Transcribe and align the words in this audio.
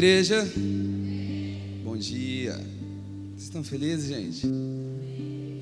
igreja? 0.00 0.50
Bom 1.84 1.94
dia. 1.94 2.54
Vocês 2.54 3.42
estão 3.42 3.62
felizes, 3.62 4.08
gente? 4.08 4.46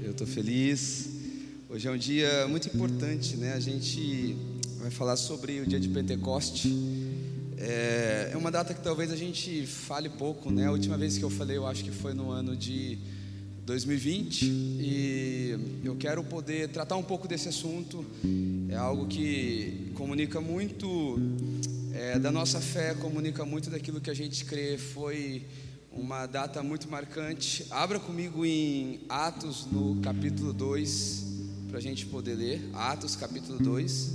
Eu 0.00 0.12
estou 0.12 0.28
feliz. 0.28 1.08
Hoje 1.68 1.88
é 1.88 1.90
um 1.90 1.98
dia 1.98 2.46
muito 2.46 2.68
importante, 2.68 3.36
né? 3.36 3.54
A 3.54 3.58
gente 3.58 4.36
vai 4.78 4.92
falar 4.92 5.16
sobre 5.16 5.60
o 5.62 5.66
dia 5.66 5.80
de 5.80 5.88
Pentecoste. 5.88 6.72
É, 7.56 8.30
é 8.32 8.36
uma 8.36 8.52
data 8.52 8.72
que 8.72 8.80
talvez 8.80 9.10
a 9.10 9.16
gente 9.16 9.66
fale 9.66 10.08
pouco, 10.08 10.52
né? 10.52 10.66
A 10.66 10.70
última 10.70 10.96
vez 10.96 11.18
que 11.18 11.24
eu 11.24 11.30
falei, 11.30 11.56
eu 11.56 11.66
acho 11.66 11.82
que 11.82 11.90
foi 11.90 12.14
no 12.14 12.30
ano 12.30 12.56
de 12.56 12.96
2020 13.66 14.44
e 14.44 15.80
eu 15.82 15.96
quero 15.96 16.22
poder 16.22 16.68
tratar 16.68 16.94
um 16.94 17.02
pouco 17.02 17.26
desse 17.26 17.48
assunto. 17.48 18.06
É 18.68 18.76
algo 18.76 19.08
que 19.08 19.90
comunica 19.96 20.40
muito 20.40 21.18
é, 21.98 22.16
da 22.16 22.30
nossa 22.30 22.60
fé, 22.60 22.94
comunica 22.94 23.44
muito 23.44 23.68
daquilo 23.70 24.00
que 24.00 24.08
a 24.08 24.14
gente 24.14 24.44
crê. 24.44 24.78
Foi 24.78 25.44
uma 25.90 26.26
data 26.26 26.62
muito 26.62 26.88
marcante. 26.88 27.66
Abra 27.70 27.98
comigo 27.98 28.46
em 28.46 29.00
Atos, 29.08 29.66
no 29.66 30.00
capítulo 30.00 30.52
2, 30.52 31.24
para 31.66 31.78
a 31.78 31.80
gente 31.80 32.06
poder 32.06 32.36
ler. 32.36 32.70
Atos, 32.72 33.16
capítulo 33.16 33.58
2. 33.58 34.12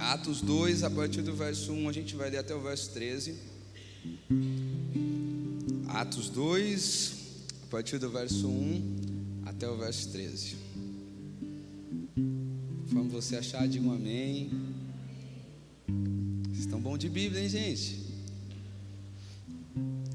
Atos 0.00 0.40
2, 0.40 0.82
a 0.82 0.90
partir 0.90 1.22
do 1.22 1.36
verso 1.36 1.72
1, 1.72 1.88
a 1.88 1.92
gente 1.92 2.16
vai 2.16 2.28
ler 2.28 2.38
até 2.38 2.52
o 2.52 2.60
verso 2.60 2.90
13. 2.90 3.36
Atos 5.86 6.28
2, 6.30 7.14
a 7.62 7.66
partir 7.70 7.98
do 7.98 8.10
verso 8.10 8.48
1 8.48 9.42
até 9.46 9.68
o 9.68 9.76
verso 9.76 10.10
13. 10.10 10.56
Conforme 12.94 13.08
você 13.08 13.36
achar, 13.36 13.66
diga 13.66 13.86
um 13.86 13.92
amém. 13.92 14.63
Estão 16.74 16.90
bom 16.90 16.98
de 16.98 17.08
Bíblia, 17.08 17.40
hein, 17.40 17.48
gente? 17.48 18.00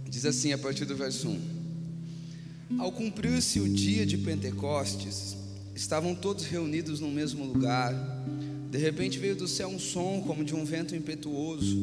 Diz 0.09 0.25
assim 0.25 0.51
a 0.51 0.57
partir 0.57 0.83
do 0.83 0.93
verso 0.93 1.29
1: 1.29 2.79
Ao 2.79 2.91
cumprir-se 2.91 3.61
o 3.61 3.69
dia 3.69 4.05
de 4.05 4.17
Pentecostes, 4.17 5.37
estavam 5.73 6.13
todos 6.13 6.43
reunidos 6.43 6.99
no 6.99 7.07
mesmo 7.07 7.45
lugar. 7.45 7.93
De 8.69 8.77
repente 8.77 9.17
veio 9.17 9.37
do 9.37 9.47
céu 9.47 9.69
um 9.69 9.79
som 9.79 10.21
como 10.27 10.43
de 10.43 10.53
um 10.53 10.65
vento 10.65 10.93
impetuoso 10.93 11.77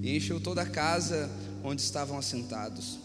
e 0.00 0.16
encheu 0.16 0.40
toda 0.40 0.62
a 0.62 0.66
casa 0.66 1.28
onde 1.64 1.82
estavam 1.82 2.16
assentados. 2.16 3.00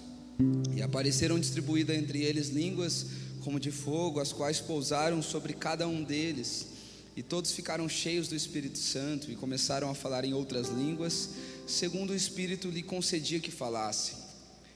E 0.75 0.83
apareceram 0.83 1.39
distribuídas 1.39 1.97
entre 1.97 2.21
eles 2.21 2.49
línguas 2.49 3.07
como 3.43 3.59
de 3.59 3.71
fogo, 3.71 4.19
as 4.19 4.31
quais 4.31 4.59
pousaram 4.59 5.23
sobre 5.23 5.53
cada 5.53 5.87
um 5.87 6.03
deles. 6.03 6.74
E 7.15 7.23
todos 7.23 7.51
ficaram 7.51 7.87
cheios 7.87 8.27
do 8.27 8.35
Espírito 8.35 8.77
Santo 8.77 9.31
e 9.31 9.35
começaram 9.35 9.89
a 9.89 9.95
falar 9.95 10.25
em 10.25 10.33
outras 10.33 10.67
línguas, 10.67 11.29
segundo 11.65 12.09
o 12.11 12.15
Espírito 12.15 12.69
lhe 12.69 12.83
concedia 12.83 13.39
que 13.39 13.51
falassem. 13.51 14.17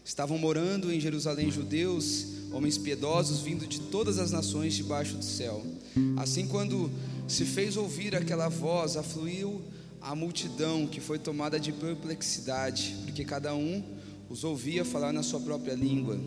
Estavam 0.06 0.38
morando 0.38 0.92
em 0.92 1.00
Jerusalém 1.00 1.52
judeus, 1.52 2.26
homens 2.52 2.78
piedosos 2.78 3.42
vindo 3.42 3.67
de 3.67 3.80
todas 3.80 4.17
as 4.17 4.32
nações 4.32 4.73
debaixo 4.73 5.16
do 5.16 5.23
céu. 5.23 5.64
Assim, 6.17 6.48
quando 6.48 6.90
se 7.28 7.44
fez 7.45 7.76
ouvir 7.76 8.16
aquela 8.16 8.48
voz, 8.48 8.95
afluiu 8.95 9.62
a 10.02 10.16
multidão 10.16 10.88
que 10.88 11.02
foi 11.02 11.20
tomada 11.20 11.60
de 11.60 11.72
perplexidade, 11.73 12.95
porque 13.04 13.26
cada 13.26 13.54
um 13.54 13.84
os 14.30 14.44
ouvia 14.44 14.86
falar 14.86 15.12
na 15.12 15.24
sua 15.24 15.40
própria 15.40 15.74
língua. 15.74 16.20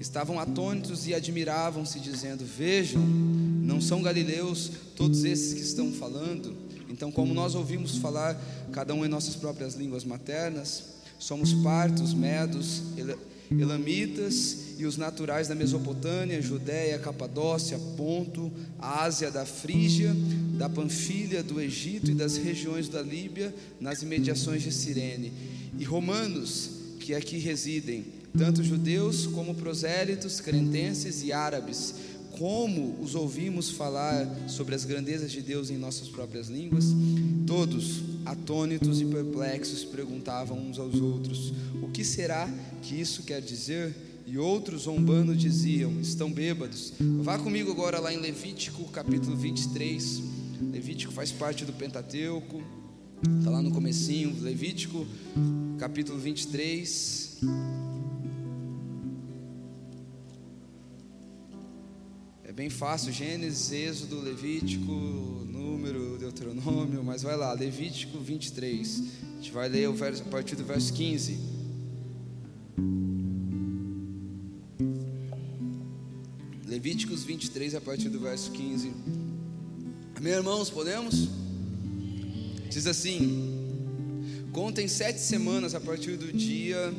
Estavam 0.00 0.40
atônitos 0.40 1.06
e 1.06 1.14
admiravam-se, 1.14 2.00
dizendo: 2.00 2.44
Vejam, 2.44 3.00
não 3.02 3.80
são 3.80 4.02
galileus 4.02 4.70
todos 4.96 5.24
esses 5.24 5.54
que 5.54 5.60
estão 5.60 5.92
falando? 5.92 6.54
Então, 6.90 7.10
como 7.10 7.32
nós 7.32 7.54
ouvimos 7.54 7.96
falar, 7.98 8.34
cada 8.72 8.92
um 8.92 9.04
em 9.04 9.08
nossas 9.08 9.36
próprias 9.36 9.74
línguas 9.74 10.04
maternas, 10.04 10.94
somos 11.18 11.52
partos, 11.54 12.12
medos, 12.12 12.82
elamitas 13.50 14.58
e 14.78 14.84
os 14.84 14.96
naturais 14.96 15.48
da 15.48 15.54
Mesopotâmia, 15.54 16.42
Judéia, 16.42 16.98
Capadócia, 16.98 17.78
Ponto, 17.96 18.52
Ásia, 18.78 19.30
da 19.30 19.46
Frígia, 19.46 20.14
da 20.58 20.68
Panfilha, 20.68 21.42
do 21.42 21.60
Egito 21.60 22.10
e 22.10 22.14
das 22.14 22.36
regiões 22.36 22.88
da 22.88 23.00
Líbia, 23.00 23.54
nas 23.80 24.02
imediações 24.02 24.62
de 24.62 24.72
Cirene, 24.72 25.32
e 25.78 25.84
romanos 25.84 26.73
que 27.04 27.14
aqui 27.14 27.36
residem, 27.36 28.06
tanto 28.36 28.64
judeus 28.64 29.26
como 29.26 29.54
prosélitos, 29.54 30.40
cretenses 30.40 31.22
e 31.22 31.34
árabes. 31.34 31.94
Como 32.38 32.98
os 33.00 33.14
ouvimos 33.14 33.70
falar 33.70 34.26
sobre 34.48 34.74
as 34.74 34.86
grandezas 34.86 35.30
de 35.30 35.42
Deus 35.42 35.68
em 35.68 35.76
nossas 35.76 36.08
próprias 36.08 36.48
línguas? 36.48 36.86
Todos, 37.46 38.00
atônitos 38.24 39.02
e 39.02 39.04
perplexos, 39.04 39.84
perguntavam 39.84 40.58
uns 40.58 40.78
aos 40.78 40.94
outros: 40.94 41.52
O 41.82 41.90
que 41.90 42.02
será 42.02 42.48
que 42.80 42.98
isso 42.98 43.22
quer 43.22 43.42
dizer? 43.42 43.94
E 44.26 44.38
outros, 44.38 44.84
zombando, 44.84 45.36
diziam: 45.36 46.00
Estão 46.00 46.32
bêbados. 46.32 46.94
Vá 47.22 47.38
comigo 47.38 47.70
agora 47.70 48.00
lá 48.00 48.14
em 48.14 48.18
Levítico, 48.18 48.82
capítulo 48.84 49.36
23. 49.36 50.22
Levítico 50.72 51.12
faz 51.12 51.30
parte 51.30 51.66
do 51.66 51.72
Pentateuco. 51.74 52.62
Está 53.24 53.50
lá 53.50 53.62
no 53.62 53.70
comecinho, 53.70 54.36
Levítico, 54.42 55.06
capítulo 55.78 56.18
23. 56.18 57.40
É 62.44 62.52
bem 62.52 62.68
fácil, 62.68 63.12
Gênesis, 63.12 63.72
Êxodo, 63.72 64.20
Levítico, 64.20 64.92
Número, 65.46 66.18
Deuteronômio, 66.18 67.02
mas 67.02 67.22
vai 67.22 67.36
lá, 67.36 67.52
Levítico 67.54 68.18
23. 68.18 69.02
A 69.22 69.36
gente 69.36 69.52
vai 69.52 69.68
ler 69.70 69.88
o 69.88 69.94
verso, 69.94 70.22
a 70.22 70.26
partir 70.26 70.56
do 70.56 70.64
verso 70.64 70.92
15. 70.92 71.38
Levíticos 76.66 77.24
23, 77.24 77.74
a 77.74 77.80
partir 77.80 78.10
do 78.10 78.20
verso 78.20 78.50
15. 78.52 78.92
Amém, 80.14 80.32
irmãos, 80.32 80.68
podemos? 80.68 81.43
Diz 82.74 82.88
assim: 82.88 83.70
Contem 84.50 84.88
sete 84.88 85.20
semanas 85.20 85.76
a 85.76 85.80
partir 85.80 86.16
do 86.16 86.32
dia. 86.32 86.92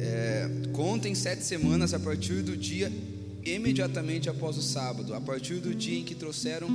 É, 0.00 0.50
contem 0.72 1.14
sete 1.14 1.44
semanas 1.44 1.94
a 1.94 2.00
partir 2.00 2.42
do 2.42 2.56
dia 2.56 2.92
imediatamente 3.44 4.28
após 4.28 4.58
o 4.58 4.62
sábado, 4.62 5.14
a 5.14 5.20
partir 5.20 5.60
do 5.60 5.72
dia 5.72 6.00
em 6.00 6.02
que 6.02 6.16
trouxeram 6.16 6.68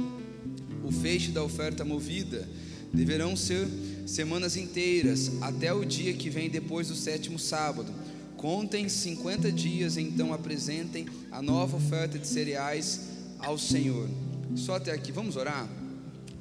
o 0.82 0.94
feixe 0.94 1.30
da 1.32 1.44
oferta 1.44 1.84
movida. 1.84 2.48
Deverão 2.94 3.36
ser 3.36 3.68
semanas 4.08 4.56
inteiras, 4.56 5.34
até 5.42 5.74
o 5.74 5.84
dia 5.84 6.14
que 6.14 6.30
vem 6.30 6.50
depois 6.50 6.88
do 6.88 6.96
sétimo 6.96 7.38
sábado. 7.38 7.92
Contem 8.38 8.88
50 8.88 9.52
dias, 9.52 9.98
então 9.98 10.34
apresentem 10.34 11.06
a 11.30 11.42
nova 11.42 11.76
oferta 11.76 12.18
de 12.18 12.30
cereais 12.30 13.10
ao 13.40 13.58
Senhor. 13.58 14.08
Só 14.56 14.76
até 14.76 14.94
aqui, 14.94 15.12
vamos 15.12 15.36
orar? 15.36 15.68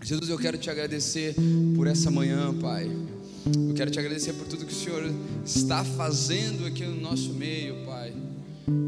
Jesus, 0.04 0.28
eu 0.28 0.38
quero 0.38 0.58
te 0.58 0.68
agradecer 0.68 1.34
por 1.74 1.86
essa 1.86 2.10
manhã, 2.10 2.52
Pai. 2.60 2.84
Eu 3.46 3.72
quero 3.74 3.90
te 3.90 3.98
agradecer 3.98 4.34
por 4.34 4.46
tudo 4.46 4.66
que 4.66 4.72
o 4.72 4.76
Senhor 4.76 5.10
está 5.46 5.82
fazendo 5.82 6.66
aqui 6.66 6.84
no 6.84 7.00
nosso 7.00 7.32
meio, 7.32 7.86
Pai. 7.86 8.12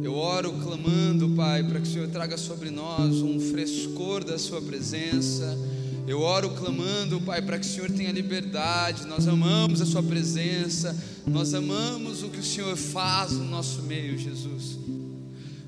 Eu 0.05 0.15
oro 0.15 0.53
clamando, 0.63 1.31
Pai, 1.31 1.65
para 1.65 1.81
que 1.81 1.89
o 1.89 1.91
Senhor 1.91 2.09
traga 2.09 2.37
sobre 2.37 2.69
nós 2.69 3.23
um 3.23 3.41
frescor 3.41 4.25
da 4.25 4.39
Sua 4.39 4.61
presença. 4.61 5.59
Eu 6.07 6.21
oro 6.21 6.51
clamando, 6.51 7.19
Pai, 7.23 7.41
para 7.41 7.59
que 7.59 7.67
o 7.67 7.71
Senhor 7.71 7.91
tenha 7.91 8.13
liberdade. 8.13 9.07
Nós 9.07 9.27
amamos 9.27 9.81
a 9.81 9.87
Sua 9.87 10.03
presença, 10.03 10.95
nós 11.27 11.55
amamos 11.55 12.23
o 12.23 12.29
que 12.29 12.41
o 12.41 12.45
Senhor 12.45 12.77
faz 12.77 13.33
no 13.33 13.47
nosso 13.47 13.81
meio, 13.85 14.19
Jesus. 14.19 14.79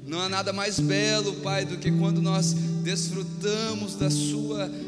Não 0.07 0.21
há 0.21 0.29
nada 0.29 0.53
mais 0.53 0.79
belo, 0.79 1.37
Pai, 1.37 1.65
do 1.65 1.79
que 1.79 1.91
quando 1.91 2.21
nós 2.21 2.53
desfrutamos 2.83 3.95
da 3.95 4.11
Sua 4.11 4.67
presença, 4.67 4.88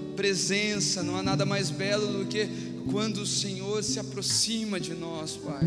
não 1.02 1.17
há 1.17 1.22
nada 1.22 1.46
mais 1.46 1.70
belo 1.70 2.19
do 2.19 2.26
que 2.26 2.46
quando 2.90 3.22
o 3.22 3.26
Senhor 3.26 3.82
se 3.82 3.99
aproxima 3.99 4.78
de 4.78 4.93
nós, 4.93 5.37
Pai. 5.37 5.62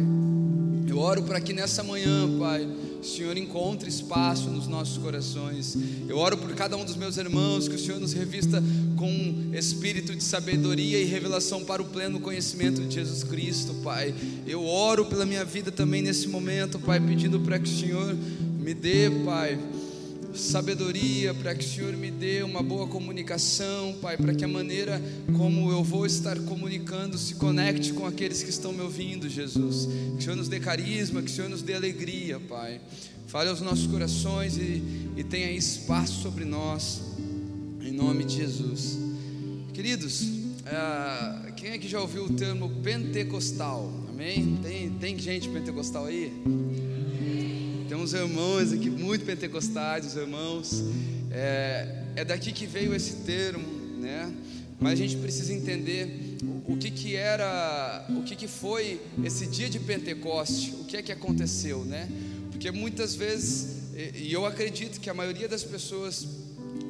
Eu 0.88 1.00
oro 1.00 1.24
para 1.24 1.42
que 1.42 1.54
nessa 1.54 1.84
manhã, 1.84 2.30
Pai, 2.38 2.68
o 3.02 3.04
Senhor 3.04 3.36
encontre 3.36 3.90
espaço 3.90 4.52
nos 4.52 4.68
nossos 4.68 5.00
corações. 5.00 5.76
Eu 6.08 6.18
oro 6.18 6.38
por 6.38 6.54
cada 6.54 6.78
um 6.78 6.86
dos 6.86 6.96
meus 6.96 7.18
irmãos, 7.18 7.68
que 7.68 7.74
o 7.74 7.80
Senhor 7.80 8.00
nos 8.00 8.14
revista 8.14 8.62
com 8.96 9.56
espírito 9.58 10.16
de 10.16 10.24
sabedoria 10.24 11.02
e 11.02 11.06
revelação 11.06 11.66
para 11.66 11.82
o 11.82 11.86
pleno 11.86 12.20
conhecimento 12.20 12.80
de 12.82 12.94
Jesus 12.94 13.24
Cristo, 13.24 13.74
Pai. 13.84 14.14
Eu 14.46 14.64
oro 14.64 15.06
pela 15.06 15.26
minha 15.26 15.44
vida 15.44 15.72
também 15.72 16.04
nesse 16.04 16.28
momento, 16.28 16.78
Pai, 16.78 17.00
pedindo 17.00 17.40
para 17.40 17.58
que 17.58 17.70
o 17.70 17.76
Senhor 17.76 18.16
me 18.60 18.76
dê, 18.76 19.10
Pai 19.26 19.58
sabedoria, 20.34 21.34
para 21.34 21.54
que 21.54 21.66
o 21.66 21.68
Senhor 21.68 21.96
me 21.96 22.10
dê 22.10 22.44
uma 22.44 22.62
boa 22.62 22.88
comunicação, 22.88 23.96
Pai, 24.02 24.18
para 24.18 24.34
que 24.34 24.44
a 24.44 24.48
maneira 24.48 25.02
como 25.38 25.72
eu 25.72 25.84
vou 25.84 26.06
estar 26.06 26.40
comunicando 26.40 27.18
se 27.18 27.36
conecte 27.36 27.94
com 27.94 28.06
aqueles 28.06 28.42
que 28.44 28.50
estão 28.50 28.74
me 28.74 28.82
ouvindo, 28.82 29.30
Jesus. 29.30 29.88
Que 30.14 30.20
o 30.20 30.22
Senhor 30.22 30.36
nos 30.36 30.48
dê 30.48 30.60
carisma, 30.60 31.22
que 31.22 31.32
o 31.32 31.34
Senhor 31.34 31.50
nos 31.50 31.62
dê 31.62 31.74
alegria, 31.74 32.40
Pai. 32.40 32.82
Fale 33.28 33.50
aos 33.50 33.62
nossos 33.62 33.88
corações 33.88 34.58
e, 34.58 34.84
e 35.18 35.24
tenha 35.24 35.52
espaço 35.52 36.22
sobre 36.22 36.46
nós, 36.46 37.02
em 37.82 37.92
nome 37.92 38.24
de 38.24 38.36
Jesus. 38.36 38.98
Queridos, 39.74 40.24
é, 40.66 41.52
quem 41.54 41.72
é 41.72 41.78
que 41.78 41.88
já 41.88 42.00
ouviu 42.00 42.26
o 42.26 42.34
termo 42.34 42.70
pentecostal? 42.82 43.92
Amém? 44.10 44.58
Tem, 44.62 44.90
tem 44.92 45.18
gente 45.18 45.50
pentecostal 45.50 46.06
aí? 46.06 46.32
Uns 48.04 48.12
irmãos 48.12 48.74
aqui 48.74 48.90
muito 48.90 49.24
pentecostais, 49.24 50.06
os 50.06 50.18
irmãos. 50.18 50.84
É, 51.32 52.04
é 52.18 52.26
daqui 52.26 52.52
que 52.52 52.66
veio 52.66 52.94
esse 52.94 53.14
termo, 53.26 53.66
né? 53.98 54.30
Mas 54.78 54.92
a 54.92 54.96
gente 54.98 55.16
precisa 55.16 55.54
entender 55.54 56.38
o, 56.44 56.74
o 56.74 56.78
que 56.78 56.92
que 56.92 57.16
era, 57.16 58.06
o 58.10 58.22
que 58.24 58.36
que 58.36 58.46
foi 58.46 59.00
esse 59.24 59.48
dia 59.48 59.70
de 59.70 59.80
Pentecoste, 59.80 60.74
o 60.82 60.84
que 60.84 60.98
é 60.98 61.02
que 61.02 61.14
aconteceu, 61.14 61.86
né? 61.86 62.10
Porque 62.52 62.72
muitas 62.72 63.16
vezes, 63.16 63.78
e 64.14 64.34
eu 64.34 64.46
acredito 64.46 65.00
que 65.00 65.10
a 65.10 65.14
maioria 65.14 65.48
das 65.48 65.64
pessoas, 65.64 66.28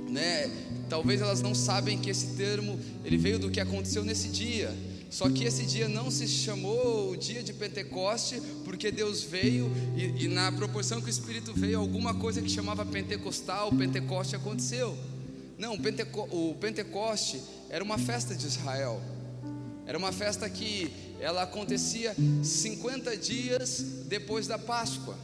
né, 0.09 0.49
talvez 0.89 1.21
elas 1.21 1.43
não 1.43 1.53
sabem 1.53 1.99
que 1.99 2.09
esse 2.09 2.35
termo 2.35 2.79
ele 3.05 3.17
veio 3.17 3.37
do 3.37 3.51
que 3.51 3.59
aconteceu 3.59 4.03
nesse 4.03 4.29
dia. 4.29 4.75
Só 5.13 5.29
que 5.29 5.43
esse 5.43 5.63
dia 5.63 5.87
não 5.87 6.09
se 6.09 6.27
chamou 6.27 7.11
o 7.11 7.15
dia 7.15 7.43
de 7.43 7.53
Pentecoste, 7.53 8.41
porque 8.65 8.89
Deus 8.89 9.21
veio 9.21 9.71
e, 9.95 10.25
e 10.25 10.27
na 10.27 10.51
proporção 10.51 10.99
que 10.99 11.05
o 11.05 11.09
Espírito 11.09 11.53
veio, 11.53 11.79
alguma 11.79 12.15
coisa 12.15 12.41
que 12.41 12.49
chamava 12.49 12.83
Pentecostal, 12.83 13.71
Pentecoste 13.71 14.35
aconteceu. 14.35 14.97
Não, 15.55 15.77
Penteco, 15.77 16.21
o 16.31 16.55
Pentecoste 16.55 17.39
era 17.69 17.83
uma 17.83 17.99
festa 17.99 18.33
de 18.33 18.47
Israel. 18.47 18.99
Era 19.85 19.99
uma 19.99 20.11
festa 20.11 20.49
que 20.49 20.91
ela 21.19 21.43
acontecia 21.43 22.15
50 22.43 23.15
dias 23.15 23.85
depois 24.07 24.47
da 24.47 24.57
Páscoa. 24.57 25.15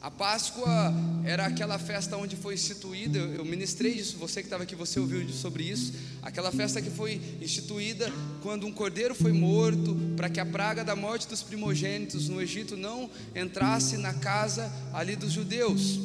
A 0.00 0.12
Páscoa 0.12 0.94
era 1.24 1.44
aquela 1.44 1.76
festa 1.76 2.16
onde 2.16 2.36
foi 2.36 2.54
instituída, 2.54 3.18
eu 3.18 3.44
ministrei 3.44 3.92
isso, 3.92 4.16
você 4.16 4.40
que 4.40 4.46
estava 4.46 4.62
aqui, 4.62 4.76
você 4.76 5.00
ouviu 5.00 5.28
sobre 5.30 5.64
isso. 5.64 5.92
Aquela 6.22 6.52
festa 6.52 6.80
que 6.80 6.88
foi 6.88 7.20
instituída 7.40 8.12
quando 8.40 8.64
um 8.64 8.72
cordeiro 8.72 9.12
foi 9.12 9.32
morto, 9.32 9.96
para 10.16 10.30
que 10.30 10.38
a 10.38 10.46
praga 10.46 10.84
da 10.84 10.94
morte 10.94 11.26
dos 11.26 11.42
primogênitos 11.42 12.28
no 12.28 12.40
Egito 12.40 12.76
não 12.76 13.10
entrasse 13.34 13.96
na 13.96 14.14
casa 14.14 14.72
ali 14.92 15.16
dos 15.16 15.32
judeus. 15.32 15.98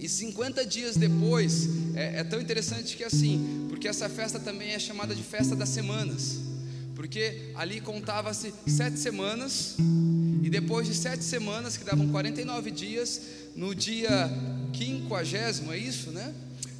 E 0.00 0.08
50 0.08 0.66
dias 0.66 0.96
depois, 0.96 1.68
é, 1.94 2.18
é 2.18 2.24
tão 2.24 2.40
interessante 2.40 2.96
que 2.96 3.04
assim, 3.04 3.66
porque 3.68 3.86
essa 3.86 4.08
festa 4.08 4.40
também 4.40 4.72
é 4.72 4.80
chamada 4.80 5.14
de 5.14 5.22
festa 5.22 5.54
das 5.54 5.68
semanas, 5.68 6.40
porque 6.94 7.50
ali 7.54 7.80
contava-se 7.80 8.52
sete 8.66 8.98
semanas 8.98 9.76
e 10.42 10.50
depois 10.50 10.86
de 10.86 10.94
sete 10.94 11.24
semanas, 11.24 11.76
que 11.76 11.84
davam 11.84 12.08
49 12.08 12.70
dias, 12.70 13.20
no 13.54 13.74
dia 13.74 14.30
quinquagésimo, 14.72 15.72
é 15.72 15.78
isso, 15.78 16.10
né? 16.10 16.34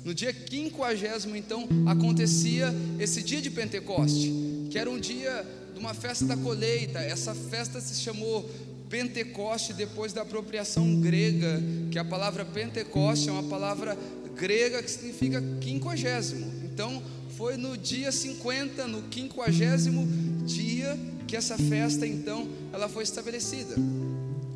No 0.05 0.13
dia 0.13 0.33
quinquagésimo, 0.33 1.37
então, 1.37 1.69
acontecia 1.87 2.75
esse 2.99 3.23
dia 3.23 3.41
de 3.41 3.51
Pentecoste, 3.51 4.33
que 4.69 4.79
era 4.79 4.91
um 4.91 4.99
dia 4.99 5.47
de 5.73 5.79
uma 5.79 5.95
festa 5.95 6.25
da 6.25 6.37
colheita. 6.37 6.99
Essa 6.99 7.35
festa 7.35 7.81
se 7.81 8.01
chamou 8.01 8.51
Pentecoste 8.89 9.73
depois 9.73 10.13
da 10.13 10.23
apropriação 10.23 11.01
grega, 11.01 11.63
que 11.91 11.99
a 11.99 12.05
palavra 12.05 12.45
Pentecoste 12.45 13.29
é 13.29 13.33
uma 13.33 13.45
palavra 13.45 13.97
grega 14.37 14.83
que 14.83 14.91
significa 14.91 15.43
quinquagésimo. 15.61 16.53
Então, 16.65 17.01
foi 17.43 17.57
no 17.57 17.77
dia 17.77 18.13
50, 18.13 18.87
no 18.87 19.03
quinquagésimo 19.03 20.07
dia 20.47 20.97
que 21.27 21.35
essa 21.35 21.59
festa 21.59 22.07
então 22.07 22.49
ela 22.73 22.89
foi 22.89 23.03
estabelecida. 23.03 23.75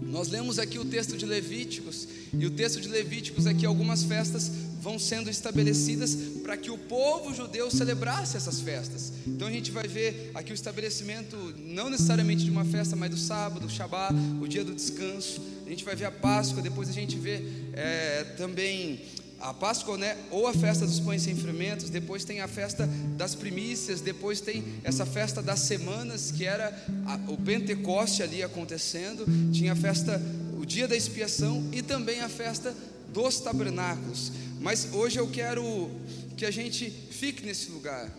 Nós 0.03 0.29
lemos 0.29 0.61
aqui 0.61 0.79
o 0.79 0.85
texto 0.85 1.17
de 1.17 1.27
Levíticos, 1.27 2.07
e 2.33 2.47
o 2.47 2.51
texto 2.53 2.81
de 2.81 2.87
Levíticos 2.87 3.45
aqui 3.45 3.67
algumas 3.67 4.05
festas 4.05 4.49
vão 4.81 5.01
sendo 5.01 5.29
estabelecidas 5.29 6.15
para 6.45 6.57
que 6.57 6.71
o 6.71 6.79
povo 6.79 7.35
judeu 7.35 7.69
celebrasse 7.73 8.37
essas 8.37 8.61
festas. 8.61 9.13
Então 9.27 9.49
a 9.49 9.51
gente 9.51 9.73
vai 9.73 9.89
ver 9.89 10.31
aqui 10.33 10.53
o 10.53 10.55
estabelecimento 10.55 11.37
não 11.59 11.91
necessariamente 11.91 12.45
de 12.45 12.53
uma 12.53 12.65
festa, 12.65 12.95
mas 12.95 13.11
do 13.11 13.19
sábado, 13.19 13.67
o 13.67 13.69
Shabat, 13.69 14.15
o 14.41 14.47
dia 14.47 14.63
do 14.63 14.73
descanso. 14.73 15.43
A 15.67 15.69
gente 15.69 15.85
vai 15.85 15.97
ver 15.97 16.05
a 16.05 16.13
Páscoa, 16.13 16.63
depois 16.63 16.89
a 16.89 16.93
gente 16.93 17.19
vê 17.19 17.43
é, 17.73 18.23
também 18.37 19.01
a 19.41 19.53
Páscoa, 19.53 19.99
né, 19.99 20.17
ou 20.31 20.47
a 20.47 20.55
festa 20.55 20.87
dos 20.87 20.99
pães 20.99 21.23
sem 21.23 21.37
fermentos, 21.37 21.91
depois 21.91 22.25
tem 22.25 22.41
a 22.41 22.49
festa 22.49 22.89
das 23.17 23.35
primícias, 23.35 24.01
depois 24.01 24.41
tem 24.41 24.65
essa 24.83 25.05
festa 25.05 25.43
das 25.43 25.61
semanas, 25.61 26.31
que 26.31 26.45
era 26.45 26.69
a, 27.07 27.31
o 27.31 27.37
Pentecoste 27.37 28.23
ali 28.23 28.43
acontecendo, 28.43 29.25
tinha 29.53 29.73
a 29.73 29.77
festa, 29.77 30.21
o 30.59 30.65
dia 30.65 30.89
da 30.89 30.97
expiação 30.97 31.69
e 31.73 31.83
também 31.83 32.21
a 32.21 32.29
festa 32.29 32.75
dos 33.13 33.41
tabernáculos. 33.41 34.33
Mas 34.61 34.89
hoje 34.93 35.19
eu 35.19 35.29
quero 35.29 35.91
que 36.37 36.47
a 36.47 36.51
gente 36.51 36.91
fique 36.91 37.45
nesse 37.45 37.71
lugar. 37.71 38.11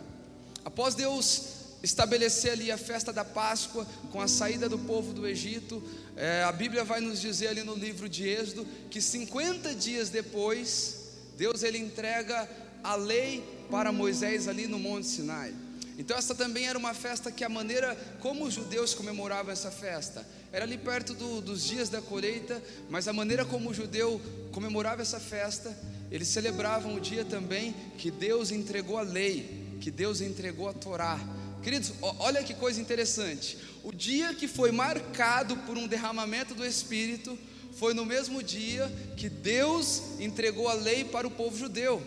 Após 0.64 0.94
Deus 0.94 1.58
estabelecer 1.82 2.52
ali 2.52 2.72
a 2.72 2.78
festa 2.78 3.12
da 3.12 3.24
Páscoa 3.24 3.86
com 4.10 4.20
a 4.20 4.26
saída 4.26 4.68
do 4.68 4.78
povo 4.78 5.12
do 5.12 5.26
Egito, 5.26 5.82
é, 6.16 6.42
a 6.42 6.52
Bíblia 6.52 6.84
vai 6.84 7.00
nos 7.00 7.20
dizer 7.20 7.48
ali 7.48 7.62
no 7.62 7.74
livro 7.74 8.08
de 8.08 8.26
Êxodo 8.26 8.66
que 8.90 9.00
50 9.00 9.74
dias 9.74 10.10
depois 10.10 10.97
Deus 11.38 11.62
ele 11.62 11.78
entrega 11.78 12.50
a 12.82 12.96
lei 12.96 13.44
para 13.70 13.92
Moisés 13.92 14.48
ali 14.48 14.66
no 14.66 14.76
Monte 14.76 15.06
Sinai. 15.06 15.54
Então 15.96 16.18
essa 16.18 16.34
também 16.34 16.66
era 16.66 16.76
uma 16.76 16.92
festa 16.92 17.30
que 17.30 17.44
a 17.44 17.48
maneira 17.48 17.96
como 18.18 18.44
os 18.44 18.54
judeus 18.54 18.92
comemoravam 18.92 19.52
essa 19.52 19.70
festa 19.70 20.26
era 20.52 20.64
ali 20.64 20.76
perto 20.76 21.14
do, 21.14 21.40
dos 21.40 21.64
dias 21.64 21.88
da 21.88 22.02
colheita, 22.02 22.60
mas 22.90 23.06
a 23.06 23.12
maneira 23.12 23.44
como 23.44 23.70
o 23.70 23.74
judeu 23.74 24.20
comemorava 24.50 25.00
essa 25.00 25.20
festa, 25.20 25.76
eles 26.10 26.26
celebravam 26.26 26.96
o 26.96 27.00
dia 27.00 27.24
também 27.24 27.72
que 27.98 28.10
Deus 28.10 28.50
entregou 28.50 28.98
a 28.98 29.02
lei, 29.02 29.76
que 29.80 29.92
Deus 29.92 30.20
entregou 30.20 30.68
a 30.68 30.72
Torá. 30.72 31.20
Queridos, 31.62 31.92
olha 32.18 32.42
que 32.42 32.54
coisa 32.54 32.80
interessante. 32.80 33.58
O 33.84 33.92
dia 33.92 34.34
que 34.34 34.48
foi 34.48 34.72
marcado 34.72 35.56
por 35.58 35.78
um 35.78 35.86
derramamento 35.86 36.52
do 36.52 36.66
Espírito 36.66 37.38
foi 37.78 37.94
no 37.94 38.04
mesmo 38.04 38.42
dia 38.42 38.92
que 39.16 39.28
Deus 39.28 40.02
entregou 40.18 40.68
a 40.68 40.74
lei 40.74 41.04
para 41.04 41.28
o 41.28 41.30
povo 41.30 41.56
judeu. 41.56 42.02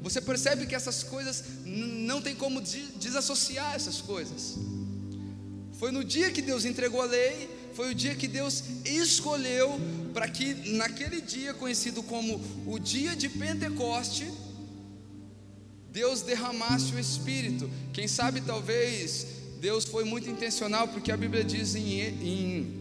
Você 0.00 0.18
percebe 0.18 0.66
que 0.66 0.74
essas 0.74 1.02
coisas 1.02 1.44
não 1.64 2.22
tem 2.22 2.34
como 2.34 2.60
desassociar 2.96 3.74
essas 3.74 4.00
coisas. 4.00 4.56
Foi 5.78 5.90
no 5.92 6.02
dia 6.02 6.30
que 6.30 6.40
Deus 6.40 6.64
entregou 6.64 7.02
a 7.02 7.04
lei, 7.04 7.50
foi 7.74 7.90
o 7.90 7.94
dia 7.94 8.14
que 8.14 8.26
Deus 8.26 8.64
escolheu 8.84 9.78
para 10.14 10.26
que 10.26 10.54
naquele 10.76 11.20
dia 11.20 11.52
conhecido 11.52 12.02
como 12.02 12.40
o 12.66 12.78
dia 12.78 13.14
de 13.14 13.28
Pentecoste, 13.28 14.26
Deus 15.92 16.22
derramasse 16.22 16.94
o 16.94 16.98
Espírito. 16.98 17.70
Quem 17.92 18.08
sabe 18.08 18.40
talvez 18.40 19.26
Deus 19.60 19.84
foi 19.84 20.04
muito 20.04 20.30
intencional, 20.30 20.88
porque 20.88 21.12
a 21.12 21.16
Bíblia 21.16 21.44
diz 21.44 21.74
em, 21.74 22.00
em 22.00 22.80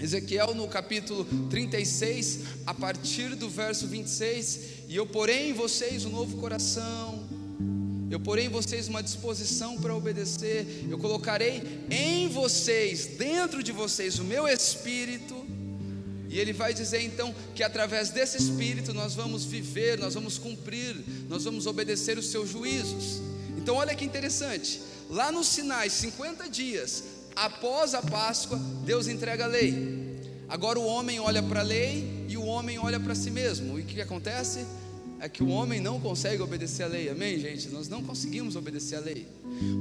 Ezequiel 0.00 0.54
no 0.54 0.66
capítulo 0.66 1.26
36, 1.50 2.40
a 2.64 2.72
partir 2.72 3.34
do 3.36 3.50
verso 3.50 3.86
26, 3.86 4.60
e 4.88 4.96
eu 4.96 5.06
porei 5.06 5.50
em 5.50 5.52
vocês 5.52 6.06
um 6.06 6.10
novo 6.10 6.38
coração, 6.38 7.28
eu 8.10 8.18
porei 8.18 8.46
em 8.46 8.48
vocês 8.48 8.88
uma 8.88 9.02
disposição 9.02 9.78
para 9.78 9.94
obedecer, 9.94 10.86
eu 10.88 10.98
colocarei 10.98 11.84
em 11.90 12.28
vocês, 12.28 13.06
dentro 13.18 13.62
de 13.62 13.72
vocês, 13.72 14.18
o 14.18 14.24
meu 14.24 14.48
espírito, 14.48 15.36
e 16.30 16.38
ele 16.38 16.54
vai 16.54 16.72
dizer 16.72 17.02
então 17.02 17.34
que 17.54 17.62
através 17.62 18.08
desse 18.08 18.38
espírito 18.38 18.94
nós 18.94 19.14
vamos 19.14 19.44
viver, 19.44 19.98
nós 19.98 20.14
vamos 20.14 20.38
cumprir, 20.38 20.96
nós 21.28 21.44
vamos 21.44 21.66
obedecer 21.66 22.16
os 22.16 22.30
seus 22.30 22.48
juízos. 22.48 23.20
Então 23.58 23.74
olha 23.74 23.94
que 23.94 24.04
interessante, 24.04 24.80
lá 25.10 25.30
no 25.30 25.44
Sinai, 25.44 25.90
50 25.90 26.48
dias, 26.48 27.04
após 27.40 27.94
a 27.94 28.02
Páscoa, 28.02 28.58
Deus 28.84 29.08
entrega 29.08 29.44
a 29.44 29.48
lei. 29.48 30.20
Agora 30.48 30.78
o 30.78 30.84
homem 30.84 31.18
olha 31.20 31.42
para 31.42 31.60
a 31.60 31.62
lei 31.62 32.26
e 32.28 32.36
o 32.36 32.44
homem 32.44 32.78
olha 32.78 33.00
para 33.00 33.14
si 33.14 33.30
mesmo. 33.30 33.78
E 33.78 33.82
o 33.82 33.84
que, 33.84 34.00
acontece? 34.00 34.66
É 35.22 35.28
que 35.28 35.42
o 35.42 35.48
homem 35.48 35.80
não 35.80 36.00
consegue 36.00 36.40
obedecer 36.40 36.84
a 36.84 36.86
lei, 36.86 37.10
amém, 37.10 37.38
gente? 37.38 37.68
Nós 37.68 37.88
não 37.90 38.02
conseguimos 38.02 38.56
obedecer 38.56 38.96
a 38.96 39.00
lei. 39.00 39.28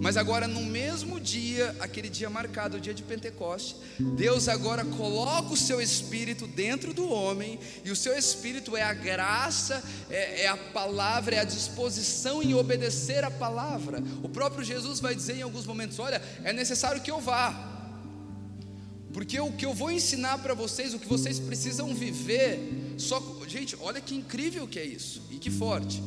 Mas 0.01 0.17
agora, 0.17 0.49
no 0.49 0.61
mesmo 0.61 1.17
dia, 1.17 1.73
aquele 1.79 2.09
dia 2.09 2.29
marcado, 2.29 2.75
o 2.75 2.79
dia 2.79 2.93
de 2.93 3.03
Pentecoste, 3.03 3.77
Deus 4.17 4.49
agora 4.49 4.83
coloca 4.83 5.53
o 5.53 5.57
seu 5.57 5.79
espírito 5.79 6.45
dentro 6.45 6.93
do 6.93 7.07
homem, 7.09 7.57
e 7.85 7.89
o 7.89 7.95
seu 7.95 8.17
espírito 8.17 8.75
é 8.75 8.83
a 8.83 8.93
graça, 8.93 9.81
é, 10.09 10.41
é 10.41 10.47
a 10.49 10.57
palavra, 10.57 11.35
é 11.35 11.39
a 11.39 11.45
disposição 11.45 12.43
em 12.43 12.53
obedecer 12.53 13.23
a 13.23 13.31
palavra. 13.31 14.03
O 14.21 14.27
próprio 14.27 14.65
Jesus 14.65 14.99
vai 14.99 15.15
dizer 15.15 15.37
em 15.37 15.41
alguns 15.41 15.65
momentos: 15.65 15.99
Olha, 15.99 16.21
é 16.43 16.51
necessário 16.51 17.01
que 17.01 17.09
eu 17.09 17.21
vá. 17.21 17.77
Porque 19.13 19.39
o 19.39 19.51
que 19.51 19.65
eu 19.65 19.73
vou 19.73 19.89
ensinar 19.89 20.37
para 20.39 20.53
vocês, 20.53 20.93
o 20.93 20.99
que 20.99 21.07
vocês 21.07 21.39
precisam 21.39 21.95
viver, 21.95 22.59
só 22.99 23.21
gente, 23.47 23.75
olha 23.79 24.01
que 24.01 24.15
incrível 24.15 24.67
que 24.67 24.79
é 24.79 24.85
isso 24.85 25.21
e 25.31 25.37
que 25.37 25.49
forte. 25.49 26.01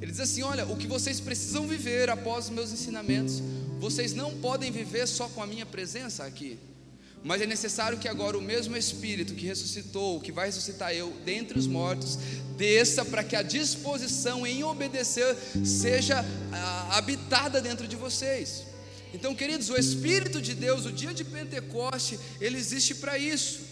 Ele 0.00 0.10
diz 0.10 0.20
assim: 0.20 0.42
olha, 0.42 0.66
o 0.66 0.76
que 0.76 0.86
vocês 0.86 1.20
precisam 1.20 1.66
viver 1.66 2.08
após 2.10 2.46
os 2.46 2.50
meus 2.50 2.72
ensinamentos, 2.72 3.42
vocês 3.78 4.14
não 4.14 4.34
podem 4.38 4.70
viver 4.70 5.06
só 5.06 5.28
com 5.28 5.42
a 5.42 5.46
minha 5.46 5.66
presença 5.66 6.24
aqui. 6.24 6.58
Mas 7.24 7.42
é 7.42 7.46
necessário 7.46 7.98
que 7.98 8.06
agora 8.06 8.38
o 8.38 8.40
mesmo 8.40 8.76
Espírito 8.76 9.34
que 9.34 9.46
ressuscitou, 9.46 10.20
que 10.20 10.30
vai 10.30 10.46
ressuscitar 10.46 10.92
eu 10.92 11.12
dentre 11.24 11.58
os 11.58 11.66
mortos, 11.66 12.16
desça 12.56 13.04
para 13.04 13.24
que 13.24 13.34
a 13.34 13.42
disposição 13.42 14.46
em 14.46 14.62
obedecer 14.62 15.36
seja 15.64 16.24
ah, 16.52 16.96
habitada 16.96 17.60
dentro 17.60 17.88
de 17.88 17.96
vocês. 17.96 18.64
Então, 19.12 19.34
queridos, 19.34 19.68
o 19.70 19.76
Espírito 19.76 20.40
de 20.40 20.54
Deus, 20.54 20.84
o 20.84 20.92
dia 20.92 21.12
de 21.12 21.24
Pentecoste, 21.24 22.18
ele 22.40 22.56
existe 22.56 22.94
para 22.94 23.18
isso. 23.18 23.67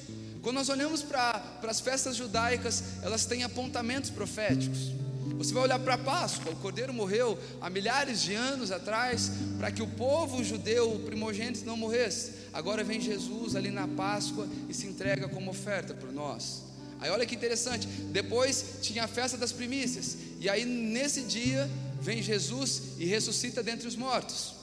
Quando 0.47 0.59
nós 0.59 0.69
olhamos 0.69 1.03
para 1.03 1.43
as 1.65 1.81
festas 1.81 2.15
judaicas, 2.15 2.81
elas 3.03 3.25
têm 3.25 3.43
apontamentos 3.43 4.11
proféticos. 4.11 4.93
Você 5.39 5.53
vai 5.53 5.65
olhar 5.65 5.81
para 5.81 5.95
a 5.95 5.99
Páscoa, 5.99 6.53
o 6.53 6.57
Cordeiro 6.59 6.95
morreu 6.95 7.37
há 7.61 7.69
milhares 7.69 8.23
de 8.23 8.33
anos 8.33 8.71
atrás 8.71 9.33
para 9.59 9.73
que 9.73 9.83
o 9.83 9.89
povo 9.89 10.45
judeu, 10.45 10.93
o 10.93 11.01
primogênito, 11.01 11.65
não 11.65 11.77
morresse. 11.77 12.31
Agora 12.53 12.85
vem 12.85 13.01
Jesus 13.01 13.57
ali 13.57 13.73
na 13.73 13.89
Páscoa 13.89 14.47
e 14.69 14.73
se 14.73 14.87
entrega 14.87 15.29
como 15.29 15.51
oferta 15.51 15.93
por 15.95 16.13
nós. 16.13 16.63
Aí 17.01 17.11
olha 17.11 17.27
que 17.27 17.35
interessante, 17.35 17.89
depois 18.13 18.77
tinha 18.83 19.03
a 19.03 19.09
festa 19.09 19.37
das 19.37 19.51
primícias, 19.51 20.17
e 20.39 20.49
aí 20.49 20.65
nesse 20.65 21.23
dia 21.23 21.69
vem 22.01 22.23
Jesus 22.23 22.83
e 22.99 23.05
ressuscita 23.05 23.65
dentre 23.65 23.89
os 23.89 23.97
mortos. 23.97 24.55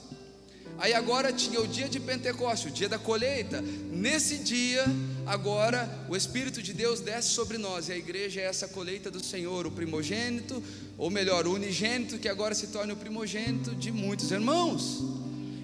Aí 0.77 0.93
agora 0.93 1.31
tinha 1.31 1.59
o 1.59 1.67
dia 1.67 1.87
de 1.87 1.99
Pentecostes, 1.99 2.71
o 2.71 2.73
dia 2.73 2.89
da 2.89 2.97
colheita. 2.97 3.61
Nesse 3.61 4.37
dia, 4.37 4.85
agora 5.25 5.89
o 6.09 6.15
Espírito 6.15 6.61
de 6.61 6.73
Deus 6.73 6.99
desce 6.99 7.29
sobre 7.29 7.57
nós, 7.57 7.89
e 7.89 7.91
a 7.91 7.97
igreja 7.97 8.41
é 8.41 8.45
essa 8.45 8.67
colheita 8.67 9.09
do 9.09 9.23
Senhor, 9.23 9.65
o 9.65 9.71
primogênito, 9.71 10.61
ou 10.97 11.09
melhor, 11.09 11.47
o 11.47 11.53
unigênito, 11.53 12.19
que 12.19 12.29
agora 12.29 12.53
se 12.53 12.67
torna 12.67 12.93
o 12.93 12.97
primogênito 12.97 13.75
de 13.75 13.91
muitos 13.91 14.31
irmãos. 14.31 15.01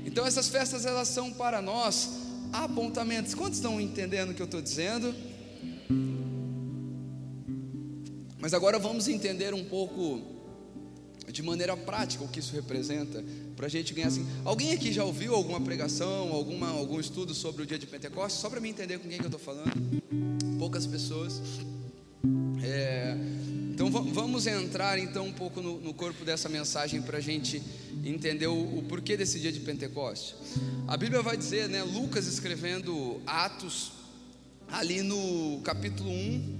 Então 0.05 0.25
essas 0.25 0.49
festas 0.49 0.85
elas 0.85 1.07
são 1.07 1.31
para 1.31 1.61
nós 1.61 2.09
apontamentos. 2.51 3.33
Quantos 3.33 3.57
estão 3.57 3.79
entendendo 3.79 4.31
o 4.31 4.33
que 4.33 4.41
eu 4.41 4.45
estou 4.45 4.61
dizendo? 4.61 5.13
Mas 8.39 8.53
agora 8.53 8.79
vamos 8.79 9.07
entender 9.07 9.53
um 9.53 9.65
pouco 9.65 10.38
de 11.39 11.43
maneira 11.43 11.77
prática 11.77 12.21
o 12.21 12.27
que 12.27 12.39
isso 12.39 12.53
representa 12.53 13.23
para 13.55 13.67
a 13.67 13.69
gente 13.69 13.93
ganhar 13.93 14.09
assim. 14.09 14.27
Alguém 14.43 14.73
aqui 14.73 14.91
já 14.91 15.05
ouviu 15.05 15.33
alguma 15.33 15.61
pregação, 15.61 16.33
alguma, 16.33 16.67
algum 16.67 16.99
estudo 16.99 17.33
sobre 17.33 17.63
o 17.63 17.65
dia 17.65 17.79
de 17.79 17.87
Pentecostes? 17.87 18.41
Só 18.41 18.49
para 18.49 18.59
me 18.59 18.67
entender 18.67 18.99
com 18.99 19.07
quem 19.07 19.17
que 19.17 19.23
eu 19.23 19.27
estou 19.27 19.39
falando. 19.39 19.71
Poucas 20.59 20.85
pessoas. 20.85 21.41
É, 22.61 23.15
então 23.71 23.89
vamos 23.89 24.47
entrar 24.47 24.99
então 24.99 25.27
um 25.27 25.31
pouco 25.31 25.61
no, 25.61 25.79
no 25.79 25.93
corpo 25.93 26.25
dessa 26.25 26.49
mensagem 26.49 27.01
para 27.01 27.19
a 27.19 27.21
gente 27.21 27.63
entender 28.03 28.47
o, 28.47 28.77
o, 28.79 28.83
porquê 28.89 29.15
desse 29.15 29.39
dia 29.39 29.53
de 29.53 29.61
Pentecostes. 29.61 30.35
A 30.89 30.97
Bíblia 30.97 31.21
vai 31.21 31.37
dizer, 31.37 31.69
né, 31.69 31.83
Lucas 31.83 32.27
escrevendo 32.27 33.21
Atos, 33.25 33.93
ali 34.67 35.01
no 35.01 35.61
capítulo 35.63 36.09
1, 36.09 36.57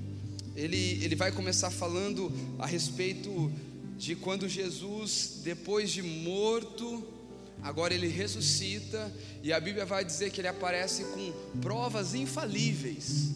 ele, 0.56 1.04
ele 1.04 1.16
vai 1.18 1.34
começar 1.34 1.70
falando 1.70 2.32
a 2.58 2.66
respeito 2.66 3.52
de 4.00 4.16
quando 4.16 4.48
Jesus, 4.48 5.42
depois 5.44 5.92
de 5.92 6.02
morto, 6.02 7.06
agora 7.62 7.94
ele 7.94 8.08
ressuscita, 8.08 9.14
e 9.44 9.52
a 9.52 9.60
Bíblia 9.60 9.86
vai 9.86 10.06
dizer 10.06 10.32
que 10.32 10.40
ele 10.40 10.48
aparece 10.48 11.04
com 11.04 11.34
provas 11.60 12.16
infalíveis, 12.16 13.32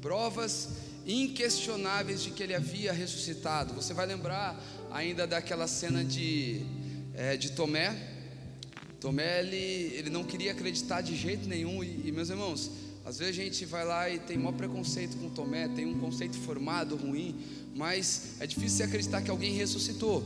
provas 0.00 0.70
inquestionáveis 1.06 2.22
de 2.22 2.30
que 2.30 2.42
ele 2.42 2.54
havia 2.54 2.94
ressuscitado. 2.94 3.74
Você 3.74 3.92
vai 3.92 4.06
lembrar 4.06 4.58
ainda 4.90 5.26
daquela 5.26 5.68
cena 5.68 6.02
de, 6.02 6.62
é, 7.14 7.36
de 7.36 7.52
Tomé. 7.52 7.94
Tomé 8.98 9.40
ele, 9.40 9.94
ele 9.94 10.08
não 10.08 10.24
queria 10.24 10.52
acreditar 10.52 11.02
de 11.02 11.14
jeito 11.14 11.46
nenhum, 11.46 11.84
e, 11.84 12.08
e 12.08 12.10
meus 12.10 12.30
irmãos, 12.30 12.70
às 13.06 13.18
vezes 13.18 13.38
a 13.38 13.44
gente 13.44 13.64
vai 13.64 13.84
lá 13.84 14.10
e 14.10 14.18
tem 14.18 14.36
maior 14.36 14.56
preconceito 14.56 15.16
com 15.16 15.30
Tomé, 15.30 15.68
tem 15.68 15.86
um 15.86 15.96
conceito 16.00 16.36
formado 16.38 16.96
ruim, 16.96 17.36
mas 17.72 18.32
é 18.40 18.46
difícil 18.48 18.84
acreditar 18.84 19.22
que 19.22 19.30
alguém 19.30 19.54
ressuscitou. 19.54 20.24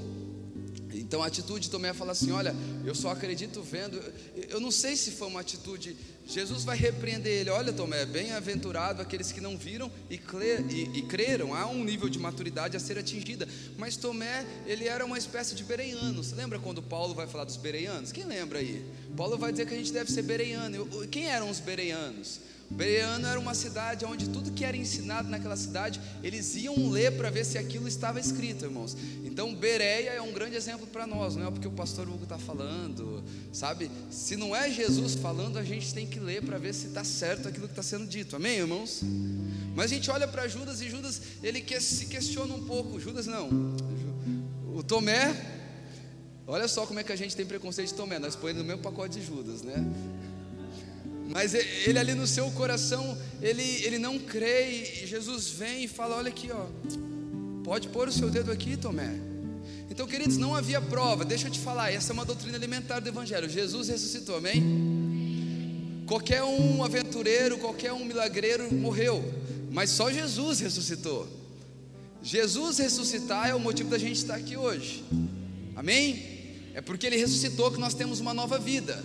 Então 0.95 1.23
a 1.23 1.27
atitude 1.27 1.65
de 1.65 1.71
Tomé 1.71 1.93
fala 1.93 2.13
assim: 2.13 2.33
Olha, 2.33 2.57
eu 2.83 2.95
só 2.95 3.11
acredito 3.11 3.63
vendo. 3.63 4.01
Eu 4.49 4.61
não 4.61 4.71
sei 4.71 4.97
se 4.97 5.11
foi 5.11 5.29
uma 5.29 5.41
atitude. 5.41 5.95
Jesus 6.27 6.65
vai 6.65 6.75
repreender 6.75 7.31
ele: 7.41 7.51
Olha, 7.51 7.71
Tomé, 7.71 8.07
bem-aventurado 8.07 9.03
aqueles 9.03 9.31
que 9.31 9.43
não 9.43 9.59
viram 9.59 9.93
e, 10.09 10.15
e, 10.15 10.99
e, 10.99 11.03
creram. 11.03 11.55
Há 11.55 11.67
um 11.67 11.85
nível 11.85 12.09
de 12.09 12.19
maturidade 12.19 12.79
a 12.79 12.81
ser 12.81 12.99
atingida. 12.99 13.47
Mas 13.77 13.97
Tomé, 13.97 14.47
ele 14.67 14.89
era 14.89 15.05
uma 15.05 15.19
espécie 15.19 15.55
de 15.55 15.65
bereiano. 15.65 16.25
Você 16.25 16.35
lembra 16.35 16.59
quando 16.59 16.83
Paulo 16.83 17.15
vai 17.15 17.27
falar 17.27 17.45
dos 17.45 17.59
bereianos? 17.59 18.11
Quem 18.11 18.25
lembra 18.25 18.59
aí? 18.59 18.85
Paulo 19.15 19.37
vai 19.37 19.53
dizer 19.53 19.67
que 19.67 19.75
a 19.75 19.77
gente 19.77 19.93
deve 19.93 20.11
ser 20.11 20.23
bereiano. 20.23 20.89
Quem 21.09 21.27
eram 21.27 21.51
os 21.51 21.61
bereianos? 21.61 22.41
Bereano 22.71 23.27
era 23.27 23.39
uma 23.39 23.53
cidade 23.53 24.05
onde 24.05 24.29
tudo 24.29 24.53
que 24.53 24.65
era 24.65 24.77
ensinado 24.77 25.29
naquela 25.29 25.57
cidade, 25.57 26.01
eles 26.23 26.55
iam 26.55 26.89
ler 26.89 27.17
para 27.17 27.29
ver 27.29 27.45
se 27.45 27.59
aquilo 27.59 27.89
estava 27.89 28.21
escrito, 28.21 28.65
irmãos. 28.65 28.97
Então, 29.25 29.53
Bereia 29.53 30.11
é 30.11 30.23
um 30.23 30.33
grande 30.33 30.55
exemplo 30.55 30.87
para 30.87 31.05
nós, 31.05 31.35
não 31.35 31.49
é 31.49 31.51
porque 31.51 31.67
o 31.67 31.73
pastor 31.73 32.09
Hugo 32.09 32.23
está 32.23 32.39
falando, 32.39 33.25
sabe? 33.53 33.91
Se 34.09 34.37
não 34.37 34.55
é 34.55 34.71
Jesus 34.71 35.17
falando, 35.17 35.59
a 35.59 35.65
gente 35.65 35.93
tem 35.93 36.07
que 36.07 36.21
ler 36.21 36.43
para 36.43 36.59
ver 36.59 36.73
se 36.73 36.87
está 36.87 37.03
certo 37.03 37.49
aquilo 37.49 37.67
que 37.67 37.73
está 37.73 37.83
sendo 37.83 38.07
dito, 38.07 38.37
amém, 38.37 38.59
irmãos? 38.59 39.01
Mas 39.75 39.91
a 39.91 39.95
gente 39.95 40.09
olha 40.09 40.29
para 40.29 40.47
Judas 40.47 40.81
e 40.81 40.89
Judas, 40.89 41.21
ele 41.43 41.65
se 41.81 42.07
questiona 42.07 42.55
um 42.55 42.65
pouco. 42.65 43.01
Judas 43.01 43.27
não, 43.27 43.75
o 44.77 44.83
Tomé, 44.85 45.35
olha 46.47 46.69
só 46.69 46.87
como 46.87 47.01
é 47.01 47.05
que 47.05 47.13
a 47.13 47.17
gente 47.17 47.35
tem 47.35 47.45
preconceito 47.45 47.89
de 47.89 47.95
Tomé, 47.95 48.21
nós 48.21 48.37
põe 48.37 48.53
no 48.53 48.63
mesmo 48.63 48.81
pacote 48.81 49.19
de 49.19 49.27
Judas, 49.27 49.63
né? 49.63 49.75
Mas 51.31 51.55
ele 51.55 51.97
ali 51.97 52.13
no 52.13 52.27
seu 52.27 52.51
coração, 52.51 53.17
ele, 53.41 53.63
ele 53.85 53.99
não 53.99 54.19
crê, 54.19 54.83
e 55.03 55.07
Jesus 55.07 55.49
vem 55.49 55.85
e 55.85 55.89
fala: 55.89 56.17
Olha 56.17 56.29
aqui, 56.29 56.51
ó, 56.51 56.67
pode 57.63 57.89
pôr 57.89 58.09
o 58.09 58.13
seu 58.13 58.29
dedo 58.29 58.51
aqui, 58.51 58.77
Tomé. 58.77 59.15
Então, 59.89 60.09
queridos, 60.09 60.37
não 60.37 60.57
havia 60.57 60.81
prova, 60.81 61.25
deixa 61.25 61.47
eu 61.47 61.51
te 61.53 61.61
falar, 61.61 61.93
essa 61.93 62.13
é 62.13 62.15
uma 62.15 62.25
doutrina 62.25 62.57
alimentar 62.57 62.99
do 62.99 63.09
Evangelho. 63.09 63.49
Jesus 63.49 63.89
ressuscitou, 63.89 64.37
amém? 64.39 66.05
Qualquer 66.07 66.43
um 66.43 66.83
aventureiro, 66.83 67.59
qualquer 67.59 67.93
um 67.93 68.05
milagreiro 68.05 68.73
morreu, 68.75 69.23
mas 69.71 69.91
só 69.91 70.11
Jesus 70.11 70.59
ressuscitou. 70.59 71.29
Jesus 72.21 72.79
ressuscitar 72.79 73.49
é 73.49 73.55
o 73.55 73.61
motivo 73.61 73.89
da 73.89 73.99
gente 73.99 74.17
estar 74.17 74.35
aqui 74.35 74.57
hoje, 74.57 75.05
amém? 75.77 76.27
É 76.75 76.81
porque 76.81 77.07
ele 77.07 77.17
ressuscitou 77.17 77.71
que 77.71 77.79
nós 77.79 77.95
temos 77.95 78.19
uma 78.19 78.35
nova 78.35 78.59
vida. 78.59 79.01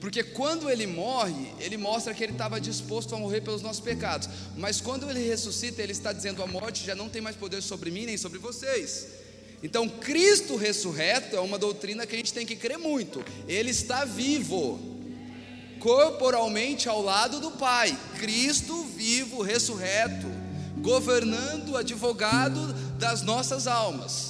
Porque 0.00 0.22
quando 0.24 0.70
ele 0.70 0.86
morre, 0.86 1.52
ele 1.60 1.76
mostra 1.76 2.14
que 2.14 2.24
ele 2.24 2.32
estava 2.32 2.58
disposto 2.58 3.14
a 3.14 3.18
morrer 3.18 3.42
pelos 3.42 3.60
nossos 3.60 3.80
pecados. 3.80 4.28
Mas 4.56 4.80
quando 4.80 5.08
ele 5.08 5.22
ressuscita, 5.26 5.82
ele 5.82 5.92
está 5.92 6.12
dizendo: 6.12 6.42
a 6.42 6.46
morte 6.46 6.84
já 6.84 6.94
não 6.94 7.08
tem 7.08 7.20
mais 7.20 7.36
poder 7.36 7.62
sobre 7.62 7.90
mim 7.90 8.06
nem 8.06 8.16
sobre 8.16 8.38
vocês. 8.38 9.06
Então, 9.62 9.86
Cristo 9.86 10.56
ressurreto 10.56 11.36
é 11.36 11.40
uma 11.40 11.58
doutrina 11.58 12.06
que 12.06 12.14
a 12.14 12.18
gente 12.18 12.32
tem 12.32 12.46
que 12.46 12.56
crer 12.56 12.78
muito. 12.78 13.22
Ele 13.46 13.70
está 13.70 14.06
vivo, 14.06 14.80
corporalmente 15.78 16.88
ao 16.88 17.02
lado 17.02 17.38
do 17.38 17.50
Pai. 17.50 17.96
Cristo 18.18 18.84
vivo, 18.84 19.42
ressurreto, 19.42 20.26
governando, 20.78 21.76
advogado 21.76 22.72
das 22.98 23.20
nossas 23.20 23.66
almas. 23.66 24.29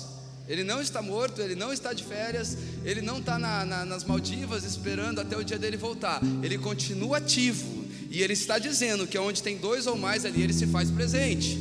Ele 0.50 0.64
não 0.64 0.82
está 0.82 1.00
morto, 1.00 1.40
ele 1.40 1.54
não 1.54 1.72
está 1.72 1.92
de 1.92 2.02
férias, 2.02 2.58
ele 2.84 3.00
não 3.00 3.18
está 3.18 3.38
na, 3.38 3.64
na, 3.64 3.84
nas 3.84 4.02
Maldivas 4.02 4.64
esperando 4.64 5.20
até 5.20 5.36
o 5.36 5.44
dia 5.44 5.56
dele 5.56 5.76
voltar. 5.76 6.20
Ele 6.42 6.58
continua 6.58 7.18
ativo 7.18 7.84
e 8.10 8.20
ele 8.20 8.32
está 8.32 8.58
dizendo 8.58 9.06
que 9.06 9.16
onde 9.16 9.44
tem 9.44 9.56
dois 9.56 9.86
ou 9.86 9.96
mais 9.96 10.24
ali, 10.24 10.42
ele 10.42 10.52
se 10.52 10.66
faz 10.66 10.90
presente. 10.90 11.56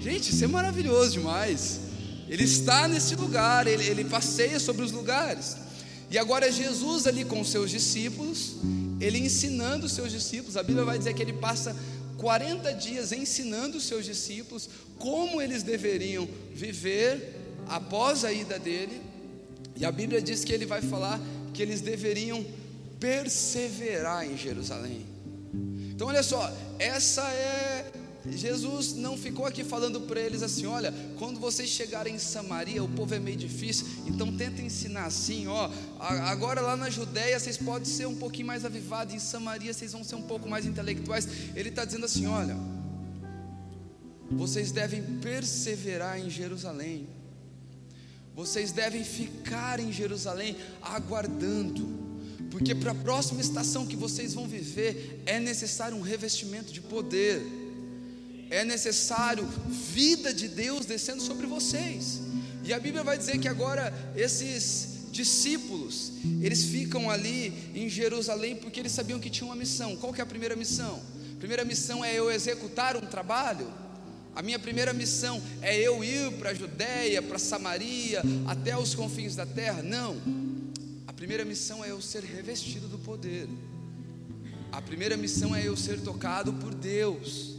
Gente, 0.00 0.30
isso 0.30 0.42
é 0.42 0.46
maravilhoso 0.46 1.18
demais. 1.18 1.80
Ele 2.30 2.44
está 2.44 2.88
nesse 2.88 3.14
lugar, 3.14 3.66
ele, 3.66 3.84
ele 3.84 4.04
passeia 4.06 4.58
sobre 4.58 4.86
os 4.86 4.90
lugares. 4.90 5.58
E 6.10 6.16
agora 6.16 6.48
é 6.48 6.50
Jesus 6.50 7.06
ali 7.06 7.26
com 7.26 7.44
seus 7.44 7.70
discípulos, 7.70 8.56
ele 9.02 9.18
ensinando 9.18 9.84
os 9.84 9.92
seus 9.92 10.10
discípulos. 10.10 10.56
A 10.56 10.62
Bíblia 10.62 10.86
vai 10.86 10.96
dizer 10.96 11.12
que 11.12 11.20
ele 11.20 11.34
passa 11.34 11.76
40 12.16 12.72
dias 12.72 13.12
ensinando 13.12 13.76
os 13.76 13.84
seus 13.84 14.06
discípulos 14.06 14.66
como 14.98 15.42
eles 15.42 15.62
deveriam 15.62 16.26
viver 16.54 17.39
após 17.70 18.24
a 18.24 18.32
ida 18.32 18.58
dele, 18.58 19.00
e 19.76 19.84
a 19.84 19.92
Bíblia 19.92 20.20
diz 20.20 20.44
que 20.44 20.52
ele 20.52 20.66
vai 20.66 20.82
falar 20.82 21.20
que 21.54 21.62
eles 21.62 21.80
deveriam 21.80 22.44
perseverar 22.98 24.28
em 24.28 24.36
Jerusalém. 24.36 25.06
Então, 25.54 26.08
olha 26.08 26.22
só, 26.22 26.52
essa 26.78 27.22
é. 27.30 27.92
Jesus 28.28 28.92
não 28.92 29.16
ficou 29.16 29.46
aqui 29.46 29.64
falando 29.64 30.02
para 30.02 30.20
eles 30.20 30.42
assim: 30.42 30.66
olha, 30.66 30.92
quando 31.18 31.40
vocês 31.40 31.70
chegarem 31.70 32.16
em 32.16 32.18
Samaria, 32.18 32.84
o 32.84 32.88
povo 32.88 33.14
é 33.14 33.18
meio 33.18 33.36
difícil, 33.36 33.86
então 34.06 34.36
tenta 34.36 34.60
ensinar 34.60 35.06
assim, 35.06 35.46
ó. 35.46 35.70
Agora 35.98 36.60
lá 36.60 36.76
na 36.76 36.90
Judéia 36.90 37.38
vocês 37.38 37.56
podem 37.56 37.86
ser 37.86 38.06
um 38.06 38.16
pouquinho 38.16 38.46
mais 38.48 38.64
avivados, 38.64 39.14
em 39.14 39.18
Samaria 39.18 39.72
vocês 39.72 39.92
vão 39.92 40.04
ser 40.04 40.16
um 40.16 40.22
pouco 40.22 40.48
mais 40.48 40.66
intelectuais. 40.66 41.26
Ele 41.54 41.70
está 41.70 41.84
dizendo 41.84 42.04
assim: 42.04 42.26
olha, 42.26 42.56
vocês 44.30 44.70
devem 44.70 45.02
perseverar 45.20 46.20
em 46.20 46.28
Jerusalém. 46.28 47.19
Vocês 48.34 48.72
devem 48.72 49.04
ficar 49.04 49.80
em 49.80 49.92
Jerusalém 49.92 50.56
aguardando, 50.80 51.86
porque 52.50 52.74
para 52.74 52.92
a 52.92 52.94
próxima 52.94 53.40
estação 53.40 53.86
que 53.86 53.96
vocês 53.96 54.34
vão 54.34 54.46
viver 54.46 55.22
é 55.26 55.38
necessário 55.38 55.96
um 55.96 56.00
revestimento 56.00 56.72
de 56.72 56.80
poder, 56.80 57.42
é 58.50 58.64
necessário 58.64 59.46
vida 59.68 60.34
de 60.34 60.48
Deus 60.48 60.86
descendo 60.86 61.22
sobre 61.22 61.46
vocês. 61.46 62.20
E 62.64 62.72
a 62.72 62.80
Bíblia 62.80 63.02
vai 63.02 63.16
dizer 63.16 63.38
que 63.38 63.48
agora 63.48 63.92
esses 64.16 64.90
discípulos, 65.10 66.12
eles 66.40 66.64
ficam 66.64 67.10
ali 67.10 67.52
em 67.74 67.88
Jerusalém 67.88 68.56
porque 68.56 68.80
eles 68.80 68.92
sabiam 68.92 69.18
que 69.18 69.30
tinha 69.30 69.46
uma 69.46 69.56
missão. 69.56 69.96
Qual 69.96 70.12
que 70.12 70.20
é 70.20 70.24
a 70.24 70.26
primeira 70.26 70.56
missão? 70.56 71.00
A 71.34 71.38
primeira 71.38 71.64
missão 71.64 72.04
é 72.04 72.14
eu 72.14 72.30
executar 72.30 72.96
um 72.96 73.06
trabalho. 73.06 73.66
A 74.34 74.42
minha 74.42 74.58
primeira 74.58 74.92
missão 74.92 75.42
é 75.60 75.76
eu 75.76 76.02
ir 76.04 76.32
para 76.32 76.50
a 76.50 76.54
Judéia, 76.54 77.20
para 77.20 77.38
Samaria, 77.38 78.22
até 78.46 78.76
os 78.76 78.94
confins 78.94 79.34
da 79.34 79.44
terra? 79.44 79.82
Não. 79.82 80.16
A 81.06 81.12
primeira 81.12 81.44
missão 81.44 81.84
é 81.84 81.90
eu 81.90 82.00
ser 82.00 82.22
revestido 82.22 82.88
do 82.88 82.98
poder. 82.98 83.48
A 84.72 84.80
primeira 84.80 85.16
missão 85.16 85.54
é 85.54 85.66
eu 85.66 85.76
ser 85.76 86.00
tocado 86.00 86.52
por 86.54 86.74
Deus. 86.74 87.56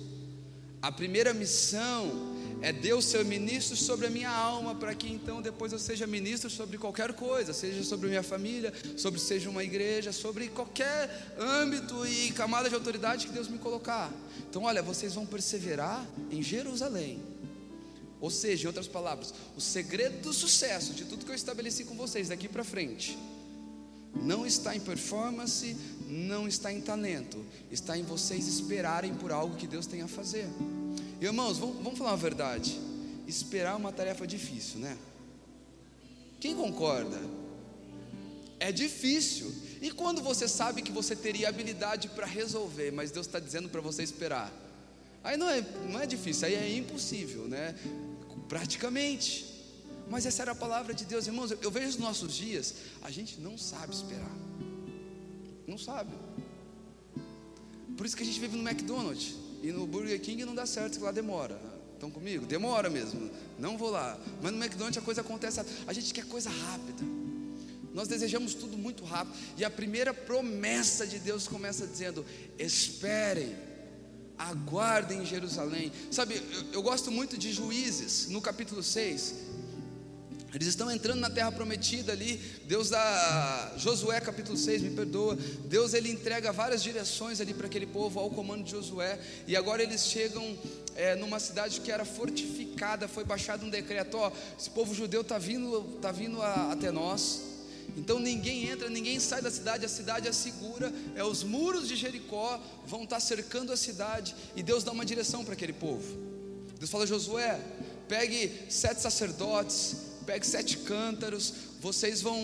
A 0.81 0.91
primeira 0.91 1.33
missão 1.33 2.30
é 2.61 2.71
Deus 2.71 3.05
ser 3.05 3.25
ministro 3.25 3.75
sobre 3.75 4.07
a 4.07 4.09
minha 4.09 4.29
alma, 4.29 4.75
para 4.75 4.93
que 4.93 5.11
então 5.11 5.41
depois 5.41 5.73
eu 5.73 5.79
seja 5.79 6.05
ministro 6.05 6.49
sobre 6.49 6.77
qualquer 6.77 7.13
coisa, 7.13 7.53
seja 7.53 7.83
sobre 7.83 8.07
minha 8.07 8.21
família, 8.21 8.71
sobre 8.95 9.19
seja 9.19 9.49
uma 9.49 9.63
igreja, 9.63 10.11
sobre 10.11 10.47
qualquer 10.47 11.33
âmbito 11.39 12.05
e 12.05 12.31
camada 12.31 12.69
de 12.69 12.75
autoridade 12.75 13.25
que 13.25 13.33
Deus 13.33 13.47
me 13.47 13.57
colocar. 13.57 14.11
Então, 14.49 14.63
olha, 14.63 14.81
vocês 14.81 15.15
vão 15.15 15.25
perseverar 15.25 16.05
em 16.29 16.43
Jerusalém. 16.43 17.19
Ou 18.19 18.29
seja, 18.29 18.65
em 18.65 18.67
outras 18.67 18.87
palavras, 18.87 19.33
o 19.57 19.61
segredo 19.61 20.21
do 20.21 20.31
sucesso 20.31 20.93
de 20.93 21.05
tudo 21.05 21.25
que 21.25 21.31
eu 21.31 21.35
estabeleci 21.35 21.83
com 21.83 21.95
vocês 21.95 22.29
daqui 22.29 22.47
para 22.47 22.63
frente 22.63 23.17
não 24.13 24.45
está 24.45 24.75
em 24.75 24.79
performance, 24.79 25.75
não 26.07 26.47
está 26.47 26.71
em 26.71 26.81
talento, 26.81 27.43
está 27.71 27.97
em 27.97 28.03
vocês 28.03 28.47
esperarem 28.47 29.13
por 29.15 29.31
algo 29.31 29.55
que 29.55 29.65
Deus 29.65 29.87
tem 29.87 30.01
a 30.01 30.07
fazer. 30.07 30.47
Irmãos, 31.21 31.59
vamos, 31.59 31.75
vamos 31.83 31.99
falar 31.99 32.13
a 32.13 32.15
verdade. 32.15 32.79
Esperar 33.27 33.73
é 33.73 33.75
uma 33.75 33.91
tarefa 33.91 34.25
difícil, 34.25 34.79
né? 34.79 34.97
Quem 36.39 36.55
concorda? 36.55 37.19
É 38.59 38.71
difícil. 38.71 39.53
E 39.79 39.91
quando 39.91 40.19
você 40.23 40.47
sabe 40.47 40.81
que 40.81 40.91
você 40.91 41.15
teria 41.15 41.47
habilidade 41.47 42.09
para 42.09 42.25
resolver, 42.25 42.91
mas 42.91 43.11
Deus 43.11 43.27
está 43.27 43.39
dizendo 43.39 43.69
para 43.69 43.79
você 43.81 44.01
esperar, 44.01 44.51
aí 45.23 45.37
não 45.37 45.47
é, 45.47 45.61
não 45.91 45.99
é 45.99 46.07
difícil, 46.07 46.47
aí 46.47 46.55
é 46.55 46.75
impossível, 46.75 47.47
né? 47.47 47.75
Praticamente. 48.49 49.45
Mas 50.09 50.25
essa 50.25 50.41
era 50.41 50.53
a 50.53 50.55
palavra 50.55 50.91
de 50.91 51.05
Deus, 51.05 51.27
irmãos. 51.27 51.51
Eu, 51.51 51.69
vejo 51.69 51.85
nos 51.85 51.97
nossos 51.97 52.33
dias, 52.33 52.73
a 53.03 53.11
gente 53.11 53.39
não 53.39 53.59
sabe 53.59 53.93
esperar, 53.93 54.35
não 55.67 55.77
sabe. 55.77 56.11
Por 57.95 58.07
isso 58.07 58.17
que 58.17 58.23
a 58.23 58.25
gente 58.25 58.39
vive 58.39 58.57
no 58.57 58.67
McDonald's. 58.67 59.50
E 59.61 59.71
no 59.71 59.85
Burger 59.85 60.19
King 60.19 60.45
não 60.45 60.55
dá 60.55 60.65
certo, 60.65 60.97
que 60.97 61.03
lá 61.03 61.11
demora. 61.11 61.59
Estão 61.93 62.09
comigo? 62.09 62.45
Demora 62.45 62.89
mesmo. 62.89 63.29
Não 63.59 63.77
vou 63.77 63.91
lá. 63.91 64.19
Mas 64.41 64.51
no 64.51 64.57
McDonald's 64.57 64.97
a 64.97 65.01
coisa 65.01 65.21
acontece. 65.21 65.61
A 65.85 65.93
gente 65.93 66.13
quer 66.13 66.25
coisa 66.25 66.49
rápida. 66.49 67.03
Nós 67.93 68.07
desejamos 68.07 68.53
tudo 68.53 68.77
muito 68.77 69.03
rápido. 69.03 69.37
E 69.57 69.63
a 69.63 69.69
primeira 69.69 70.13
promessa 70.13 71.05
de 71.05 71.19
Deus 71.19 71.47
começa 71.47 71.85
dizendo: 71.85 72.25
esperem, 72.57 73.55
aguardem 74.37 75.21
em 75.21 75.25
Jerusalém. 75.25 75.91
Sabe, 76.09 76.35
eu, 76.35 76.73
eu 76.73 76.81
gosto 76.81 77.11
muito 77.11 77.37
de 77.37 77.51
Juízes, 77.51 78.27
no 78.29 78.41
capítulo 78.41 78.81
6. 78.81 79.50
Eles 80.53 80.67
estão 80.67 80.91
entrando 80.91 81.19
na 81.19 81.29
terra 81.29 81.51
prometida 81.51 82.11
ali. 82.11 82.35
Deus 82.65 82.89
dá 82.89 83.73
Josué 83.77 84.19
capítulo 84.19 84.57
6, 84.57 84.81
me 84.81 84.89
perdoa. 84.91 85.37
Deus 85.65 85.93
ele 85.93 86.11
entrega 86.11 86.51
várias 86.51 86.83
direções 86.83 87.39
ali 87.39 87.53
para 87.53 87.67
aquele 87.67 87.85
povo 87.85 88.19
ao 88.19 88.29
comando 88.29 88.63
de 88.63 88.71
Josué. 88.71 89.17
E 89.47 89.55
agora 89.55 89.81
eles 89.81 90.05
chegam 90.05 90.57
é, 90.95 91.15
numa 91.15 91.39
cidade 91.39 91.79
que 91.79 91.89
era 91.89 92.03
fortificada. 92.03 93.07
Foi 93.07 93.23
baixado 93.23 93.65
um 93.65 93.69
decreto: 93.69 94.17
ó, 94.17 94.29
esse 94.59 94.69
povo 94.69 94.93
judeu 94.93 95.21
está 95.21 95.37
vindo, 95.37 95.83
tá 96.01 96.11
vindo 96.11 96.41
a, 96.41 96.73
até 96.73 96.91
nós. 96.91 97.43
Então 97.95 98.19
ninguém 98.19 98.69
entra, 98.69 98.89
ninguém 98.89 99.19
sai 99.19 99.41
da 99.41 99.51
cidade, 99.51 99.85
a 99.85 99.89
cidade 99.89 100.27
é 100.27 100.31
segura, 100.31 100.93
é 101.15 101.23
os 101.23 101.43
muros 101.43 101.87
de 101.87 101.95
Jericó 101.95 102.61
vão 102.85 103.03
estar 103.03 103.17
tá 103.17 103.19
cercando 103.19 103.71
a 103.71 103.77
cidade, 103.77 104.33
e 104.55 104.63
Deus 104.63 104.83
dá 104.83 104.93
uma 104.93 105.05
direção 105.05 105.43
para 105.43 105.53
aquele 105.53 105.73
povo. 105.73 106.17
Deus 106.77 106.89
fala: 106.89 107.07
Josué, 107.07 107.59
pegue 108.07 108.51
sete 108.69 109.01
sacerdotes, 109.01 110.10
pegue 110.25 110.45
sete 110.45 110.77
cântaros, 110.77 111.53
vocês 111.81 112.21
vão, 112.21 112.39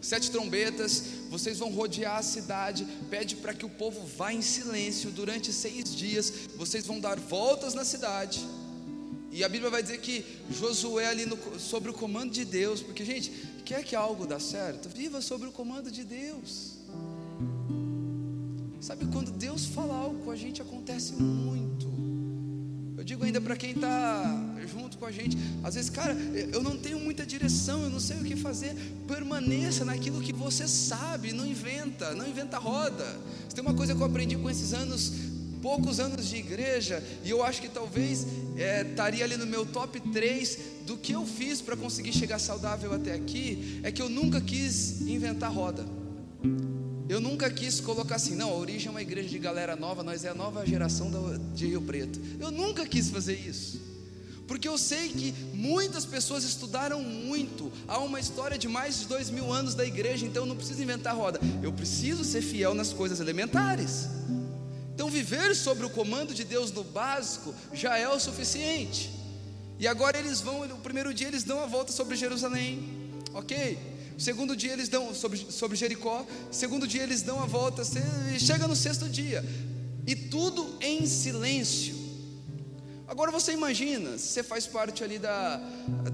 sete 0.00 0.30
trombetas, 0.30 1.04
vocês 1.30 1.58
vão 1.58 1.70
rodear 1.70 2.18
a 2.18 2.22
cidade, 2.22 2.86
pede 3.10 3.36
para 3.36 3.54
que 3.54 3.66
o 3.66 3.70
povo 3.70 4.06
vá 4.16 4.32
em 4.32 4.42
silêncio 4.42 5.10
durante 5.10 5.52
seis 5.52 5.94
dias, 5.94 6.32
vocês 6.56 6.86
vão 6.86 6.98
dar 6.98 7.18
voltas 7.18 7.74
na 7.74 7.84
cidade. 7.84 8.40
E 9.30 9.42
a 9.42 9.48
Bíblia 9.48 9.70
vai 9.70 9.82
dizer 9.82 9.98
que 9.98 10.24
Josué 10.50 11.06
ali 11.06 11.24
no, 11.24 11.38
sobre 11.58 11.90
o 11.90 11.94
comando 11.94 12.32
de 12.32 12.44
Deus, 12.44 12.82
porque 12.82 13.04
gente, 13.04 13.30
quer 13.64 13.82
que 13.82 13.96
algo 13.96 14.26
dá 14.26 14.38
certo? 14.38 14.88
Viva 14.88 15.22
sobre 15.22 15.48
o 15.48 15.52
comando 15.52 15.90
de 15.90 16.04
Deus. 16.04 16.72
Sabe 18.80 19.06
quando 19.06 19.30
Deus 19.30 19.64
fala 19.64 19.94
algo 19.94 20.24
com 20.24 20.30
a 20.30 20.36
gente 20.36 20.60
acontece 20.60 21.12
muito. 21.12 21.91
Eu 23.02 23.04
digo 23.04 23.24
ainda 23.24 23.40
para 23.40 23.56
quem 23.56 23.72
está 23.72 24.32
junto 24.72 24.96
com 24.96 25.04
a 25.04 25.10
gente, 25.10 25.36
às 25.64 25.74
vezes, 25.74 25.90
cara, 25.90 26.14
eu 26.52 26.62
não 26.62 26.76
tenho 26.76 27.00
muita 27.00 27.26
direção, 27.26 27.82
eu 27.82 27.90
não 27.90 27.98
sei 27.98 28.16
o 28.18 28.22
que 28.22 28.36
fazer. 28.36 28.76
Permaneça 29.08 29.84
naquilo 29.84 30.20
que 30.20 30.32
você 30.32 30.68
sabe, 30.68 31.32
não 31.32 31.44
inventa, 31.44 32.14
não 32.14 32.28
inventa 32.28 32.58
roda. 32.58 33.04
Tem 33.52 33.60
uma 33.60 33.74
coisa 33.74 33.92
que 33.92 34.00
eu 34.00 34.06
aprendi 34.06 34.36
com 34.36 34.48
esses 34.48 34.72
anos, 34.72 35.14
poucos 35.60 35.98
anos 35.98 36.28
de 36.28 36.36
igreja, 36.36 37.02
e 37.24 37.30
eu 37.30 37.42
acho 37.42 37.60
que 37.60 37.68
talvez 37.68 38.24
é, 38.56 38.82
estaria 38.88 39.24
ali 39.24 39.36
no 39.36 39.46
meu 39.46 39.66
top 39.66 39.98
3 39.98 40.58
do 40.86 40.96
que 40.96 41.10
eu 41.10 41.26
fiz 41.26 41.60
para 41.60 41.76
conseguir 41.76 42.12
chegar 42.12 42.38
saudável 42.38 42.94
até 42.94 43.14
aqui, 43.14 43.80
é 43.82 43.90
que 43.90 44.00
eu 44.00 44.08
nunca 44.08 44.40
quis 44.40 45.00
inventar 45.00 45.52
roda. 45.52 45.84
Eu 47.12 47.20
nunca 47.20 47.50
quis 47.50 47.78
colocar 47.78 48.14
assim, 48.14 48.34
não, 48.34 48.48
a 48.48 48.54
origem 48.54 48.88
é 48.88 48.90
uma 48.90 49.02
igreja 49.02 49.28
de 49.28 49.38
galera 49.38 49.76
nova, 49.76 50.02
nós 50.02 50.24
é 50.24 50.30
a 50.30 50.34
nova 50.34 50.64
geração 50.64 51.10
de 51.54 51.66
Rio 51.66 51.82
Preto. 51.82 52.18
Eu 52.40 52.50
nunca 52.50 52.86
quis 52.86 53.10
fazer 53.10 53.34
isso. 53.34 53.78
Porque 54.48 54.66
eu 54.66 54.78
sei 54.78 55.10
que 55.10 55.34
muitas 55.52 56.06
pessoas 56.06 56.42
estudaram 56.42 57.02
muito. 57.02 57.70
Há 57.86 57.98
uma 57.98 58.18
história 58.18 58.56
de 58.56 58.66
mais 58.66 59.00
de 59.00 59.08
dois 59.08 59.28
mil 59.28 59.52
anos 59.52 59.74
da 59.74 59.84
igreja, 59.84 60.24
então 60.24 60.44
eu 60.44 60.46
não 60.46 60.56
preciso 60.56 60.82
inventar 60.82 61.14
roda. 61.14 61.38
Eu 61.62 61.70
preciso 61.70 62.24
ser 62.24 62.40
fiel 62.40 62.72
nas 62.72 62.94
coisas 62.94 63.20
elementares. 63.20 64.06
Então, 64.94 65.10
viver 65.10 65.54
sobre 65.54 65.84
o 65.84 65.90
comando 65.90 66.32
de 66.32 66.44
Deus 66.44 66.72
no 66.72 66.82
básico 66.82 67.54
já 67.74 67.98
é 67.98 68.08
o 68.08 68.18
suficiente. 68.18 69.10
E 69.78 69.86
agora 69.86 70.18
eles 70.18 70.40
vão, 70.40 70.62
o 70.62 70.78
primeiro 70.78 71.12
dia 71.12 71.28
eles 71.28 71.44
dão 71.44 71.60
a 71.60 71.66
volta 71.66 71.92
sobre 71.92 72.16
Jerusalém, 72.16 72.82
ok? 73.34 73.91
Segundo 74.18 74.54
dia 74.56 74.72
eles 74.72 74.88
dão 74.88 75.14
sobre, 75.14 75.38
sobre 75.50 75.76
Jericó, 75.76 76.26
segundo 76.50 76.86
dia 76.86 77.02
eles 77.02 77.22
dão 77.22 77.42
a 77.42 77.46
volta, 77.46 77.82
chega 78.38 78.66
no 78.66 78.76
sexto 78.76 79.08
dia, 79.08 79.44
e 80.06 80.14
tudo 80.14 80.76
em 80.80 81.06
silêncio. 81.06 82.02
Agora 83.06 83.30
você 83.30 83.52
imagina, 83.52 84.16
você 84.16 84.42
faz 84.42 84.66
parte 84.66 85.04
ali 85.04 85.18
da, 85.18 85.58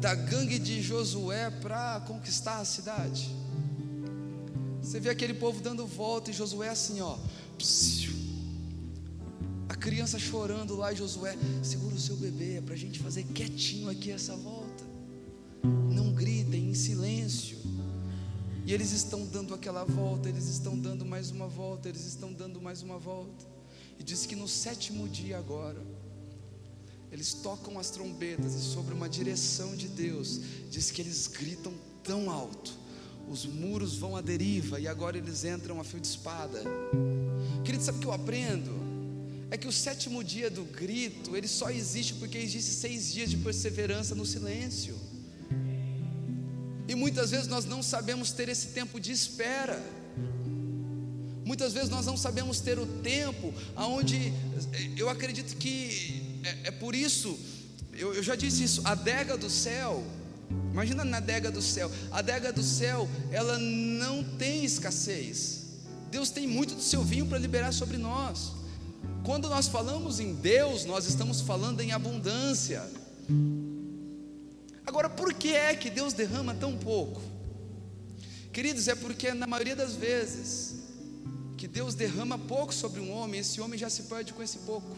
da 0.01 0.15
gangue 0.15 0.59
de 0.59 0.83
Josué 0.83 1.49
para 1.49 2.01
conquistar 2.01 2.59
a 2.59 2.65
cidade. 2.65 3.31
Você 4.83 4.99
vê 4.99 5.11
aquele 5.11 5.35
povo 5.35 5.61
dando 5.61 5.87
volta 5.87 6.31
e 6.31 6.35
Josué 6.35 6.71
assim, 6.71 7.01
ó. 7.01 7.17
A 9.69 9.75
criança 9.77 10.19
chorando 10.19 10.75
lá 10.75 10.93
e 10.93 10.97
Josué, 10.97 11.37
segura 11.63 11.95
o 11.95 12.01
seu 12.01 12.17
bebê, 12.17 12.57
é 12.57 12.61
para 12.61 12.75
a 12.75 12.77
gente 12.77 12.99
fazer 12.99 13.23
quietinho 13.23 13.89
aqui 13.89 14.11
essa 14.11 14.35
volta. 14.35 14.83
Não 15.63 16.13
gritem, 16.13 16.71
em 16.71 16.75
silêncio. 16.75 17.59
E 18.69 18.75
eles 18.75 18.93
estão 18.93 19.25
dando 19.25 19.55
aquela 19.55 19.83
volta, 19.83 20.29
eles 20.29 20.47
estão 20.47 20.79
dando 20.79 21.03
mais 21.07 21.31
uma 21.31 21.49
volta, 21.49 21.89
eles 21.89 22.05
estão 22.05 22.31
dando 22.31 22.61
mais 22.61 22.83
uma 22.83 22.99
volta. 22.99 23.47
E 23.99 24.05
diz 24.05 24.27
que 24.27 24.37
no 24.37 24.47
sétimo 24.47 25.09
dia 25.09 25.39
agora, 25.39 25.83
eles 27.11 27.33
tocam 27.33 27.79
as 27.79 27.89
trombetas 27.89 28.53
e 28.53 28.61
sobre 28.61 28.93
uma 28.93 29.09
direção 29.09 29.75
de 29.75 29.89
Deus, 29.89 30.39
diz 30.71 30.91
que 30.91 31.01
eles 31.01 31.29
gritam 31.29 31.73
tão 32.05 32.31
alto, 32.31 32.75
os 33.27 33.47
muros 33.47 33.97
vão 33.97 34.15
à 34.15 34.21
deriva 34.21 34.79
e 34.79 34.87
agora 34.87 35.17
eles 35.17 35.45
entram 35.45 35.81
a 35.81 35.85
fio 35.85 35.99
de 35.99 36.09
espada. 36.09 36.63
Querido, 37.65 37.83
sabe 37.83 37.97
o 37.97 38.01
que 38.03 38.07
eu 38.07 38.13
aprendo? 38.13 38.71
É 39.51 39.57
que 39.57 39.67
o 39.67 39.73
sétimo 39.73 40.23
dia 40.23 40.51
do 40.51 40.65
grito, 40.65 41.35
ele 41.35 41.49
só 41.49 41.71
existe 41.71 42.13
porque 42.17 42.37
existe 42.37 42.73
seis 42.73 43.15
dias 43.15 43.31
de 43.31 43.39
perseverança 43.39 44.15
no 44.15 44.27
silêncio. 44.27 45.08
E 46.89 46.95
muitas 46.95 47.31
vezes 47.31 47.47
nós 47.47 47.67
não 47.67 47.83
sabemos 47.83 48.33
ter 48.33 48.49
esse 48.49 48.69
tempo 48.69 48.99
de 48.99 49.13
espera. 49.13 49.79
Muitas 51.45 51.73
vezes 51.75 51.91
nós 51.91 52.07
não 52.07 52.17
sabemos 52.17 52.61
ter 52.61 52.79
o 52.79 52.87
tempo 52.87 53.53
aonde 53.77 54.33
eu 54.97 55.09
acredito 55.09 55.57
que 55.57 56.41
é, 56.45 56.69
é 56.69 56.71
por 56.71 56.95
isso, 56.95 57.39
eu, 57.93 58.15
eu 58.15 58.23
já 58.23 58.35
disse 58.35 58.65
isso, 58.65 58.81
a 58.85 58.93
adega 58.93 59.37
do 59.37 59.51
céu, 59.51 60.03
imagina 60.73 61.05
na 61.05 61.19
adega 61.19 61.51
do 61.51 61.63
céu, 61.63 61.91
a 62.11 62.19
adega 62.19 62.53
do 62.53 62.63
céu, 62.63 63.09
ela 63.31 63.59
não 63.59 64.25
tem 64.25 64.65
escassez. 64.65 65.67
Deus 66.11 66.31
tem 66.31 66.47
muito 66.47 66.75
do 66.75 66.83
seu 66.83 67.03
vinho 67.03 67.27
para 67.27 67.39
liberar 67.39 67.73
sobre 67.73 67.99
nós. 67.99 68.53
Quando 69.25 69.49
nós 69.49 69.69
falamos 69.69 70.21
em 70.21 70.35
Deus, 70.35 70.87
nós 70.87 71.07
estamos 71.07 71.43
falando 71.43 71.81
em 71.81 71.93
abundância. 71.93 72.83
Agora, 74.89 75.11
por 75.11 75.35
que 75.35 75.55
é 75.55 75.77
que 75.77 75.91
Deus 75.91 76.15
derrama 76.15 76.55
tão 76.55 76.75
pouco? 76.75 77.21
Queridos, 78.51 78.89
é 78.89 78.95
porque 78.95 79.35
na 79.35 79.47
maioria 79.47 79.77
das 79.77 79.95
vezes 79.95 80.77
que 81.59 81.69
Deus 81.69 81.95
derrama 81.95 82.39
pouco 82.39 82.73
sobre 82.73 82.99
um 82.99 83.13
homem, 83.13 83.41
esse 83.41 83.61
homem 83.61 83.79
já 83.79 83.91
se 83.91 84.05
perde 84.05 84.33
com 84.33 84.43
esse 84.43 84.61
pouco. 84.61 84.97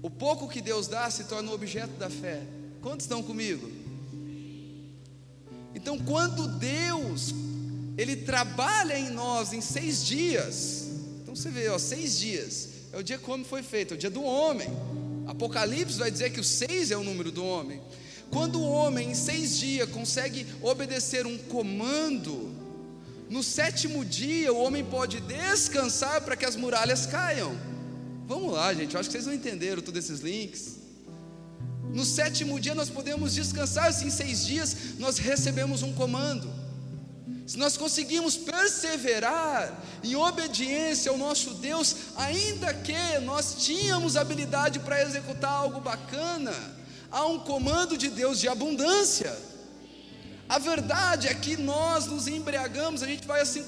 O 0.00 0.08
pouco 0.08 0.48
que 0.48 0.60
Deus 0.60 0.86
dá 0.86 1.10
se 1.10 1.24
torna 1.24 1.50
objeto 1.50 1.90
da 1.98 2.08
fé. 2.08 2.40
Quantos 2.80 3.04
estão 3.04 3.20
comigo? 3.20 3.68
Então, 5.74 5.98
quando 5.98 6.46
Deus 6.46 7.34
ele 7.98 8.14
trabalha 8.14 8.96
em 8.96 9.10
nós 9.10 9.52
em 9.52 9.60
seis 9.60 10.06
dias, 10.06 10.86
então 11.20 11.34
você 11.34 11.50
vê, 11.50 11.68
ó, 11.68 11.78
seis 11.78 12.16
dias 12.16 12.68
é 12.92 12.96
o 12.96 13.02
dia 13.02 13.18
como 13.18 13.44
foi 13.44 13.64
feito, 13.64 13.92
é 13.92 13.96
o 13.96 13.98
dia 13.98 14.08
do 14.08 14.22
homem. 14.22 14.68
Apocalipse 15.26 15.98
vai 15.98 16.10
dizer 16.10 16.30
que 16.30 16.40
o 16.40 16.44
seis 16.44 16.90
é 16.90 16.96
o 16.96 17.04
número 17.04 17.30
do 17.30 17.44
homem. 17.44 17.80
Quando 18.30 18.60
o 18.60 18.68
homem 18.68 19.10
em 19.10 19.14
seis 19.14 19.58
dias 19.58 19.88
consegue 19.88 20.46
obedecer 20.62 21.26
um 21.26 21.36
comando, 21.36 22.54
no 23.28 23.42
sétimo 23.42 24.04
dia 24.04 24.52
o 24.52 24.58
homem 24.58 24.84
pode 24.84 25.20
descansar 25.20 26.20
para 26.22 26.36
que 26.36 26.44
as 26.44 26.56
muralhas 26.56 27.06
caiam. 27.06 27.56
Vamos 28.26 28.52
lá, 28.52 28.72
gente, 28.74 28.94
eu 28.94 29.00
acho 29.00 29.08
que 29.08 29.12
vocês 29.12 29.26
não 29.26 29.34
entenderam 29.34 29.82
todos 29.82 30.04
esses 30.04 30.20
links. 30.20 30.76
No 31.92 32.04
sétimo 32.04 32.58
dia 32.58 32.74
nós 32.74 32.90
podemos 32.90 33.34
descansar, 33.34 33.92
se 33.92 34.04
em 34.04 34.10
seis 34.10 34.44
dias 34.44 34.76
nós 34.98 35.18
recebemos 35.18 35.82
um 35.82 35.92
comando. 35.92 36.65
Se 37.46 37.56
nós 37.56 37.76
conseguimos 37.76 38.36
perseverar 38.36 39.72
em 40.02 40.16
obediência 40.16 41.10
ao 41.10 41.16
nosso 41.16 41.54
Deus, 41.54 41.94
ainda 42.16 42.74
que 42.74 43.18
nós 43.22 43.54
tínhamos 43.58 44.16
habilidade 44.16 44.80
para 44.80 45.00
executar 45.00 45.52
algo 45.52 45.80
bacana, 45.80 46.52
há 47.10 47.24
um 47.26 47.38
comando 47.38 47.96
de 47.96 48.08
Deus 48.08 48.40
de 48.40 48.48
abundância. 48.48 49.32
A 50.48 50.58
verdade 50.58 51.28
é 51.28 51.34
que 51.34 51.56
nós 51.56 52.06
nos 52.06 52.26
embriagamos, 52.26 53.02
a 53.02 53.06
gente 53.06 53.26
vai 53.26 53.40
assim. 53.40 53.64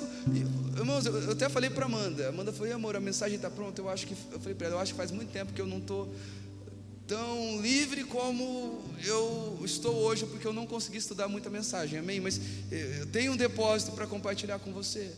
Irmãos, 0.77 1.07
eu 1.07 1.33
até 1.33 1.49
falei 1.49 1.71
para 1.71 1.87
Amanda. 1.87 2.29
Amanda 2.29 2.53
falou: 2.53 2.73
amor, 2.73 2.97
a 2.97 3.01
mensagem 3.01 3.37
está 3.37 3.51
pronta. 3.51 3.81
Eu 3.81 3.89
acho 3.89 4.07
que. 4.07 4.15
Eu 4.31 4.39
falei 4.39 4.55
para 4.55 4.69
ela: 4.69 4.77
eu 4.77 4.81
acho 4.81 4.93
que 4.93 4.97
faz 4.97 5.11
muito 5.11 5.31
tempo 5.33 5.53
que 5.53 5.61
eu 5.61 5.67
não 5.67 5.79
estou 5.79 6.09
tão 7.09 7.59
livre 7.63 8.05
como 8.05 8.85
eu 9.03 9.59
estou 9.65 9.95
hoje, 9.95 10.27
porque 10.27 10.47
eu 10.47 10.53
não 10.53 10.67
consegui 10.67 10.99
estudar 10.99 11.27
muita 11.27 11.49
mensagem, 11.49 11.99
amém? 11.99 12.21
Mas 12.21 12.39
eu 12.71 13.07
tenho 13.07 13.33
um 13.33 13.37
depósito 13.37 13.93
para 13.93 14.07
compartilhar 14.07 14.59
com 14.59 14.75
você. 14.75 15.11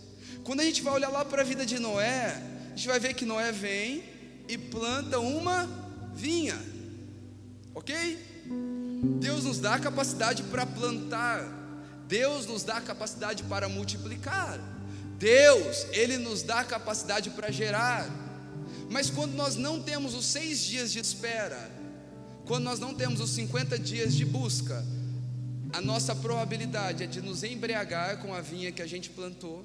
Quando 0.44 0.60
a 0.60 0.64
gente 0.64 0.82
vai 0.82 0.94
olhar 0.94 1.08
lá 1.08 1.24
para 1.24 1.42
a 1.42 1.44
vida 1.44 1.66
de 1.66 1.80
Noé, 1.80 2.40
a 2.72 2.76
gente 2.76 2.86
vai 2.86 3.00
ver 3.00 3.14
que 3.14 3.24
Noé 3.24 3.50
vem 3.50 4.04
e 4.48 4.56
planta 4.56 5.18
uma 5.18 5.68
vinha, 6.14 6.56
ok? 7.74 8.18
Deus 9.18 9.42
nos 9.42 9.58
dá 9.58 9.74
a 9.74 9.80
capacidade 9.80 10.44
para 10.44 10.64
plantar, 10.64 11.44
Deus 12.06 12.46
nos 12.46 12.62
dá 12.62 12.76
a 12.76 12.80
capacidade 12.80 13.42
para 13.42 13.68
multiplicar, 13.68 14.60
Deus, 15.18 15.86
Ele 15.90 16.18
nos 16.18 16.42
dá 16.44 16.60
a 16.60 16.64
capacidade 16.64 17.30
para 17.30 17.50
gerar. 17.50 18.08
Mas 18.88 19.10
quando 19.10 19.34
nós 19.34 19.56
não 19.56 19.82
temos 19.82 20.14
os 20.14 20.26
seis 20.26 20.60
dias 20.60 20.92
de 20.92 21.00
espera, 21.00 21.79
quando 22.50 22.64
nós 22.64 22.80
não 22.80 22.92
temos 22.92 23.20
os 23.20 23.30
50 23.30 23.78
dias 23.78 24.12
de 24.12 24.24
busca, 24.24 24.84
a 25.72 25.80
nossa 25.80 26.16
probabilidade 26.16 27.04
é 27.04 27.06
de 27.06 27.22
nos 27.22 27.44
embriagar 27.44 28.18
com 28.18 28.34
a 28.34 28.40
vinha 28.40 28.72
que 28.72 28.82
a 28.82 28.88
gente 28.88 29.08
plantou. 29.08 29.64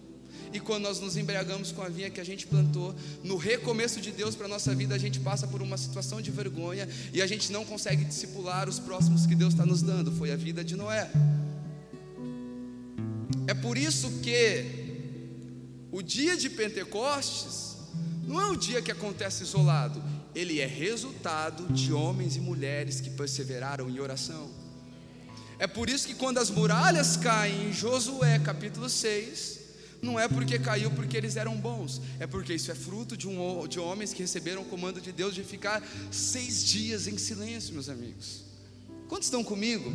E 0.53 0.59
quando 0.59 0.83
nós 0.83 0.99
nos 0.99 1.17
embriagamos 1.17 1.71
com 1.71 1.81
a 1.81 1.89
vinha 1.89 2.11
que 2.11 2.21
a 2.21 2.23
gente 2.23 2.45
plantou, 2.45 2.93
no 3.23 3.37
recomeço 3.37 3.99
de 3.99 4.11
Deus 4.11 4.35
para 4.35 4.45
a 4.45 4.49
nossa 4.49 4.75
vida, 4.75 4.93
a 4.93 4.99
gente 4.99 5.19
passa 5.19 5.47
por 5.47 5.63
uma 5.63 5.77
situação 5.77 6.21
de 6.21 6.29
vergonha 6.29 6.87
e 7.11 7.23
a 7.23 7.25
gente 7.25 7.51
não 7.51 7.65
consegue 7.65 8.05
discipular 8.05 8.69
os 8.69 8.77
próximos 8.77 9.25
que 9.25 9.33
Deus 9.33 9.55
está 9.55 9.65
nos 9.65 9.81
dando. 9.81 10.11
Foi 10.11 10.31
a 10.31 10.35
vida 10.35 10.63
de 10.63 10.75
Noé. 10.75 11.09
É 13.47 13.55
por 13.55 13.79
isso 13.79 14.11
que 14.21 14.63
o 15.91 16.03
dia 16.03 16.37
de 16.37 16.51
Pentecostes 16.51 17.77
não 18.27 18.39
é 18.39 18.45
um 18.45 18.55
dia 18.55 18.79
que 18.79 18.91
acontece 18.91 19.41
isolado, 19.41 20.03
ele 20.35 20.59
é 20.59 20.65
resultado 20.65 21.71
de 21.73 21.93
homens 21.93 22.35
e 22.35 22.41
mulheres 22.41 22.99
que 22.99 23.09
perseveraram 23.09 23.89
em 23.89 23.99
oração. 23.99 24.51
É 25.57 25.65
por 25.65 25.89
isso 25.89 26.05
que 26.05 26.13
quando 26.13 26.37
as 26.37 26.49
muralhas 26.49 27.15
caem 27.15 27.69
em 27.69 27.73
Josué 27.73 28.37
capítulo 28.39 28.89
6, 28.89 29.61
não 30.01 30.19
é 30.19 30.27
porque 30.27 30.59
caiu 30.59 30.91
porque 30.91 31.15
eles 31.15 31.37
eram 31.37 31.55
bons, 31.55 32.01
é 32.19 32.27
porque 32.27 32.53
isso 32.53 32.69
é 32.69 32.75
fruto 32.75 33.15
de, 33.15 33.27
um, 33.27 33.65
de 33.65 33.79
homens 33.79 34.13
que 34.13 34.21
receberam 34.21 34.61
o 34.61 34.65
comando 34.65 34.99
de 34.99 35.13
Deus 35.13 35.33
de 35.33 35.43
ficar 35.43 35.81
seis 36.11 36.65
dias 36.65 37.07
em 37.07 37.17
silêncio, 37.17 37.73
meus 37.73 37.87
amigos. 37.87 38.43
Quantos 39.07 39.27
estão 39.27 39.43
comigo? 39.43 39.91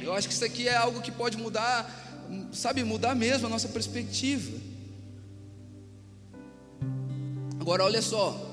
Eu 0.00 0.14
acho 0.14 0.28
que 0.28 0.34
isso 0.34 0.44
aqui 0.44 0.68
é 0.68 0.76
algo 0.76 1.02
que 1.02 1.10
pode 1.10 1.36
mudar, 1.36 2.48
sabe, 2.52 2.84
mudar 2.84 3.16
mesmo 3.16 3.48
a 3.48 3.50
nossa 3.50 3.68
perspectiva. 3.68 4.56
Agora, 7.60 7.84
olha 7.84 8.00
só, 8.00 8.47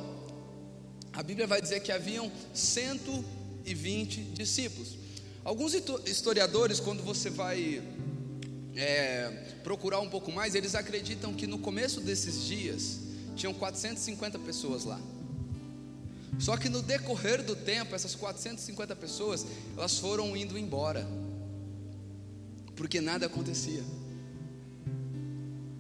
a 1.16 1.24
Bíblia 1.24 1.48
vai 1.48 1.62
dizer 1.62 1.80
que 1.80 1.92
haviam 1.92 2.30
120 2.54 4.22
discípulos. 4.34 4.98
Alguns 5.44 5.74
historiadores, 6.06 6.80
quando 6.80 7.04
você 7.04 7.30
vai 7.30 7.82
é, 8.76 9.30
procurar 9.64 10.02
um 10.02 10.10
pouco 10.10 10.32
mais, 10.32 10.56
eles 10.56 10.76
acreditam 10.76 11.34
que 11.34 11.48
no 11.48 11.58
começo 11.60 12.02
desses 12.02 12.44
dias 12.44 13.00
tinham 13.36 13.54
450 13.54 14.40
pessoas 14.40 14.84
lá. 14.84 15.00
Só 16.38 16.58
que 16.58 16.68
no 16.68 16.82
decorrer 16.82 17.42
do 17.42 17.56
tempo, 17.56 17.96
essas 17.96 18.14
450 18.14 18.94
pessoas, 18.98 19.46
elas 19.78 19.98
foram 19.98 20.36
indo 20.36 20.58
embora, 20.58 21.08
porque 22.76 23.00
nada 23.00 23.28
acontecia. 23.28 23.84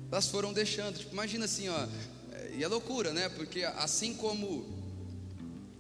Elas 0.09 0.27
foram 0.27 0.53
deixando. 0.53 0.97
Tipo, 0.97 1.11
imagina 1.11 1.43
assim, 1.43 1.67
ó, 1.67 1.87
e 2.57 2.63
é 2.63 2.67
loucura, 2.69 3.11
né? 3.11 3.27
Porque 3.27 3.63
assim 3.63 4.13
como 4.13 4.74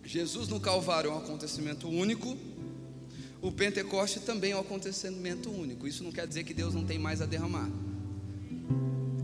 Jesus 0.05 0.47
no 0.47 0.59
Calvário 0.59 1.09
é 1.09 1.13
um 1.13 1.17
acontecimento 1.17 1.89
único, 1.89 2.37
o 3.41 3.51
Pentecoste 3.51 4.19
também 4.19 4.51
é 4.51 4.55
um 4.55 4.59
acontecimento 4.61 5.51
único. 5.51 5.87
Isso 5.87 6.03
não 6.03 6.11
quer 6.11 6.27
dizer 6.27 6.43
que 6.43 6.53
Deus 6.53 6.73
não 6.73 6.85
tem 6.85 6.97
mais 6.97 7.21
a 7.21 7.25
derramar. 7.25 7.69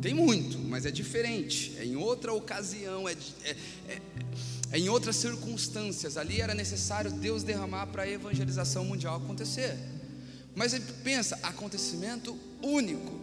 Tem 0.02 0.14
muito, 0.14 0.58
mas 0.58 0.86
é 0.86 0.92
diferente. 0.92 1.76
É 1.78 1.86
em 1.86 1.96
outra 1.96 2.34
ocasião, 2.34 3.08
é, 3.08 3.14
é, 3.44 3.56
é, 3.88 4.02
é 4.72 4.80
em 4.80 4.90
outras 4.90 5.16
circunstâncias. 5.16 6.18
Ali 6.18 6.42
era 6.42 6.54
necessário 6.54 7.12
Deus 7.12 7.44
derramar 7.44 7.88
para 7.88 8.04
a 8.04 8.10
evangelização 8.10 8.84
mundial 8.84 9.18
acontecer. 9.18 9.78
Mas 10.56 10.78
pensa, 11.04 11.40
acontecimento 11.44 12.38
único. 12.62 13.20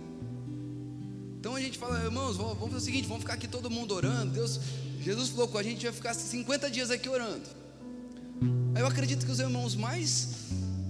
Então 1.38 1.54
a 1.54 1.60
gente 1.60 1.78
fala, 1.78 2.02
irmãos, 2.04 2.36
vamos 2.36 2.58
fazer 2.58 2.76
o 2.76 2.80
seguinte, 2.80 3.06
vamos 3.06 3.22
ficar 3.22 3.34
aqui 3.34 3.46
todo 3.46 3.70
mundo 3.70 3.94
orando. 3.94 4.32
Deus, 4.32 4.60
Jesus 5.00 5.30
falou 5.30 5.48
com 5.48 5.58
a 5.58 5.62
gente 5.62 5.84
vai 5.84 5.92
ficar 5.92 6.14
50 6.14 6.70
dias 6.70 6.90
aqui 6.90 7.08
orando. 7.08 7.48
Eu 8.78 8.86
acredito 8.86 9.24
que 9.24 9.32
os 9.32 9.40
irmãos 9.40 9.74
mais 9.74 10.28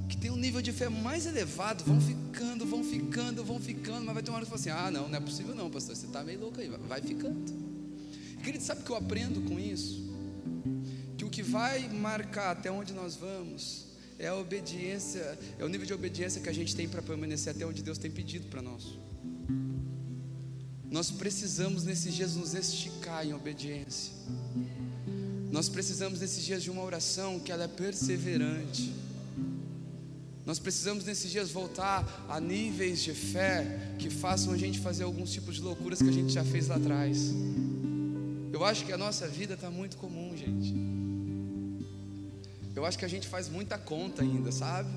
que 0.09 0.16
tem 0.16 0.31
um 0.31 0.37
nível 0.37 0.62
de 0.62 0.73
fé 0.73 0.88
mais 0.88 1.27
elevado 1.27 1.85
vão 1.85 2.01
ficando, 2.01 2.66
vão 2.66 2.83
ficando, 2.83 3.44
vão 3.44 3.61
ficando, 3.61 4.05
mas 4.05 4.14
vai 4.14 4.23
ter 4.23 4.31
uma 4.31 4.37
hora 4.37 4.47
que 4.47 4.51
fala 4.51 4.61
assim: 4.61 4.71
ah, 4.71 4.90
não, 4.90 5.09
não 5.09 5.16
é 5.16 5.21
possível 5.21 5.55
não, 5.55 5.71
pastor, 5.71 5.94
você 5.94 6.07
está 6.07 6.25
meio 6.25 6.40
louco 6.40 6.61
aí, 6.61 6.68
vai 6.68 7.01
ficando. 7.01 7.37
Querido, 8.42 8.64
sabe 8.64 8.81
o 8.81 8.85
que 8.85 8.90
eu 8.90 8.97
aprendo 8.97 9.40
com 9.42 9.59
isso? 9.59 10.09
Que 11.16 11.25
o 11.25 11.31
que 11.31 11.42
vai 11.42 11.88
marcar 11.88 12.53
até 12.53 12.71
onde 12.71 12.92
nós 12.92 13.16
vamos 13.16 13.87
é 14.18 14.29
a 14.29 14.35
obediência, 14.35 15.38
é 15.59 15.64
o 15.64 15.68
nível 15.68 15.87
de 15.87 15.92
obediência 15.92 16.40
que 16.40 16.49
a 16.49 16.53
gente 16.53 16.75
tem 16.75 16.88
para 16.88 17.03
permanecer 17.03 17.55
até 17.55 17.66
onde 17.66 17.83
Deus 17.83 17.99
tem 17.99 18.11
pedido 18.11 18.49
para 18.49 18.62
nós. 18.62 18.99
Nós 20.90 21.11
precisamos 21.11 21.85
nesses 21.85 22.14
dias 22.14 22.35
nos 22.35 22.55
esticar 22.55 23.27
em 23.27 23.35
obediência. 23.35 24.12
Nós 25.51 25.68
precisamos 25.68 26.20
nesses 26.20 26.44
dias 26.44 26.62
de 26.62 26.70
uma 26.70 26.83
oração 26.83 27.38
que 27.38 27.53
ela 27.53 27.64
é 27.64 27.68
perseverante. 27.68 28.92
Nós 30.46 30.59
precisamos 30.59 31.05
nesses 31.05 31.31
dias 31.31 31.51
voltar 31.51 32.27
a 32.29 32.40
níveis 32.40 33.03
de 33.03 33.12
fé 33.12 33.94
que 33.98 34.09
façam 34.09 34.53
a 34.53 34.57
gente 34.57 34.79
fazer 34.79 35.05
alguns 35.05 35.31
tipos 35.31 35.57
de 35.57 35.61
loucuras 35.61 35.98
que 35.98 36.09
a 36.09 36.12
gente 36.12 36.33
já 36.33 36.42
fez 36.42 36.68
lá 36.68 36.77
atrás. 36.77 37.33
Eu 38.51 38.64
acho 38.64 38.87
que 38.87 38.92
a 38.92 38.96
nossa 38.98 39.29
vida 39.29 39.55
está 39.55 39.70
muito 39.70 39.98
comum, 39.98 40.35
gente. 40.35 40.74
Eu 42.74 42.87
acho 42.87 42.98
que 42.98 43.05
a 43.05 43.09
gente 43.09 43.29
faz 43.29 43.48
muita 43.48 43.77
conta 43.77 44.22
ainda, 44.22 44.51
sabe? 44.51 44.88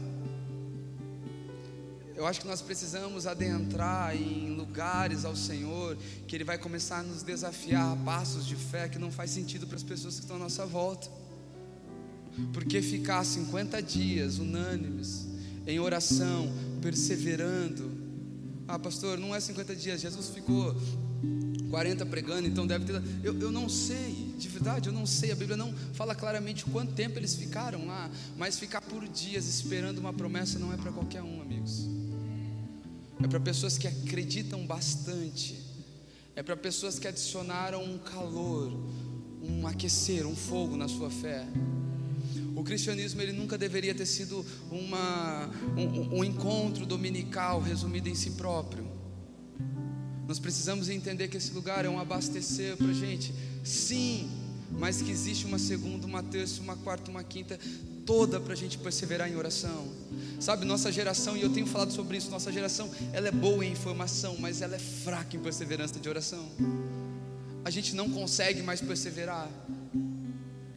Eu 2.16 2.26
acho 2.26 2.42
que 2.42 2.48
nós 2.48 2.62
precisamos 2.62 3.26
adentrar 3.26 4.16
em 4.16 4.54
lugares 4.56 5.26
ao 5.26 5.36
Senhor, 5.36 5.98
que 6.28 6.36
Ele 6.36 6.44
vai 6.44 6.58
começar 6.58 7.00
a 7.00 7.04
nos 7.04 7.24
desafiar 7.24 7.94
a 7.94 7.96
passos 7.96 8.46
de 8.46 8.56
fé 8.56 8.90
que 8.90 9.00
não 9.00 9.12
faz 9.12 9.32
sentido 9.32 9.66
para 9.66 9.78
as 9.78 9.84
pessoas 9.84 10.16
que 10.16 10.22
estão 10.22 10.36
à 10.36 10.40
nossa 10.40 10.66
volta. 10.66 11.10
Porque 12.54 12.82
ficar 12.82 13.24
50 13.24 13.82
dias 13.82 14.40
unânimes, 14.40 15.28
em 15.66 15.80
oração, 15.80 16.52
perseverando. 16.82 17.92
Ah, 18.68 18.80
pastor, 18.80 19.18
não 19.18 19.36
é 19.36 19.40
50 19.40 19.76
dias, 19.76 20.02
Jesus 20.02 20.30
ficou 20.30 20.76
40 21.70 22.06
pregando, 22.06 22.48
então 22.48 22.68
deve 22.68 22.86
ter. 22.86 23.02
Eu, 23.24 23.40
eu 23.40 23.52
não 23.52 23.70
sei, 23.70 24.34
de 24.38 24.48
verdade, 24.50 24.90
eu 24.90 24.94
não 24.94 25.06
sei. 25.06 25.32
A 25.32 25.36
Bíblia 25.36 25.58
não 25.58 25.74
fala 25.94 26.14
claramente 26.14 26.66
quanto 26.66 26.94
tempo 26.94 27.18
eles 27.18 27.36
ficaram 27.36 27.88
lá, 27.88 28.10
mas 28.38 28.60
ficar 28.60 28.82
por 28.82 29.08
dias 29.08 29.48
esperando 29.48 29.98
uma 29.98 30.14
promessa 30.14 30.60
não 30.60 30.74
é 30.74 30.78
para 30.78 30.92
qualquer 30.92 31.22
um, 31.22 31.42
amigos. 31.42 31.91
É 33.24 33.28
para 33.28 33.40
pessoas 33.40 33.78
que 33.78 33.88
acreditam 33.88 34.66
bastante, 34.66 35.60
é 36.36 36.42
para 36.42 36.58
pessoas 36.58 36.98
que 36.98 37.08
adicionaram 37.08 37.84
um 37.84 37.98
calor, 37.98 38.72
um 39.42 39.68
aquecer, 39.68 40.26
um 40.26 40.36
fogo 40.36 40.76
na 40.76 40.88
sua 40.88 41.10
fé. 41.10 41.46
O 42.56 42.64
cristianismo 42.64 43.22
ele 43.22 43.32
nunca 43.32 43.58
deveria 43.58 43.94
ter 43.94 44.06
sido 44.06 44.46
uma, 44.72 45.50
um, 45.78 46.20
um 46.20 46.24
encontro 46.24 46.86
dominical 46.86 47.60
resumido 47.60 48.10
em 48.10 48.16
si 48.16 48.32
próprio. 48.32 48.90
Nós 50.28 50.40
precisamos 50.40 50.90
entender 50.90 51.28
que 51.28 51.38
esse 51.38 51.52
lugar 51.54 51.86
é 51.86 51.90
um 51.90 52.00
abastecer 52.00 52.78
para 52.78 52.94
gente, 52.94 53.34
sim, 53.64 54.30
mas 54.72 55.02
que 55.02 55.12
existe 55.12 55.46
uma 55.46 55.60
segunda, 55.60 56.08
uma 56.08 56.24
terça, 56.24 56.62
uma 56.62 56.78
quarta, 56.78 57.12
uma 57.12 57.24
quinta, 57.24 57.60
toda 58.06 58.40
para 58.40 58.54
a 58.54 58.56
gente 58.56 58.78
perseverar 58.78 59.30
em 59.30 59.36
oração. 59.36 59.88
Sabe, 60.40 60.66
nossa 60.66 60.92
geração, 60.92 61.38
e 61.38 61.42
eu 61.42 61.50
tenho 61.50 61.66
falado 61.66 61.92
sobre 61.92 62.18
isso, 62.18 62.30
nossa 62.30 62.52
geração, 62.52 62.90
ela 63.14 63.28
é 63.28 63.32
boa 63.32 63.66
em 63.66 63.72
informação, 63.72 64.36
mas 64.40 64.62
ela 64.62 64.76
é 64.76 64.80
fraca 64.80 65.36
em 65.36 65.40
perseverança 65.40 66.00
de 66.00 66.10
oração. 66.10 66.50
A 67.64 67.70
gente 67.70 67.96
não 67.96 68.10
consegue 68.10 68.62
mais 68.62 68.82
perseverar. 68.82 69.50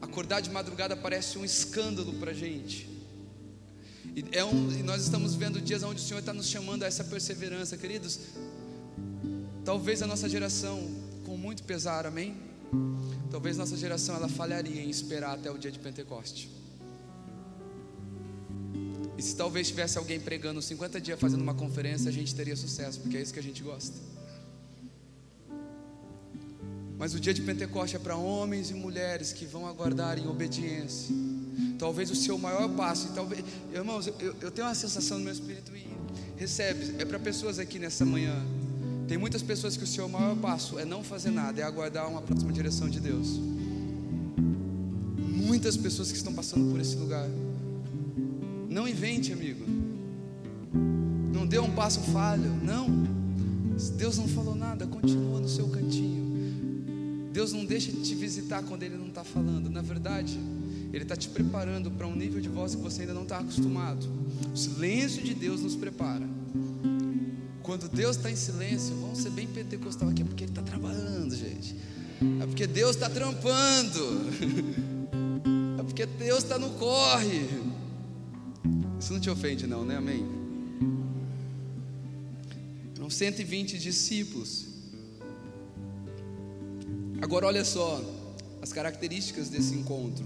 Acordar 0.00 0.40
de 0.40 0.50
madrugada 0.50 0.96
parece 0.96 1.38
um 1.38 1.44
escândalo 1.44 2.12
para 2.14 2.30
a 2.30 2.34
gente. 2.34 2.88
E, 4.14 4.24
é 4.32 4.44
um, 4.44 4.70
e 4.70 4.82
nós 4.82 5.02
estamos 5.02 5.34
vendo 5.34 5.60
dias 5.60 5.82
onde 5.82 6.00
o 6.00 6.04
Senhor 6.04 6.20
está 6.20 6.32
nos 6.32 6.46
chamando 6.46 6.82
a 6.82 6.86
essa 6.86 7.02
perseverança, 7.02 7.76
queridos. 7.76 8.20
Talvez 9.64 10.02
a 10.02 10.06
nossa 10.06 10.28
geração, 10.28 10.88
com 11.24 11.36
muito 11.36 11.62
pesar, 11.62 12.06
amém? 12.06 12.36
Talvez 13.30 13.56
nossa 13.56 13.76
geração 13.76 14.14
ela 14.14 14.28
falharia 14.28 14.82
em 14.82 14.90
esperar 14.90 15.34
até 15.34 15.50
o 15.50 15.56
dia 15.56 15.72
de 15.72 15.78
Pentecoste. 15.78 16.63
E 19.16 19.22
se 19.22 19.36
talvez 19.36 19.68
tivesse 19.68 19.96
alguém 19.96 20.18
pregando 20.18 20.60
50 20.60 21.00
dias 21.00 21.20
fazendo 21.20 21.42
uma 21.42 21.54
conferência, 21.54 22.08
a 22.08 22.12
gente 22.12 22.34
teria 22.34 22.56
sucesso, 22.56 23.00
porque 23.00 23.16
é 23.16 23.22
isso 23.22 23.32
que 23.32 23.38
a 23.38 23.42
gente 23.42 23.62
gosta. 23.62 23.94
Mas 26.98 27.12
o 27.12 27.20
dia 27.20 27.34
de 27.34 27.42
Pentecoste 27.42 27.96
é 27.96 27.98
para 27.98 28.16
homens 28.16 28.70
e 28.70 28.74
mulheres 28.74 29.32
que 29.32 29.44
vão 29.44 29.66
aguardar 29.66 30.18
em 30.18 30.26
obediência. 30.26 31.14
Talvez 31.78 32.10
o 32.10 32.14
seu 32.14 32.38
maior 32.38 32.68
passo, 32.70 33.08
talvez, 33.14 33.44
irmãos, 33.72 34.06
eu, 34.06 34.34
eu 34.40 34.50
tenho 34.50 34.66
uma 34.66 34.74
sensação 34.74 35.18
no 35.18 35.24
meu 35.24 35.32
espírito 35.32 35.76
e 35.76 35.86
recebe, 36.36 36.94
é 36.98 37.04
para 37.04 37.18
pessoas 37.18 37.58
aqui 37.58 37.78
nessa 37.78 38.04
manhã. 38.04 38.34
Tem 39.08 39.18
muitas 39.18 39.42
pessoas 39.42 39.76
que 39.76 39.84
o 39.84 39.86
seu 39.86 40.08
maior 40.08 40.36
passo 40.36 40.78
é 40.78 40.84
não 40.84 41.04
fazer 41.04 41.30
nada, 41.30 41.60
é 41.60 41.64
aguardar 41.64 42.08
uma 42.08 42.22
próxima 42.22 42.52
direção 42.52 42.88
de 42.88 43.00
Deus. 43.00 43.38
Muitas 45.18 45.76
pessoas 45.76 46.10
que 46.10 46.16
estão 46.16 46.32
passando 46.32 46.70
por 46.70 46.80
esse 46.80 46.96
lugar. 46.96 47.28
Não 48.74 48.88
invente, 48.88 49.32
amigo. 49.32 49.64
Não 51.32 51.46
dê 51.46 51.60
um 51.60 51.70
passo 51.70 52.00
falho. 52.00 52.50
Não. 52.60 52.88
Deus 53.96 54.18
não 54.18 54.26
falou 54.26 54.56
nada, 54.56 54.84
continua 54.84 55.38
no 55.38 55.48
seu 55.48 55.68
cantinho. 55.68 57.30
Deus 57.32 57.52
não 57.52 57.64
deixa 57.64 57.92
de 57.92 58.02
te 58.02 58.16
visitar 58.16 58.64
quando 58.64 58.82
Ele 58.82 58.96
não 58.96 59.06
está 59.06 59.22
falando. 59.22 59.70
Na 59.70 59.80
verdade, 59.80 60.36
Ele 60.92 61.04
está 61.04 61.14
te 61.14 61.28
preparando 61.28 61.88
para 61.88 62.04
um 62.08 62.16
nível 62.16 62.40
de 62.40 62.48
voz 62.48 62.74
que 62.74 62.82
você 62.82 63.02
ainda 63.02 63.14
não 63.14 63.22
está 63.22 63.38
acostumado. 63.38 64.08
O 64.52 64.56
silêncio 64.56 65.22
de 65.22 65.34
Deus 65.34 65.60
nos 65.60 65.76
prepara. 65.76 66.28
Quando 67.62 67.88
Deus 67.88 68.16
está 68.16 68.28
em 68.28 68.36
silêncio, 68.36 68.92
vamos 68.96 69.20
ser 69.20 69.30
bem 69.30 69.46
pentecostal 69.46 70.08
aqui, 70.08 70.22
é 70.22 70.24
porque 70.24 70.42
Ele 70.42 70.50
está 70.50 70.62
trabalhando, 70.62 71.32
gente. 71.36 71.76
É 72.42 72.46
porque 72.46 72.66
Deus 72.66 72.96
está 72.96 73.08
trampando. 73.08 74.00
É 75.76 75.82
porque 75.84 76.06
Deus 76.06 76.38
está 76.44 76.58
no 76.58 76.70
corre. 76.70 77.46
Isso 79.04 79.12
não 79.12 79.20
te 79.20 79.28
ofende, 79.28 79.66
não, 79.66 79.84
né? 79.84 79.98
Amém? 79.98 80.26
Eram 82.96 83.10
120 83.10 83.78
discípulos. 83.78 84.64
Agora, 87.20 87.46
olha 87.46 87.66
só 87.66 88.02
as 88.62 88.72
características 88.72 89.50
desse 89.50 89.74
encontro. 89.74 90.24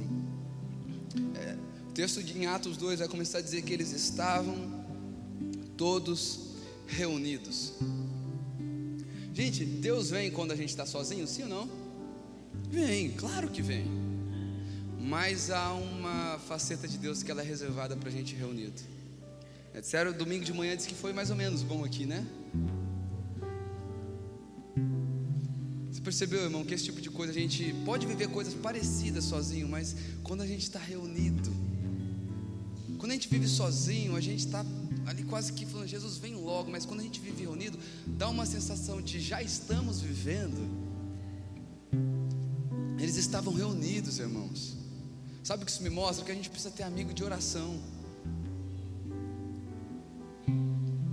É, 1.35 1.57
o 1.89 1.93
texto 1.93 2.23
de, 2.23 2.39
em 2.39 2.47
Atos 2.47 2.77
2 2.77 3.01
vai 3.01 3.09
começar 3.09 3.39
a 3.39 3.41
dizer 3.41 3.63
que 3.63 3.73
eles 3.73 3.91
estavam 3.91 4.55
todos 5.77 6.39
reunidos. 6.87 7.73
Gente, 9.35 9.65
Deus 9.65 10.11
vem 10.11 10.31
quando 10.31 10.53
a 10.53 10.57
gente 10.57 10.69
está 10.69 10.87
sozinho, 10.87 11.27
sim 11.27 11.43
ou 11.43 11.49
não? 11.49 11.69
Vem, 12.71 13.11
claro 13.11 13.49
que 13.49 13.61
vem 13.61 14.08
mas 15.09 15.51
há 15.51 15.73
uma 15.73 16.39
faceta 16.47 16.87
de 16.87 16.99
Deus 16.99 17.23
que 17.23 17.31
ela 17.31 17.41
é 17.41 17.45
reservada 17.45 17.97
para 17.97 18.11
a 18.11 18.13
gente 18.13 18.35
reunido. 18.35 18.79
É 19.73 19.81
sério, 19.81 20.13
domingo 20.13 20.45
de 20.45 20.53
manhã 20.53 20.77
disse 20.77 20.87
que 20.87 20.95
foi 20.95 21.15
mais 21.15 21.31
ou 21.31 21.37
menos 21.37 21.63
bom 21.63 21.83
aqui, 21.83 22.05
né? 22.05 22.27
Você 25.91 26.03
percebeu, 26.03 26.43
irmão, 26.43 26.63
que 26.63 26.75
esse 26.75 26.85
tipo 26.85 27.01
de 27.01 27.09
coisa 27.09 27.33
a 27.33 27.35
gente 27.35 27.75
pode 27.87 28.07
viver 28.07 28.29
coisas 28.29 28.53
parecidas 28.53 29.25
sozinho, 29.25 29.67
mas 29.67 29.97
quando 30.23 30.43
a 30.43 30.47
gente 30.47 30.65
está 30.65 30.79
reunido, 30.79 31.51
quando 32.99 33.13
a 33.13 33.15
gente 33.15 33.31
vive 33.31 33.49
sozinho, 33.49 34.15
a 34.15 34.21
gente 34.21 34.41
está 34.41 34.63
ali 35.07 35.23
quase 35.23 35.55
que 35.55 35.65
falando, 35.65 35.89
Jesus 35.89 36.19
vem 36.19 36.35
logo, 36.35 36.71
mas 36.71 36.85
quando 36.85 37.01
a 37.01 37.03
gente 37.03 37.19
vive 37.19 37.45
reunido, 37.45 37.79
dá 38.07 38.29
uma 38.29 38.45
sensação 38.45 39.01
de 39.01 39.21
já 39.21 39.43
estamos 39.43 40.03
vivendo. 40.03 40.69
Eles 42.99 43.17
estavam 43.17 43.55
reunidos, 43.55 44.19
irmãos. 44.19 44.78
Sabe 45.49 45.63
o 45.63 45.65
que 45.65 45.73
isso 45.73 45.83
me 45.83 45.89
mostra? 45.89 46.27
Que 46.27 46.31
a 46.31 46.35
gente 46.35 46.51
precisa 46.51 46.71
ter 46.71 46.83
amigo 46.83 47.15
de 47.15 47.25
oração. 47.25 47.81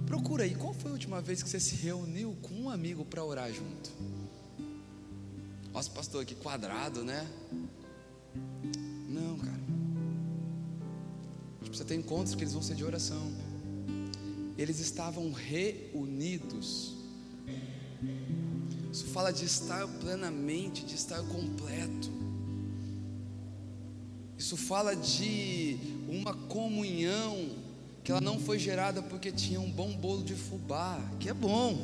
Procura 0.05 0.43
aí, 0.43 0.53
qual 0.53 0.73
foi 0.73 0.91
a 0.91 0.93
última 0.93 1.21
vez 1.21 1.41
que 1.41 1.47
você 1.47 1.57
se 1.57 1.75
reuniu 1.75 2.35
com 2.41 2.53
um 2.53 2.69
amigo 2.69 3.05
para 3.05 3.23
orar 3.23 3.49
junto? 3.53 3.91
Nossa, 5.71 5.89
pastor, 5.89 6.25
que 6.25 6.35
quadrado, 6.35 7.01
né? 7.01 7.25
Não, 9.07 9.37
cara. 9.37 9.61
A 11.61 11.63
gente 11.63 11.69
precisa 11.69 11.85
ter 11.85 11.95
encontros 11.95 12.35
que 12.35 12.43
eles 12.43 12.51
vão 12.51 12.61
ser 12.61 12.75
de 12.75 12.83
oração. 12.83 13.31
Eles 14.57 14.81
estavam 14.81 15.31
reunidos. 15.31 16.93
Isso 18.91 19.05
fala 19.05 19.31
de 19.31 19.45
estar 19.45 19.87
plenamente, 20.01 20.83
de 20.83 20.95
estar 20.95 21.23
completo. 21.23 22.24
Isso 24.37 24.57
fala 24.57 24.95
de 24.95 25.77
uma 26.09 26.33
comunhão 26.33 27.49
que 28.03 28.11
ela 28.11 28.21
não 28.21 28.39
foi 28.39 28.59
gerada 28.59 29.01
porque 29.01 29.31
tinha 29.31 29.59
um 29.59 29.71
bom 29.71 29.91
bolo 29.93 30.23
de 30.23 30.35
fubá, 30.35 30.99
que 31.19 31.29
é 31.29 31.33
bom, 31.33 31.75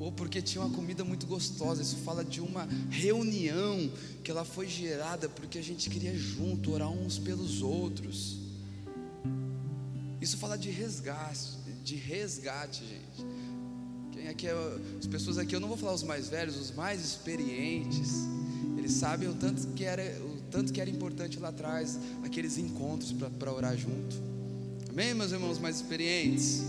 ou 0.00 0.10
porque 0.10 0.42
tinha 0.42 0.64
uma 0.64 0.74
comida 0.74 1.04
muito 1.04 1.26
gostosa. 1.26 1.80
Isso 1.80 1.96
fala 1.98 2.24
de 2.24 2.40
uma 2.40 2.66
reunião 2.90 3.90
que 4.24 4.30
ela 4.30 4.44
foi 4.44 4.66
gerada 4.66 5.28
porque 5.28 5.58
a 5.58 5.62
gente 5.62 5.88
queria 5.88 6.16
junto 6.18 6.72
orar 6.72 6.90
uns 6.90 7.18
pelos 7.18 7.62
outros. 7.62 8.38
Isso 10.20 10.36
fala 10.38 10.56
de 10.56 10.70
resgate, 10.70 11.58
de 11.84 11.94
resgate, 11.94 12.84
gente. 12.84 13.26
Quem 14.12 14.28
aqui 14.28 14.46
é, 14.46 14.52
as 14.98 15.06
pessoas 15.06 15.38
aqui, 15.38 15.54
eu 15.54 15.60
não 15.60 15.68
vou 15.68 15.76
falar 15.76 15.94
os 15.94 16.02
mais 16.02 16.28
velhos, 16.28 16.56
os 16.56 16.70
mais 16.72 17.04
experientes. 17.04 18.10
Eles 18.76 18.92
sabem 18.92 19.28
o 19.28 19.34
tanto 19.34 19.68
que 19.68 19.84
era 19.84 20.02
tanto 20.52 20.70
que 20.70 20.80
era 20.80 20.90
importante 20.90 21.40
lá 21.40 21.48
atrás 21.48 21.98
aqueles 22.22 22.58
encontros 22.58 23.10
para 23.38 23.50
orar 23.50 23.74
junto. 23.76 24.14
Amém, 24.90 25.14
meus 25.14 25.32
irmãos 25.32 25.58
mais 25.58 25.76
experientes? 25.76 26.62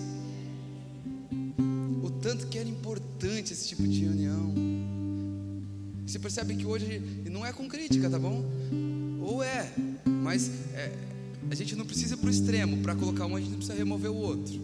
O 2.02 2.10
tanto 2.10 2.48
que 2.48 2.58
era 2.58 2.70
importante 2.70 3.52
esse 3.52 3.68
tipo 3.68 3.86
de 3.86 4.00
reunião. 4.00 4.54
Você 6.08 6.18
percebe 6.18 6.56
que 6.56 6.66
hoje 6.66 7.02
não 7.30 7.46
é 7.46 7.52
com 7.52 7.68
crítica, 7.68 8.10
tá 8.10 8.18
bom? 8.18 8.46
Ou 9.22 9.44
é, 9.44 9.74
mas 10.06 10.50
é, 10.74 10.92
a 11.52 11.56
gente 11.56 11.76
não 11.76 11.86
precisa 11.86 12.14
ir 12.14 12.18
para 12.18 12.28
o 12.28 12.32
extremo 12.32 12.78
para 12.82 12.96
colocar 12.96 13.26
um, 13.26 13.36
a 13.36 13.40
gente 13.40 13.50
não 13.50 13.58
precisa 13.58 13.78
remover 13.78 14.12
o 14.12 14.16
outro. 14.16 14.62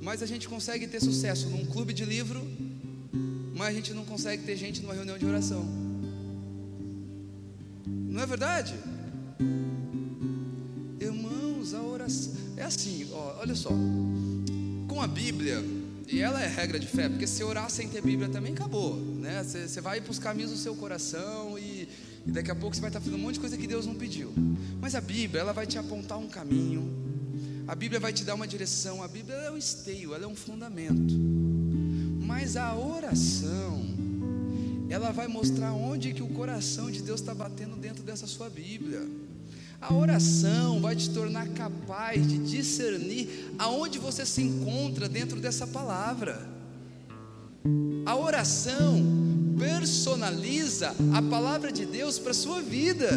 Mas 0.00 0.22
a 0.22 0.26
gente 0.26 0.48
consegue 0.48 0.86
ter 0.86 1.00
sucesso 1.00 1.50
num 1.50 1.66
clube 1.66 1.92
de 1.92 2.06
livro, 2.06 2.42
mas 3.54 3.68
a 3.68 3.72
gente 3.72 3.92
não 3.92 4.06
consegue 4.06 4.42
ter 4.42 4.56
gente 4.56 4.80
numa 4.80 4.94
reunião 4.94 5.18
de 5.18 5.26
oração. 5.26 5.87
Não 8.18 8.24
é 8.24 8.26
verdade? 8.26 8.74
Irmãos, 11.00 11.72
a 11.72 11.80
oração 11.80 12.32
é 12.56 12.64
assim, 12.64 13.08
ó, 13.12 13.36
olha 13.38 13.54
só. 13.54 13.70
Com 14.88 15.00
a 15.00 15.06
Bíblia, 15.06 15.62
e 16.08 16.18
ela 16.18 16.42
é 16.42 16.48
regra 16.48 16.80
de 16.80 16.88
fé, 16.88 17.08
porque 17.08 17.28
se 17.28 17.44
orar 17.44 17.70
sem 17.70 17.88
ter 17.88 18.02
Bíblia 18.02 18.28
também 18.28 18.54
acabou, 18.54 18.96
né? 18.96 19.44
Você, 19.44 19.80
vai 19.80 20.00
para 20.00 20.10
os 20.10 20.18
caminhos 20.18 20.50
do 20.50 20.56
seu 20.56 20.74
coração 20.74 21.56
e, 21.56 21.88
e 22.26 22.32
daqui 22.32 22.50
a 22.50 22.56
pouco 22.56 22.74
você 22.74 22.80
vai 22.80 22.90
estar 22.90 22.98
fazendo 22.98 23.20
um 23.20 23.22
monte 23.22 23.34
de 23.34 23.40
coisa 23.40 23.56
que 23.56 23.68
Deus 23.68 23.86
não 23.86 23.94
pediu. 23.94 24.32
Mas 24.80 24.96
a 24.96 25.00
Bíblia, 25.00 25.42
ela 25.42 25.52
vai 25.52 25.64
te 25.64 25.78
apontar 25.78 26.18
um 26.18 26.26
caminho. 26.26 26.92
A 27.68 27.74
Bíblia 27.76 28.00
vai 28.00 28.12
te 28.12 28.24
dar 28.24 28.34
uma 28.34 28.48
direção. 28.48 29.00
A 29.00 29.06
Bíblia 29.06 29.36
é 29.36 29.50
um 29.52 29.56
esteio, 29.56 30.12
ela 30.12 30.24
é 30.24 30.26
um 30.26 30.34
fundamento. 30.34 31.14
Mas 32.26 32.56
a 32.56 32.74
oração, 32.74 33.97
ela 34.90 35.10
vai 35.10 35.28
mostrar 35.28 35.72
onde 35.72 36.12
que 36.12 36.22
o 36.22 36.28
coração 36.28 36.90
de 36.90 37.02
Deus 37.02 37.20
está 37.20 37.34
batendo 37.34 37.76
dentro 37.76 38.02
dessa 38.02 38.26
sua 38.26 38.48
Bíblia. 38.48 39.06
A 39.80 39.94
oração 39.94 40.80
vai 40.80 40.96
te 40.96 41.10
tornar 41.10 41.48
capaz 41.48 42.26
de 42.26 42.38
discernir 42.38 43.52
aonde 43.58 43.98
você 43.98 44.26
se 44.26 44.42
encontra 44.42 45.08
dentro 45.08 45.40
dessa 45.40 45.66
palavra. 45.66 46.48
A 48.04 48.16
oração 48.16 49.04
personaliza 49.58 50.94
a 51.14 51.22
palavra 51.22 51.70
de 51.70 51.84
Deus 51.84 52.18
para 52.18 52.30
a 52.30 52.34
sua 52.34 52.60
vida. 52.60 53.08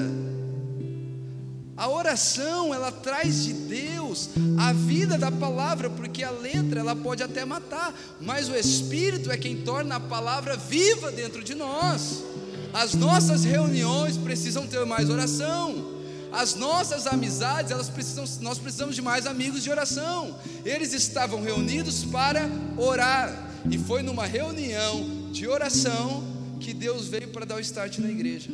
A 1.81 1.89
oração, 1.89 2.71
ela 2.75 2.91
traz 2.91 3.43
de 3.43 3.53
Deus 3.53 4.29
a 4.59 4.71
vida 4.71 5.17
da 5.17 5.31
palavra, 5.31 5.89
porque 5.89 6.23
a 6.23 6.29
letra 6.29 6.79
ela 6.79 6.95
pode 6.95 7.23
até 7.23 7.43
matar, 7.43 7.99
mas 8.21 8.49
o 8.49 8.55
Espírito 8.55 9.31
é 9.31 9.35
quem 9.35 9.63
torna 9.63 9.95
a 9.95 9.99
palavra 9.99 10.55
viva 10.55 11.11
dentro 11.11 11.43
de 11.43 11.55
nós. 11.55 12.23
As 12.71 12.93
nossas 12.93 13.43
reuniões 13.43 14.15
precisam 14.15 14.67
ter 14.67 14.85
mais 14.85 15.09
oração. 15.09 15.99
As 16.31 16.53
nossas 16.53 17.07
amizades, 17.07 17.71
elas 17.71 17.89
precisam, 17.89 18.25
nós 18.41 18.59
precisamos 18.59 18.93
de 18.93 19.01
mais 19.01 19.25
amigos 19.25 19.63
de 19.63 19.71
oração. 19.71 20.37
Eles 20.63 20.93
estavam 20.93 21.41
reunidos 21.41 22.03
para 22.03 22.47
orar, 22.77 23.49
e 23.67 23.79
foi 23.79 24.03
numa 24.03 24.27
reunião 24.27 25.31
de 25.31 25.47
oração 25.47 26.23
que 26.59 26.75
Deus 26.75 27.07
veio 27.07 27.29
para 27.29 27.43
dar 27.43 27.55
o 27.55 27.59
start 27.59 27.97
na 27.97 28.11
igreja. 28.11 28.51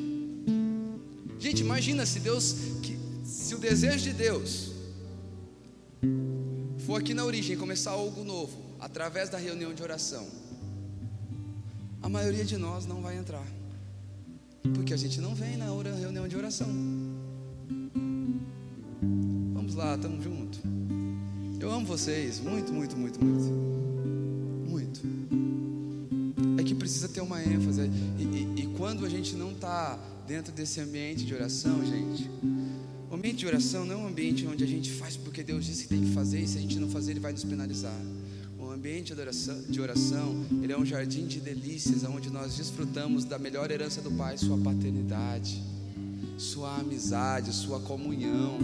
Gente, 1.39 1.61
imagina 1.61 2.05
se 2.05 2.19
Deus, 2.19 2.55
se 3.47 3.55
o 3.55 3.57
desejo 3.57 4.03
de 4.03 4.13
Deus 4.13 4.71
for 6.85 6.99
aqui 6.99 7.13
na 7.13 7.23
origem 7.23 7.57
começar 7.57 7.91
algo 7.91 8.23
novo, 8.23 8.57
através 8.79 9.29
da 9.29 9.37
reunião 9.37 9.73
de 9.73 9.81
oração, 9.81 10.27
a 12.01 12.09
maioria 12.09 12.43
de 12.43 12.57
nós 12.57 12.85
não 12.85 13.01
vai 13.01 13.17
entrar, 13.17 13.47
porque 14.73 14.93
a 14.93 14.97
gente 14.97 15.21
não 15.21 15.33
vem 15.33 15.55
na 15.55 15.65
reunião 15.65 16.27
de 16.27 16.35
oração 16.35 16.67
lá, 19.77 19.93
estamos 19.93 20.23
juntos. 20.23 20.59
Eu 21.59 21.71
amo 21.71 21.85
vocês, 21.85 22.39
muito, 22.39 22.73
muito, 22.73 22.97
muito, 22.97 23.23
muito. 23.23 23.45
Muito. 24.67 25.01
É 26.59 26.63
que 26.63 26.73
precisa 26.73 27.07
ter 27.07 27.21
uma 27.21 27.41
ênfase. 27.43 27.81
E, 28.17 28.23
e, 28.23 28.61
e 28.63 28.67
quando 28.75 29.05
a 29.05 29.09
gente 29.09 29.35
não 29.35 29.51
está 29.51 29.99
dentro 30.27 30.51
desse 30.51 30.81
ambiente 30.81 31.23
de 31.25 31.33
oração, 31.33 31.85
gente, 31.85 32.29
ambiente 33.27 33.39
de 33.39 33.47
oração 33.47 33.85
não 33.85 33.93
é 33.93 33.97
um 33.97 34.07
ambiente 34.07 34.47
onde 34.47 34.63
a 34.63 34.67
gente 34.67 34.89
faz 34.89 35.17
porque 35.17 35.43
Deus 35.43 35.65
disse 35.65 35.83
que 35.83 35.89
tem 35.89 36.01
que 36.01 36.13
fazer, 36.13 36.39
e 36.39 36.47
se 36.47 36.57
a 36.57 36.61
gente 36.61 36.79
não 36.79 36.87
fazer, 36.87 37.11
Ele 37.11 37.19
vai 37.19 37.33
nos 37.33 37.43
penalizar. 37.43 37.99
O 38.57 38.71
ambiente 38.71 39.13
de 39.13 39.19
oração, 39.19 39.61
de 39.63 39.81
oração, 39.81 40.45
ele 40.63 40.71
é 40.71 40.77
um 40.77 40.85
jardim 40.85 41.27
de 41.27 41.41
delícias, 41.41 42.05
onde 42.05 42.29
nós 42.29 42.55
desfrutamos 42.55 43.25
da 43.25 43.37
melhor 43.37 43.69
herança 43.69 44.01
do 44.01 44.11
Pai, 44.11 44.37
sua 44.37 44.57
paternidade, 44.57 45.61
sua 46.37 46.77
amizade, 46.77 47.53
sua 47.53 47.81
comunhão. 47.81 48.59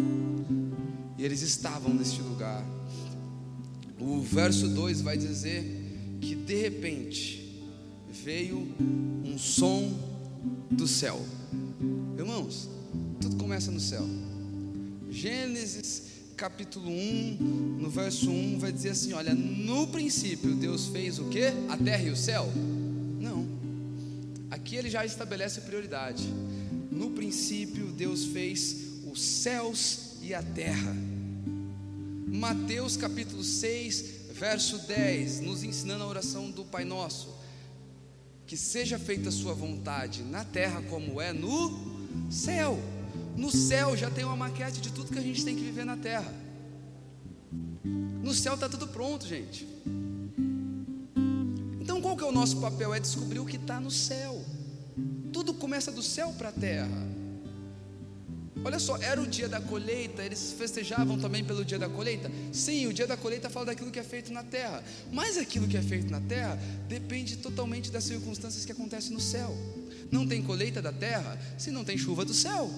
E 1.17 1.25
eles 1.25 1.41
estavam 1.41 1.93
neste 1.93 2.21
lugar. 2.21 2.65
O 3.99 4.21
verso 4.21 4.69
2 4.69 5.01
vai 5.01 5.17
dizer 5.17 5.65
que 6.21 6.35
de 6.35 6.55
repente 6.55 7.61
veio 8.09 8.65
um 9.25 9.37
som 9.37 9.91
do 10.71 10.87
céu. 10.87 11.21
Irmãos, 12.17 12.69
tudo 13.19 13.35
começa 13.35 13.69
no 13.69 13.79
céu. 13.79 14.07
Gênesis 15.13 16.03
capítulo 16.35 16.89
1, 16.89 17.37
no 17.79 17.87
verso 17.87 18.31
1 18.31 18.57
vai 18.57 18.71
dizer 18.71 18.89
assim: 18.89 19.13
Olha, 19.13 19.33
no 19.35 19.87
princípio 19.87 20.55
Deus 20.55 20.87
fez 20.87 21.19
o 21.19 21.25
que? 21.25 21.45
A 21.69 21.77
terra 21.77 22.03
e 22.03 22.09
o 22.09 22.17
céu? 22.17 22.51
Não. 23.19 23.47
Aqui 24.49 24.75
ele 24.75 24.89
já 24.89 25.05
estabelece 25.05 25.61
prioridade. 25.61 26.27
No 26.91 27.11
princípio 27.11 27.85
Deus 27.91 28.25
fez 28.25 28.75
os 29.09 29.21
céus 29.21 30.15
e 30.23 30.33
a 30.33 30.41
terra. 30.41 30.95
Mateus 32.27 32.97
capítulo 32.97 33.43
6, 33.43 34.05
verso 34.33 34.79
10, 34.79 35.41
nos 35.41 35.63
ensinando 35.63 36.03
a 36.03 36.07
oração 36.07 36.49
do 36.49 36.65
Pai 36.65 36.83
Nosso. 36.83 37.29
Que 38.47 38.57
seja 38.57 38.97
feita 38.97 39.29
a 39.29 39.31
sua 39.31 39.53
vontade 39.53 40.23
na 40.23 40.43
terra 40.43 40.81
como 40.89 41.21
é 41.21 41.31
no 41.31 42.31
céu. 42.31 42.79
No 43.35 43.51
céu 43.51 43.97
já 43.97 44.09
tem 44.09 44.23
uma 44.23 44.35
maquete 44.35 44.79
de 44.79 44.91
tudo 44.91 45.11
que 45.11 45.19
a 45.19 45.21
gente 45.21 45.43
tem 45.43 45.55
que 45.55 45.61
viver 45.61 45.85
na 45.85 45.97
terra. 45.97 46.33
No 47.83 48.33
céu 48.33 48.53
está 48.53 48.69
tudo 48.69 48.87
pronto, 48.87 49.27
gente. 49.27 49.67
Então 51.81 52.01
qual 52.01 52.15
que 52.15 52.23
é 52.23 52.27
o 52.27 52.31
nosso 52.31 52.57
papel? 52.57 52.93
É 52.93 52.99
descobrir 52.99 53.39
o 53.39 53.45
que 53.45 53.57
está 53.57 53.79
no 53.79 53.91
céu. 53.91 54.43
Tudo 55.31 55.53
começa 55.53 55.91
do 55.91 56.01
céu 56.01 56.33
para 56.37 56.49
a 56.49 56.51
terra. 56.51 57.13
Olha 58.65 58.79
só, 58.79 58.95
era 58.97 59.21
o 59.21 59.27
dia 59.27 59.49
da 59.49 59.59
colheita, 59.59 60.23
eles 60.23 60.53
festejavam 60.57 61.19
também 61.19 61.43
pelo 61.43 61.65
dia 61.65 61.77
da 61.77 61.89
colheita? 61.89 62.31
Sim, 62.53 62.87
o 62.87 62.93
dia 62.93 63.05
da 63.05 63.17
colheita 63.17 63.49
fala 63.49 63.65
daquilo 63.65 63.91
que 63.91 63.99
é 63.99 64.03
feito 64.03 64.31
na 64.31 64.41
terra, 64.41 64.81
mas 65.11 65.37
aquilo 65.37 65.67
que 65.67 65.75
é 65.75 65.81
feito 65.81 66.09
na 66.09 66.21
terra 66.21 66.57
depende 66.87 67.35
totalmente 67.37 67.91
das 67.91 68.05
circunstâncias 68.05 68.63
que 68.63 68.71
acontecem 68.71 69.11
no 69.11 69.19
céu. 69.19 69.53
Não 70.09 70.25
tem 70.25 70.41
colheita 70.41 70.81
da 70.81 70.93
terra 70.93 71.37
se 71.57 71.71
não 71.71 71.83
tem 71.83 71.97
chuva 71.97 72.23
do 72.23 72.33
céu. 72.33 72.71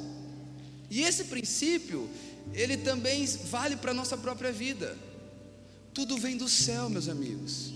E 0.90 1.02
esse 1.02 1.26
princípio, 1.26 2.10
ele 2.54 2.78
também 2.78 3.26
vale 3.26 3.76
para 3.76 3.92
a 3.92 3.94
nossa 3.94 4.18
própria 4.18 4.52
vida. 4.52 4.98
Tudo 5.94 6.18
vem 6.18 6.38
do 6.38 6.48
céu, 6.50 6.90
meus 6.90 7.08
amigos. 7.08 7.74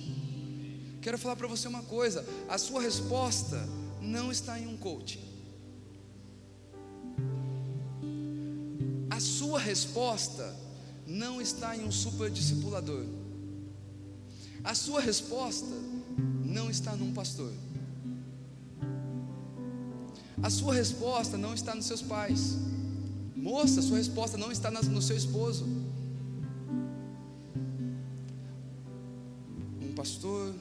Quero 1.02 1.18
falar 1.18 1.36
para 1.36 1.48
você 1.48 1.68
uma 1.68 1.84
coisa: 1.84 2.26
a 2.48 2.58
sua 2.58 2.82
resposta 2.82 3.68
não 4.02 4.32
está 4.32 4.60
em 4.60 4.68
um 4.68 4.78
coaching. 4.78 5.30
A 9.10 9.20
sua 9.20 9.60
resposta 9.60 10.56
não 11.06 11.42
está 11.42 11.76
em 11.76 11.84
um 11.84 11.92
super 11.92 12.30
discipulador. 12.30 13.06
A 14.64 14.76
sua 14.76 15.02
resposta 15.02 15.74
não 16.46 16.70
está 16.70 16.96
num 16.96 17.14
pastor. 17.14 17.52
A 20.42 20.50
sua 20.50 20.74
resposta 20.74 21.38
não 21.38 21.54
está 21.54 21.76
nos 21.76 21.86
seus 21.86 22.02
pais. 22.02 22.58
Moça, 23.42 23.82
sua 23.82 23.98
resposta 23.98 24.38
não 24.38 24.52
está 24.52 24.70
no 24.70 25.02
seu 25.02 25.16
esposo. 25.16 25.66
Um 29.82 29.94
pastor, 29.96 30.54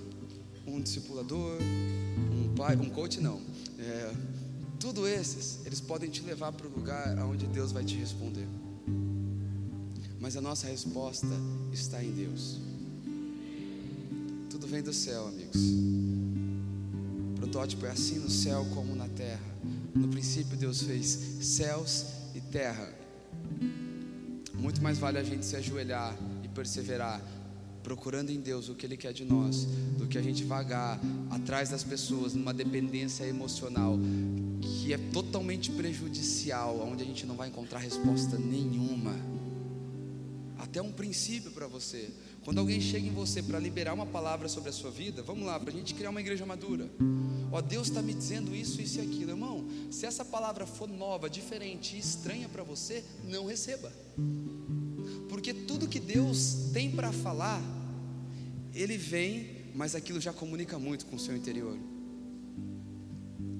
um 0.64 0.80
discipulador, 0.80 1.58
um 1.60 2.54
pai, 2.54 2.76
um 2.76 2.88
coach 2.88 3.20
não. 3.20 3.40
É, 3.80 4.14
tudo 4.78 5.08
esses, 5.08 5.58
eles 5.66 5.80
podem 5.80 6.08
te 6.08 6.22
levar 6.22 6.52
para 6.52 6.68
o 6.68 6.70
lugar 6.70 7.18
onde 7.24 7.48
Deus 7.48 7.72
vai 7.72 7.84
te 7.84 7.96
responder. 7.96 8.46
Mas 10.20 10.36
a 10.36 10.40
nossa 10.40 10.68
resposta 10.68 11.26
está 11.72 12.02
em 12.02 12.12
Deus. 12.12 12.60
Tudo 14.50 14.68
vem 14.68 14.82
do 14.82 14.92
céu, 14.92 15.26
amigos. 15.26 15.60
O 17.32 17.40
protótipo 17.40 17.86
é 17.86 17.90
assim 17.90 18.20
no 18.20 18.30
céu 18.30 18.64
como 18.72 18.94
na 18.94 19.08
terra. 19.08 19.58
No 19.96 20.06
princípio, 20.06 20.56
Deus 20.56 20.82
fez 20.82 21.08
céus 21.40 22.17
terra. 22.50 22.88
Muito 24.54 24.82
mais 24.82 24.98
vale 24.98 25.18
a 25.18 25.22
gente 25.22 25.44
se 25.44 25.56
ajoelhar 25.56 26.16
e 26.42 26.48
perseverar 26.48 27.20
procurando 27.82 28.30
em 28.30 28.40
Deus 28.40 28.68
o 28.68 28.74
que 28.74 28.84
Ele 28.84 28.96
quer 28.96 29.12
de 29.12 29.24
nós, 29.24 29.64
do 29.96 30.06
que 30.06 30.18
a 30.18 30.22
gente 30.22 30.44
vagar 30.44 31.00
atrás 31.30 31.70
das 31.70 31.82
pessoas 31.82 32.34
numa 32.34 32.52
dependência 32.52 33.24
emocional 33.24 33.98
que 34.60 34.92
é 34.92 34.98
totalmente 34.98 35.70
prejudicial, 35.70 36.80
onde 36.86 37.02
a 37.02 37.06
gente 37.06 37.24
não 37.24 37.34
vai 37.34 37.48
encontrar 37.48 37.78
resposta 37.78 38.36
nenhuma. 38.36 39.14
Até 40.68 40.82
um 40.82 40.92
princípio 40.92 41.50
para 41.50 41.66
você. 41.66 42.10
Quando 42.44 42.58
alguém 42.58 42.78
chega 42.78 43.06
em 43.06 43.12
você 43.12 43.42
para 43.42 43.58
liberar 43.58 43.94
uma 43.94 44.04
palavra 44.04 44.48
sobre 44.48 44.68
a 44.68 44.72
sua 44.72 44.90
vida, 44.90 45.22
vamos 45.22 45.46
lá, 45.46 45.58
para 45.58 45.70
a 45.70 45.72
gente 45.72 45.94
criar 45.94 46.10
uma 46.10 46.20
igreja 46.20 46.44
madura. 46.44 46.90
Ó, 47.50 47.60
Deus 47.62 47.88
está 47.88 48.02
me 48.02 48.12
dizendo 48.12 48.54
isso, 48.54 48.80
isso 48.80 48.98
e 48.98 49.00
aquilo, 49.00 49.30
irmão. 49.30 49.66
Se 49.90 50.04
essa 50.04 50.24
palavra 50.24 50.66
for 50.66 50.86
nova, 50.86 51.30
diferente 51.30 51.96
e 51.96 51.98
estranha 51.98 52.48
para 52.50 52.62
você, 52.62 53.02
não 53.24 53.46
receba. 53.46 53.90
Porque 55.30 55.54
tudo 55.54 55.88
que 55.88 55.98
Deus 55.98 56.70
tem 56.74 56.90
para 56.90 57.12
falar, 57.12 57.62
Ele 58.74 58.98
vem, 58.98 59.70
mas 59.74 59.94
aquilo 59.94 60.20
já 60.20 60.34
comunica 60.34 60.78
muito 60.78 61.06
com 61.06 61.16
o 61.16 61.20
seu 61.20 61.34
interior. 61.34 61.78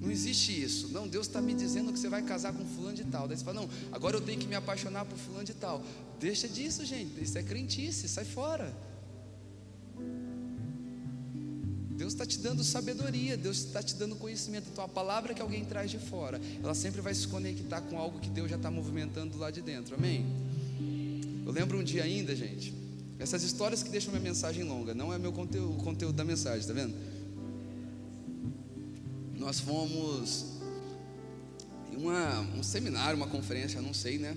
Não 0.08 0.12
existe 0.12 0.62
isso. 0.62 0.88
Não, 0.88 1.06
Deus 1.06 1.26
está 1.26 1.38
me 1.38 1.52
dizendo 1.52 1.92
que 1.92 1.98
você 1.98 2.08
vai 2.08 2.22
casar 2.22 2.54
com 2.54 2.64
fulano 2.64 2.96
de 2.96 3.04
tal. 3.04 3.28
Daí 3.28 3.36
você 3.36 3.44
fala, 3.44 3.60
não, 3.60 3.68
agora 3.92 4.16
eu 4.16 4.22
tenho 4.22 4.40
que 4.40 4.46
me 4.46 4.54
apaixonar 4.54 5.04
por 5.04 5.18
fulano 5.18 5.44
de 5.44 5.52
tal. 5.52 5.84
Deixa 6.18 6.48
disso, 6.48 6.82
gente. 6.86 7.22
Isso 7.22 7.36
é 7.36 7.42
crentice, 7.42 8.08
sai 8.08 8.24
fora. 8.24 8.74
Deus 11.90 12.14
está 12.14 12.24
te 12.24 12.38
dando 12.38 12.64
sabedoria, 12.64 13.36
Deus 13.36 13.58
está 13.58 13.82
te 13.82 13.96
dando 13.96 14.16
conhecimento. 14.16 14.70
Então 14.72 14.82
a 14.82 14.88
palavra 14.88 15.34
que 15.34 15.42
alguém 15.42 15.62
traz 15.66 15.90
de 15.90 15.98
fora, 15.98 16.40
ela 16.64 16.74
sempre 16.74 17.02
vai 17.02 17.12
se 17.12 17.28
conectar 17.28 17.82
com 17.82 17.98
algo 17.98 18.18
que 18.18 18.30
Deus 18.30 18.48
já 18.48 18.56
está 18.56 18.70
movimentando 18.70 19.36
lá 19.36 19.50
de 19.50 19.60
dentro. 19.60 19.94
Amém? 19.94 20.24
Eu 21.44 21.52
lembro 21.52 21.76
um 21.76 21.84
dia 21.84 22.04
ainda, 22.04 22.34
gente. 22.34 22.72
Essas 23.18 23.42
histórias 23.42 23.82
que 23.82 23.90
deixam 23.90 24.10
minha 24.10 24.22
mensagem 24.22 24.64
longa, 24.64 24.94
não 24.94 25.12
é 25.12 25.18
meu 25.18 25.32
conteúdo, 25.32 25.74
o 25.74 25.84
conteúdo 25.84 26.16
da 26.16 26.24
mensagem, 26.24 26.66
tá 26.66 26.72
vendo? 26.72 26.94
Nós 29.38 29.60
fomos 29.60 30.46
uma, 31.96 32.40
um 32.40 32.62
seminário, 32.62 33.16
uma 33.16 33.28
conferência, 33.28 33.80
não 33.80 33.94
sei, 33.94 34.18
né? 34.18 34.36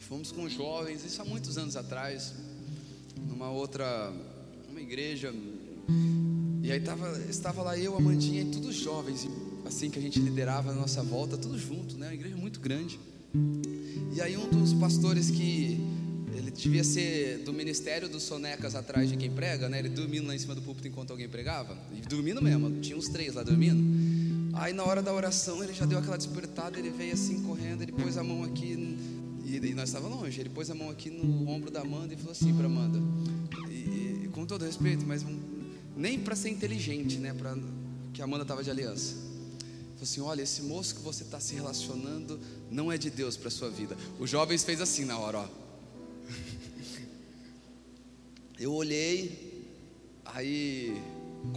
Fomos 0.00 0.32
com 0.32 0.48
jovens, 0.48 1.04
isso 1.04 1.22
há 1.22 1.24
muitos 1.24 1.56
anos 1.56 1.76
atrás, 1.76 2.34
numa 3.28 3.48
outra, 3.50 4.12
uma 4.68 4.80
igreja. 4.80 5.32
E 6.62 6.72
aí 6.72 6.80
tava, 6.80 7.16
estava 7.28 7.62
lá 7.62 7.78
eu, 7.78 7.96
a 7.96 8.00
Mandinha 8.00 8.42
e 8.42 8.46
todos 8.46 8.74
jovens, 8.74 9.28
assim 9.64 9.88
que 9.88 9.98
a 9.98 10.02
gente 10.02 10.18
liderava 10.18 10.72
a 10.72 10.74
nossa 10.74 11.02
volta, 11.02 11.36
tudo 11.36 11.56
junto, 11.58 11.96
né? 11.96 12.08
Uma 12.08 12.14
igreja 12.14 12.36
muito 12.36 12.58
grande. 12.58 12.98
E 14.12 14.20
aí 14.20 14.36
um 14.36 14.48
dos 14.48 14.74
pastores 14.74 15.30
que 15.30 15.78
ele 16.50 16.56
devia 16.56 16.84
ser 16.84 17.38
do 17.44 17.52
ministério 17.52 18.08
dos 18.08 18.24
sonecas 18.24 18.74
atrás 18.74 19.08
de 19.08 19.16
quem 19.16 19.30
prega, 19.30 19.68
né? 19.68 19.78
Ele 19.78 19.88
dormindo 19.88 20.26
lá 20.26 20.34
em 20.34 20.38
cima 20.38 20.54
do 20.54 20.60
púlpito 20.60 20.88
enquanto 20.88 21.12
alguém 21.12 21.28
pregava, 21.28 21.78
e 21.96 22.00
dormindo 22.00 22.42
mesmo, 22.42 22.80
tinha 22.80 22.96
uns 22.96 23.08
três 23.08 23.34
lá 23.34 23.42
dormindo. 23.42 24.50
Aí 24.54 24.72
na 24.72 24.84
hora 24.84 25.00
da 25.00 25.12
oração 25.12 25.62
ele 25.62 25.72
já 25.72 25.86
deu 25.86 25.98
aquela 25.98 26.18
despertada, 26.18 26.78
ele 26.78 26.90
veio 26.90 27.14
assim 27.14 27.42
correndo, 27.42 27.82
ele 27.82 27.92
pôs 27.92 28.18
a 28.18 28.24
mão 28.24 28.42
aqui 28.42 28.98
e, 29.44 29.74
nós 29.74 29.88
estávamos 29.88 30.20
longe, 30.20 30.40
ele 30.40 30.48
pôs 30.48 30.70
a 30.70 30.74
mão 30.74 30.90
aqui 30.90 31.10
no 31.10 31.48
ombro 31.48 31.70
da 31.70 31.80
Amanda 31.80 32.12
e 32.12 32.16
falou 32.16 32.32
assim 32.32 32.54
para 32.54 32.66
Amanda, 32.66 32.98
e, 33.68 34.24
e, 34.24 34.30
com 34.32 34.44
todo 34.44 34.64
respeito, 34.64 35.04
mas 35.06 35.24
nem 35.96 36.18
para 36.18 36.34
ser 36.34 36.50
inteligente, 36.50 37.18
né? 37.18 37.32
Para 37.32 37.56
que 38.12 38.20
a 38.20 38.24
Amanda 38.24 38.42
estava 38.42 38.62
de 38.62 38.70
aliança. 38.70 39.14
Falou 39.14 40.02
assim: 40.02 40.20
olha, 40.20 40.42
esse 40.42 40.62
moço 40.62 40.94
que 40.94 41.02
você 41.02 41.22
está 41.22 41.38
se 41.38 41.54
relacionando 41.54 42.40
não 42.70 42.90
é 42.90 42.96
de 42.96 43.10
Deus 43.10 43.36
para 43.36 43.50
sua 43.50 43.68
vida. 43.68 43.96
Os 44.18 44.30
jovens 44.30 44.64
fez 44.64 44.80
assim 44.80 45.04
na 45.04 45.18
hora, 45.18 45.38
ó. 45.38 45.59
Eu 48.60 48.74
olhei, 48.74 49.64
aí, 50.22 50.94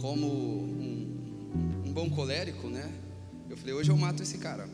como 0.00 0.26
um, 0.26 1.82
um 1.84 1.92
bom 1.92 2.08
colérico, 2.08 2.70
né? 2.70 2.90
Eu 3.50 3.58
falei, 3.58 3.74
hoje 3.74 3.90
eu 3.90 3.96
mato 3.98 4.22
esse 4.22 4.38
cara. 4.38 4.66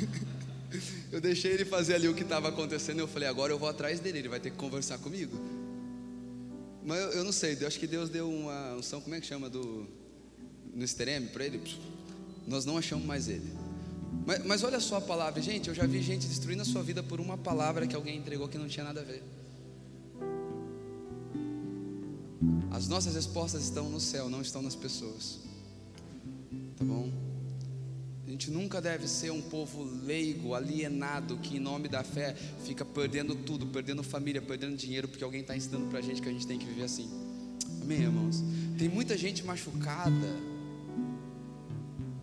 eu 1.12 1.20
deixei 1.20 1.52
ele 1.52 1.66
fazer 1.66 1.96
ali 1.96 2.08
o 2.08 2.14
que 2.14 2.22
estava 2.22 2.48
acontecendo. 2.48 3.00
Eu 3.00 3.06
falei, 3.06 3.28
agora 3.28 3.52
eu 3.52 3.58
vou 3.58 3.68
atrás 3.68 4.00
dele, 4.00 4.20
ele 4.20 4.30
vai 4.30 4.40
ter 4.40 4.50
que 4.50 4.56
conversar 4.56 4.96
comigo. 4.96 5.38
Mas 6.82 6.98
eu, 7.00 7.10
eu 7.10 7.24
não 7.24 7.32
sei, 7.32 7.54
eu 7.60 7.66
acho 7.66 7.78
que 7.78 7.86
Deus 7.86 8.08
deu 8.08 8.30
uma 8.30 8.76
unção, 8.76 8.98
como 9.02 9.14
é 9.14 9.20
que 9.20 9.26
chama? 9.26 9.50
Do, 9.50 9.86
no 10.74 10.82
estereme 10.82 11.26
para 11.26 11.44
ele. 11.44 11.60
Nós 12.48 12.64
não 12.64 12.78
achamos 12.78 13.04
mais 13.04 13.28
ele. 13.28 13.52
Mas, 14.24 14.42
mas 14.46 14.64
olha 14.64 14.80
só 14.80 14.96
a 14.96 15.02
palavra, 15.02 15.42
gente. 15.42 15.68
Eu 15.68 15.74
já 15.74 15.84
vi 15.84 16.00
gente 16.00 16.26
destruindo 16.26 16.62
a 16.62 16.64
sua 16.64 16.82
vida 16.82 17.02
por 17.02 17.20
uma 17.20 17.36
palavra 17.36 17.86
que 17.86 17.94
alguém 17.94 18.16
entregou 18.16 18.48
que 18.48 18.56
não 18.56 18.68
tinha 18.68 18.84
nada 18.86 19.02
a 19.02 19.04
ver. 19.04 19.22
As 22.70 22.88
nossas 22.88 23.14
respostas 23.14 23.62
estão 23.64 23.88
no 23.88 24.00
céu, 24.00 24.28
não 24.28 24.40
estão 24.40 24.62
nas 24.62 24.74
pessoas. 24.74 25.38
Tá 26.76 26.84
bom? 26.84 27.10
A 28.26 28.30
gente 28.30 28.50
nunca 28.50 28.80
deve 28.80 29.06
ser 29.06 29.30
um 29.30 29.42
povo 29.42 29.84
leigo, 30.04 30.54
alienado, 30.54 31.36
que 31.38 31.56
em 31.56 31.60
nome 31.60 31.88
da 31.88 32.02
fé 32.02 32.34
fica 32.64 32.84
perdendo 32.84 33.34
tudo, 33.34 33.66
perdendo 33.66 34.02
família, 34.02 34.40
perdendo 34.40 34.76
dinheiro, 34.76 35.06
porque 35.06 35.22
alguém 35.22 35.42
está 35.42 35.56
ensinando 35.56 35.86
para 35.86 35.98
a 35.98 36.02
gente 36.02 36.22
que 36.22 36.28
a 36.28 36.32
gente 36.32 36.46
tem 36.46 36.58
que 36.58 36.64
viver 36.64 36.84
assim. 36.84 37.10
Amém, 37.82 38.00
irmãos? 38.00 38.42
Tem 38.78 38.88
muita 38.88 39.16
gente 39.18 39.44
machucada. 39.44 40.36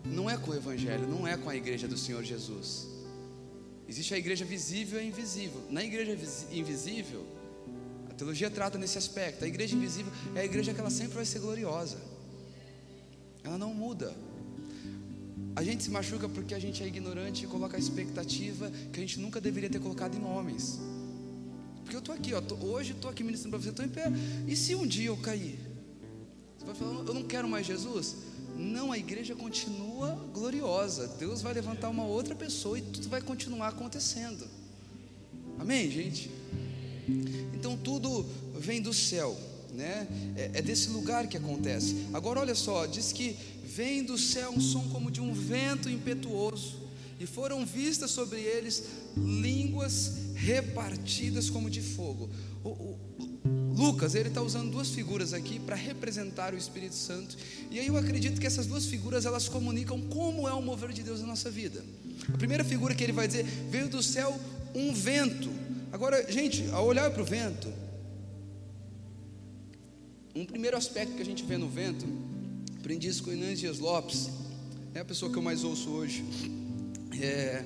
Não 0.04 0.28
é 0.28 0.36
com 0.36 0.50
o 0.50 0.54
Evangelho, 0.54 1.06
não 1.06 1.26
é 1.26 1.36
com 1.36 1.48
a 1.48 1.56
igreja 1.56 1.86
do 1.86 1.96
Senhor 1.96 2.24
Jesus. 2.24 2.88
Existe 3.88 4.14
a 4.14 4.18
igreja 4.18 4.44
visível 4.44 5.00
e 5.00 5.06
invisível. 5.06 5.62
Na 5.70 5.84
igreja 5.84 6.12
invisível, 6.52 7.24
teologia 8.20 8.50
trata 8.50 8.76
nesse 8.76 8.98
aspecto. 8.98 9.44
A 9.44 9.48
igreja 9.48 9.74
invisível 9.74 10.12
é 10.34 10.40
a 10.40 10.44
igreja 10.44 10.74
que 10.74 10.80
ela 10.80 10.90
sempre 10.90 11.14
vai 11.14 11.24
ser 11.24 11.38
gloriosa. 11.38 11.96
Ela 13.42 13.56
não 13.56 13.72
muda. 13.72 14.14
A 15.56 15.62
gente 15.62 15.82
se 15.82 15.90
machuca 15.90 16.28
porque 16.28 16.54
a 16.54 16.58
gente 16.58 16.82
é 16.82 16.86
ignorante 16.86 17.44
e 17.44 17.48
coloca 17.48 17.76
a 17.78 17.80
expectativa 17.80 18.70
que 18.92 19.00
a 19.00 19.02
gente 19.02 19.18
nunca 19.18 19.40
deveria 19.40 19.70
ter 19.70 19.80
colocado 19.80 20.14
em 20.16 20.22
homens. 20.22 20.78
Porque 21.82 21.96
eu 21.96 22.00
estou 22.00 22.14
aqui, 22.14 22.34
ó, 22.34 22.42
tô, 22.42 22.56
hoje 22.56 22.92
estou 22.92 23.10
aqui 23.10 23.24
ministrando 23.24 23.56
para 23.56 23.64
você, 23.64 23.70
estou 23.70 23.86
em 23.86 23.88
pé. 23.88 24.12
E 24.46 24.54
se 24.54 24.74
um 24.74 24.86
dia 24.86 25.08
eu 25.08 25.16
cair? 25.16 25.58
Você 26.58 26.66
vai 26.66 26.74
falar, 26.74 26.92
eu 26.92 27.14
não 27.14 27.22
quero 27.22 27.48
mais 27.48 27.66
Jesus? 27.66 28.16
Não, 28.54 28.92
a 28.92 28.98
igreja 28.98 29.34
continua 29.34 30.14
gloriosa. 30.34 31.08
Deus 31.18 31.40
vai 31.40 31.54
levantar 31.54 31.88
uma 31.88 32.04
outra 32.04 32.34
pessoa 32.34 32.78
e 32.78 32.82
tudo 32.82 33.08
vai 33.08 33.22
continuar 33.22 33.68
acontecendo. 33.68 34.46
Amém, 35.58 35.90
gente? 35.90 36.30
Então 37.60 37.76
tudo 37.76 38.24
vem 38.58 38.80
do 38.80 38.94
céu, 38.94 39.38
né? 39.74 40.08
É, 40.34 40.50
é, 40.54 40.62
desse 40.62 40.88
lugar 40.88 41.26
que 41.26 41.36
acontece. 41.36 42.06
Agora 42.14 42.40
olha 42.40 42.54
só, 42.54 42.86
diz 42.86 43.12
que 43.12 43.36
vem 43.62 44.02
do 44.02 44.16
céu 44.16 44.50
um 44.50 44.60
som 44.60 44.88
como 44.88 45.10
de 45.10 45.20
um 45.20 45.34
vento 45.34 45.90
impetuoso, 45.90 46.80
e 47.20 47.26
foram 47.26 47.66
vistas 47.66 48.10
sobre 48.12 48.40
eles 48.40 48.84
línguas 49.14 50.12
repartidas 50.34 51.50
como 51.50 51.68
de 51.68 51.82
fogo. 51.82 52.30
O, 52.64 52.70
o, 52.70 52.98
Lucas, 53.76 54.14
ele 54.14 54.28
está 54.28 54.40
usando 54.40 54.70
duas 54.70 54.88
figuras 54.88 55.34
aqui 55.34 55.58
para 55.58 55.76
representar 55.76 56.54
o 56.54 56.56
Espírito 56.56 56.94
Santo, 56.94 57.36
e 57.70 57.78
aí 57.78 57.88
eu 57.88 57.96
acredito 57.98 58.40
que 58.40 58.46
essas 58.46 58.66
duas 58.66 58.86
figuras 58.86 59.26
elas 59.26 59.48
comunicam 59.48 60.00
como 60.00 60.48
é 60.48 60.52
o 60.54 60.62
mover 60.62 60.92
de 60.92 61.02
Deus 61.02 61.20
na 61.20 61.26
nossa 61.26 61.50
vida. 61.50 61.84
A 62.32 62.38
primeira 62.38 62.64
figura 62.64 62.94
que 62.94 63.04
ele 63.04 63.12
vai 63.12 63.26
dizer 63.26 63.44
veio 63.70 63.88
do 63.90 64.02
céu 64.02 64.34
um 64.74 64.94
vento 64.94 65.50
Agora, 65.92 66.30
gente, 66.30 66.68
ao 66.72 66.86
olhar 66.86 67.10
para 67.10 67.20
o 67.20 67.24
vento, 67.24 67.72
um 70.34 70.46
primeiro 70.46 70.76
aspecto 70.76 71.16
que 71.16 71.22
a 71.22 71.24
gente 71.24 71.42
vê 71.42 71.58
no 71.58 71.68
vento, 71.68 72.06
aprendi 72.78 73.08
isso 73.08 73.24
com 73.24 73.32
Inês 73.32 73.58
Dias 73.58 73.80
Lopes, 73.80 74.30
é 74.94 75.00
a 75.00 75.04
pessoa 75.04 75.32
que 75.32 75.36
eu 75.36 75.42
mais 75.42 75.64
ouço 75.64 75.90
hoje. 75.90 76.24
É, 77.20 77.64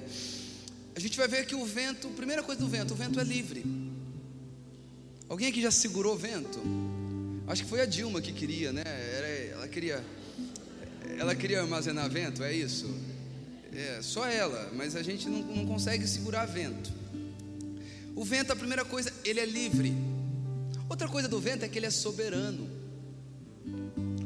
a 0.97 1.01
gente 1.01 1.19
vai 1.19 1.29
ver 1.29 1.45
que 1.45 1.55
o 1.55 1.67
vento, 1.67 2.09
primeira 2.11 2.43
coisa 2.43 2.61
do 2.61 2.67
vento, 2.67 2.95
o 2.95 2.97
vento 2.97 3.21
é 3.21 3.25
livre. 3.25 3.63
Alguém 5.29 5.49
aqui 5.49 5.61
já 5.61 5.71
segurou 5.71 6.15
o 6.15 6.19
vento? 6.19 6.61
Acho 7.47 7.63
que 7.63 7.69
foi 7.69 7.83
a 7.83 7.87
Dilma 7.87 8.23
que 8.23 8.33
queria, 8.33 8.73
né? 8.73 8.83
Era, 8.85 9.29
ela 9.53 9.69
queria, 9.69 10.05
ela 11.19 11.35
queria 11.35 11.61
armazenar 11.61 12.09
vento, 12.09 12.43
é 12.43 12.55
isso? 12.55 12.87
É, 13.71 14.01
só 14.01 14.27
ela, 14.27 14.73
mas 14.75 14.97
a 14.97 15.03
gente 15.03 15.29
não, 15.29 15.43
não 15.43 15.67
consegue 15.67 16.07
segurar 16.07 16.47
vento. 16.47 17.04
O 18.15 18.25
vento, 18.25 18.53
a 18.53 18.57
primeira 18.57 18.85
coisa, 18.85 19.13
ele 19.25 19.41
é 19.41 19.47
livre. 19.47 19.93
Outra 20.89 21.09
coisa 21.09 21.29
do 21.29 21.41
vento 21.41 21.65
é 21.65 21.69
que 21.69 21.79
ele 21.79 21.87
é 21.87 21.91
soberano. 21.91 22.69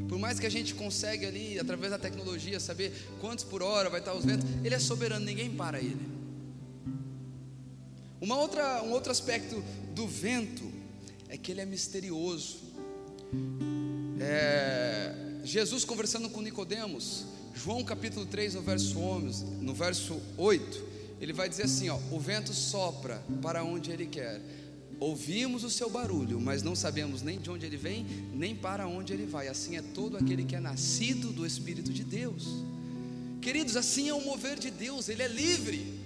Por 0.08 0.18
mais 0.18 0.38
que 0.38 0.46
a 0.46 0.50
gente 0.50 0.74
consegue 0.74 1.24
ali, 1.24 1.58
através 1.58 1.90
da 1.90 1.98
tecnologia, 1.98 2.58
saber 2.58 2.92
quantos 3.20 3.44
por 3.44 3.62
hora 3.62 3.88
vai 3.88 4.00
estar 4.00 4.14
os 4.14 4.24
ventos, 4.24 4.44
ele 4.64 4.74
é 4.74 4.78
soberano, 4.78 5.24
ninguém 5.24 5.50
para 5.50 5.78
ele. 5.78 6.18
Uma 8.20 8.36
outra, 8.36 8.82
um 8.82 8.90
outro 8.90 9.12
aspecto 9.12 9.62
do 9.94 10.06
vento 10.06 10.70
é 11.28 11.38
que 11.38 11.52
ele 11.52 11.60
é 11.60 11.66
misterioso. 11.66 12.58
É, 14.20 15.14
Jesus 15.44 15.84
conversando 15.84 16.28
com 16.28 16.42
Nicodemos, 16.42 17.24
João 17.54 17.84
capítulo 17.84 18.26
3, 18.26 18.54
no 18.54 18.62
verso 18.62 18.98
11, 18.98 19.44
no 19.44 19.72
verso 19.72 20.20
8, 20.36 20.87
ele 21.20 21.32
vai 21.32 21.48
dizer 21.48 21.64
assim: 21.64 21.88
ó, 21.88 21.98
o 22.10 22.18
vento 22.18 22.52
sopra 22.52 23.22
para 23.42 23.64
onde 23.64 23.90
ele 23.90 24.06
quer. 24.06 24.40
Ouvimos 25.00 25.62
o 25.62 25.70
seu 25.70 25.88
barulho, 25.88 26.40
mas 26.40 26.62
não 26.62 26.74
sabemos 26.74 27.22
nem 27.22 27.38
de 27.38 27.48
onde 27.50 27.64
ele 27.64 27.76
vem, 27.76 28.04
nem 28.34 28.54
para 28.54 28.88
onde 28.88 29.12
ele 29.12 29.26
vai. 29.26 29.46
Assim 29.46 29.76
é 29.76 29.82
todo 29.82 30.16
aquele 30.16 30.44
que 30.44 30.56
é 30.56 30.60
nascido 30.60 31.30
do 31.32 31.46
Espírito 31.46 31.92
de 31.92 32.02
Deus. 32.02 32.46
Queridos, 33.40 33.76
assim 33.76 34.08
é 34.08 34.14
o 34.14 34.20
mover 34.20 34.58
de 34.58 34.70
Deus, 34.70 35.08
ele 35.08 35.22
é 35.22 35.28
livre. 35.28 35.98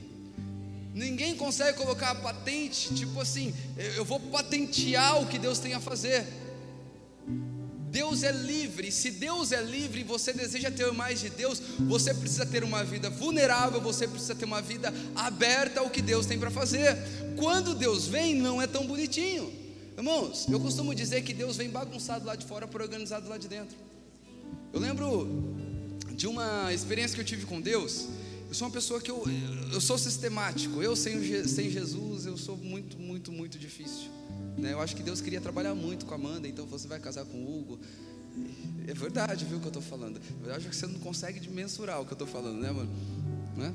Ninguém 0.95 1.35
consegue 1.35 1.79
colocar 1.79 2.11
a 2.11 2.15
patente, 2.15 2.95
tipo 2.95 3.19
assim, 3.19 3.55
eu 3.97 4.05
vou 4.05 4.21
patentear 4.21 5.23
o 5.23 5.27
que 5.27 5.39
Deus 5.39 5.59
tem 5.59 5.73
a 5.73 5.81
fazer. 5.81 6.27
Deus 7.93 8.23
é 8.23 8.33
livre. 8.33 8.91
Se 8.91 9.11
Deus 9.11 9.53
é 9.53 9.61
livre 9.61 10.01
e 10.01 10.05
você 10.05 10.33
deseja 10.33 10.71
ter 10.71 10.91
mais 10.93 11.21
de 11.21 11.29
Deus, 11.29 11.61
você 11.81 12.15
precisa 12.15 12.47
ter 12.47 12.65
uma 12.65 12.83
vida 12.83 13.11
vulnerável, 13.11 13.83
você 13.83 14.09
precisa 14.09 14.35
ter 14.35 14.47
uma 14.47 14.63
vida 14.63 14.93
aberta 15.15 15.81
ao 15.81 15.91
que 15.91 16.01
Deus 16.01 16.25
tem 16.25 16.39
para 16.39 16.51
fazer. 16.51 16.97
Quando 17.37 17.75
Deus 17.75 18.07
vem, 18.07 18.35
não 18.35 18.63
é 18.63 18.67
tão 18.67 18.87
bonitinho. 18.87 19.53
Irmãos, 19.95 20.47
eu 20.49 20.59
costumo 20.59 20.95
dizer 20.95 21.23
que 21.23 21.35
Deus 21.35 21.59
vem 21.59 21.69
bagunçado 21.69 22.25
lá 22.25 22.35
de 22.35 22.47
fora 22.47 22.67
para 22.67 22.83
organizado 22.83 23.29
lá 23.29 23.37
de 23.37 23.47
dentro. 23.47 23.77
Eu 24.73 24.81
lembro 24.81 25.29
de 26.15 26.27
uma 26.27 26.73
experiência 26.73 27.15
que 27.15 27.21
eu 27.21 27.27
tive 27.27 27.45
com 27.45 27.61
Deus. 27.61 28.09
Eu 28.49 28.55
sou 28.55 28.69
uma 28.69 28.73
pessoa 28.73 29.03
que 29.03 29.11
eu, 29.11 29.23
eu 29.71 29.83
sou 29.83 29.99
sistemático. 29.99 30.83
Eu 30.83 30.97
sem, 30.97 31.47
sem 31.47 31.71
Jesus, 31.71 32.25
eu 32.25 32.39
sou 32.39 32.57
muito, 32.57 32.99
muito, 32.99 33.31
muito 33.31 33.59
difícil. 33.59 34.09
Né? 34.57 34.73
Eu 34.73 34.81
acho 34.81 34.95
que 34.95 35.03
Deus 35.03 35.21
queria 35.21 35.41
trabalhar 35.41 35.75
muito 35.75 36.07
com 36.07 36.13
a 36.13 36.17
Amanda, 36.17 36.47
então 36.49 36.67
você 36.67 36.87
vai 36.87 37.01
casar 37.01 37.25
com 37.25 37.37
o 37.37 37.59
Hugo. 37.59 37.81
É 38.87 38.95
verdade, 38.95 39.45
viu 39.45 39.59
o 39.59 39.61
que 39.61 39.67
eu 39.67 39.71
estou 39.71 39.83
falando. 39.83 40.21
Eu 40.45 40.55
acho 40.55 40.69
que 40.69 40.77
você 40.77 40.87
não 40.87 40.99
consegue 41.01 41.49
mensurar 41.51 42.01
o 42.01 42.07
que 42.07 42.13
eu 42.13 42.17
estou 42.17 42.27
falando, 42.27 42.61
né, 42.61 42.71
mano? 42.71 42.91
Não 43.57 43.65
é? 43.65 43.73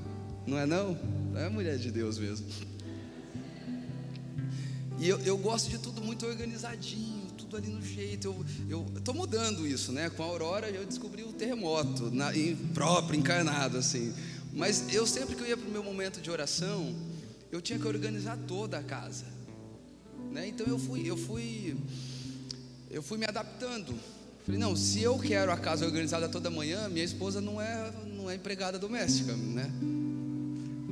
não 0.47 0.57
é 0.57 0.65
não? 0.65 0.97
É 1.35 1.49
mulher 1.49 1.77
de 1.77 1.91
Deus 1.91 2.17
mesmo. 2.17 2.47
E 4.99 5.07
eu, 5.07 5.19
eu 5.19 5.37
gosto 5.37 5.69
de 5.69 5.77
tudo 5.77 6.01
muito 6.01 6.25
organizadinho, 6.25 7.27
tudo 7.37 7.47
tudo 7.47 7.57
ali 7.57 7.69
no 7.69 7.81
jeito. 7.81 8.45
Eu 8.69 8.85
estou 8.95 9.13
mudando 9.13 9.65
isso, 9.65 9.91
né? 9.91 10.09
Com 10.09 10.21
a 10.21 10.25
Aurora 10.25 10.69
eu 10.69 10.85
descobri 10.85 11.23
o 11.23 11.31
terremoto, 11.31 12.11
na, 12.11 12.35
em, 12.35 12.55
próprio, 12.55 13.17
encarnado, 13.17 13.77
assim. 13.77 14.13
Mas 14.53 14.93
eu 14.93 15.07
sempre 15.07 15.35
que 15.35 15.41
eu 15.41 15.47
ia 15.47 15.57
para 15.57 15.67
o 15.67 15.71
meu 15.71 15.83
momento 15.83 16.21
de 16.21 16.29
oração, 16.29 16.93
eu 17.51 17.61
tinha 17.61 17.79
que 17.79 17.87
organizar 17.87 18.37
toda 18.47 18.77
a 18.77 18.83
casa. 18.83 19.25
Né? 20.31 20.47
Então 20.47 20.65
eu 20.67 20.77
fui, 20.77 21.09
eu 21.09 21.17
fui, 21.17 21.75
eu 22.89 23.01
fui 23.01 23.17
me 23.17 23.25
adaptando. 23.25 23.93
Falei, 24.45 24.59
não, 24.59 24.75
se 24.75 25.01
eu 25.01 25.19
quero 25.19 25.51
a 25.51 25.57
casa 25.57 25.85
organizada 25.85 26.29
toda 26.29 26.49
manhã, 26.49 26.87
minha 26.87 27.03
esposa 27.03 27.41
não 27.41 27.61
é, 27.61 27.91
não 28.15 28.29
é 28.29 28.35
empregada 28.35 28.79
doméstica, 28.79 29.33
né? 29.35 29.69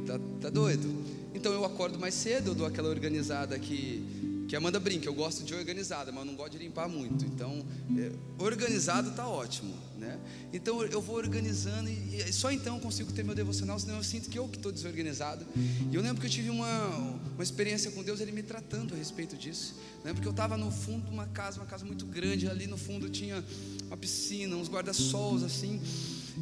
Tá, 0.06 0.20
tá 0.42 0.50
doido? 0.50 0.94
Então 1.34 1.54
eu 1.54 1.64
acordo 1.64 1.98
mais 1.98 2.14
cedo, 2.14 2.52
eu 2.52 2.56
dou 2.56 2.68
aquela 2.68 2.90
organizada 2.90 3.58
que, 3.58 4.04
que 4.48 4.56
Amanda 4.56 4.80
brinca, 4.80 5.08
eu 5.08 5.14
gosto 5.14 5.44
de 5.44 5.54
organizada, 5.54 6.12
mas 6.12 6.26
não 6.26 6.36
gosto 6.36 6.52
de 6.52 6.60
limpar 6.60 6.88
muito. 6.88 7.26
Então, 7.26 7.66
é, 7.98 8.12
organizado 8.38 9.10
está 9.10 9.28
ótimo, 9.28 9.76
né? 9.98 10.20
Então 10.54 10.84
eu 10.84 11.02
vou 11.02 11.16
organizando 11.16 11.90
e, 11.90 12.22
e, 12.22 12.34
só 12.34 12.52
então 12.52 12.76
eu 12.76 12.82
consigo 12.82 13.12
ter 13.12 13.24
meu 13.24 13.34
devocional, 13.34 13.80
senão 13.80 13.96
eu 13.96 14.04
sinto 14.04 14.30
que 14.30 14.38
eu 14.38 14.48
que 14.48 14.58
estou 14.58 14.72
desorganizado. 14.72 15.46
E 15.92 15.96
eu 15.96 16.02
lembro 16.02 16.22
que 16.22 16.28
eu 16.28 16.32
tive 16.32 16.50
uma, 16.50 16.88
uma 17.34 17.44
experiência 17.44 17.90
com 17.92 18.04
Deus, 18.04 18.20
Ele 18.20 18.32
me 18.32 18.44
tratando 18.44 18.94
a 18.94 18.98
respeito 18.98 19.36
disso. 19.36 19.76
Lembro 20.04 20.22
que 20.22 20.28
eu 20.28 20.32
estava 20.32 20.56
no 20.56 20.70
fundo 20.70 21.06
de 21.06 21.12
uma 21.12 21.26
casa, 21.28 21.60
uma 21.60 21.66
casa 21.66 21.86
muito 21.86 22.06
grande, 22.06 22.48
ali 22.48 22.68
no 22.68 22.78
fundo 22.78 23.10
tinha 23.10 23.44
uma 23.88 23.98
piscina, 23.98 24.56
uns 24.56 24.70
guarda-sols 24.70 25.44
assim, 25.44 25.82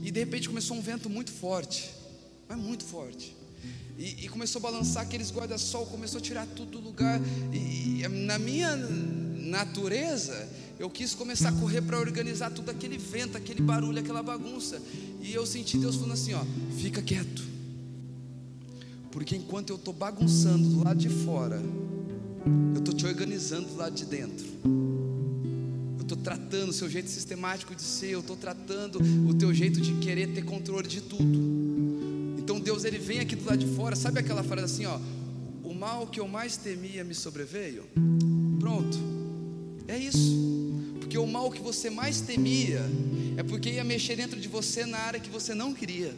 e 0.04 0.12
de 0.12 0.20
repente 0.20 0.50
começou 0.50 0.76
um 0.76 0.82
vento 0.82 1.10
muito 1.10 1.32
forte, 1.32 1.90
mas 2.50 2.58
muito 2.58 2.84
forte. 2.84 3.43
E, 3.98 4.26
e 4.26 4.30
começou 4.30 4.60
a 4.60 4.64
balançar 4.64 5.04
aqueles 5.04 5.32
guarda-sol, 5.32 5.86
começou 5.86 6.20
a 6.20 6.22
tirar 6.22 6.48
tudo 6.48 6.72
do 6.72 6.80
lugar. 6.80 7.22
E, 7.52 8.02
e 8.02 8.08
na 8.08 8.40
minha 8.40 8.76
natureza, 8.76 10.50
eu 10.80 10.90
quis 10.90 11.14
começar 11.14 11.50
a 11.50 11.52
correr 11.54 11.82
para 11.82 12.00
organizar 12.00 12.52
tudo 12.52 12.72
aquele 12.72 12.98
vento, 12.98 13.38
aquele 13.38 13.62
barulho, 13.62 14.00
aquela 14.00 14.24
bagunça. 14.24 14.82
E 15.22 15.34
eu 15.34 15.46
senti 15.46 15.78
Deus 15.78 15.96
falando 15.96 16.14
assim: 16.14 16.34
ó, 16.34 16.44
fica 16.78 17.02
quieto. 17.02 17.44
Porque 19.12 19.36
enquanto 19.36 19.70
eu 19.70 19.76
estou 19.76 19.94
bagunçando 19.94 20.68
do 20.68 20.84
lado 20.84 20.98
de 20.98 21.10
fora, 21.10 21.62
eu 22.74 22.80
estou 22.80 22.94
te 22.96 23.06
organizando 23.06 23.68
do 23.68 23.76
lado 23.76 23.94
de 23.94 24.06
dentro. 24.06 24.46
Eu 25.98 26.02
estou 26.02 26.18
tratando 26.18 26.70
o 26.70 26.74
seu 26.74 26.90
jeito 26.90 27.10
sistemático 27.10 27.76
de 27.76 27.84
ser, 27.84 28.10
eu 28.10 28.22
estou 28.22 28.36
tratando 28.36 29.00
o 29.30 29.34
teu 29.36 29.54
jeito 29.54 29.80
de 29.80 29.94
querer 30.00 30.34
ter 30.34 30.44
controle 30.44 30.88
de 30.88 31.00
tudo. 31.00 31.73
Deus 32.64 32.86
ele 32.86 32.98
vem 32.98 33.20
aqui 33.20 33.36
do 33.36 33.46
lado 33.46 33.60
de 33.60 33.76
fora, 33.76 33.96
sabe 33.96 34.20
aquela 34.20 34.44
frase 34.44 34.66
assim, 34.66 34.86
ó, 34.86 34.98
o 35.64 35.74
mal 35.74 36.08
que 36.08 36.20
eu 36.20 36.28
mais 36.28 36.58
temia 36.58 37.04
me 37.04 37.14
sobreveio? 37.14 37.84
Pronto. 38.60 38.98
É 39.88 39.98
isso. 39.98 40.42
Porque 41.00 41.18
o 41.18 41.28
mal 41.28 41.52
que 41.52 41.62
você 41.62 41.90
mais 41.90 42.22
temia 42.22 42.82
é 43.38 43.44
porque 43.44 43.70
ia 43.70 43.84
mexer 43.84 44.16
dentro 44.16 44.40
de 44.40 44.48
você 44.48 44.86
na 44.86 44.98
área 44.98 45.20
que 45.20 45.30
você 45.30 45.54
não 45.54 45.74
queria. 45.74 46.16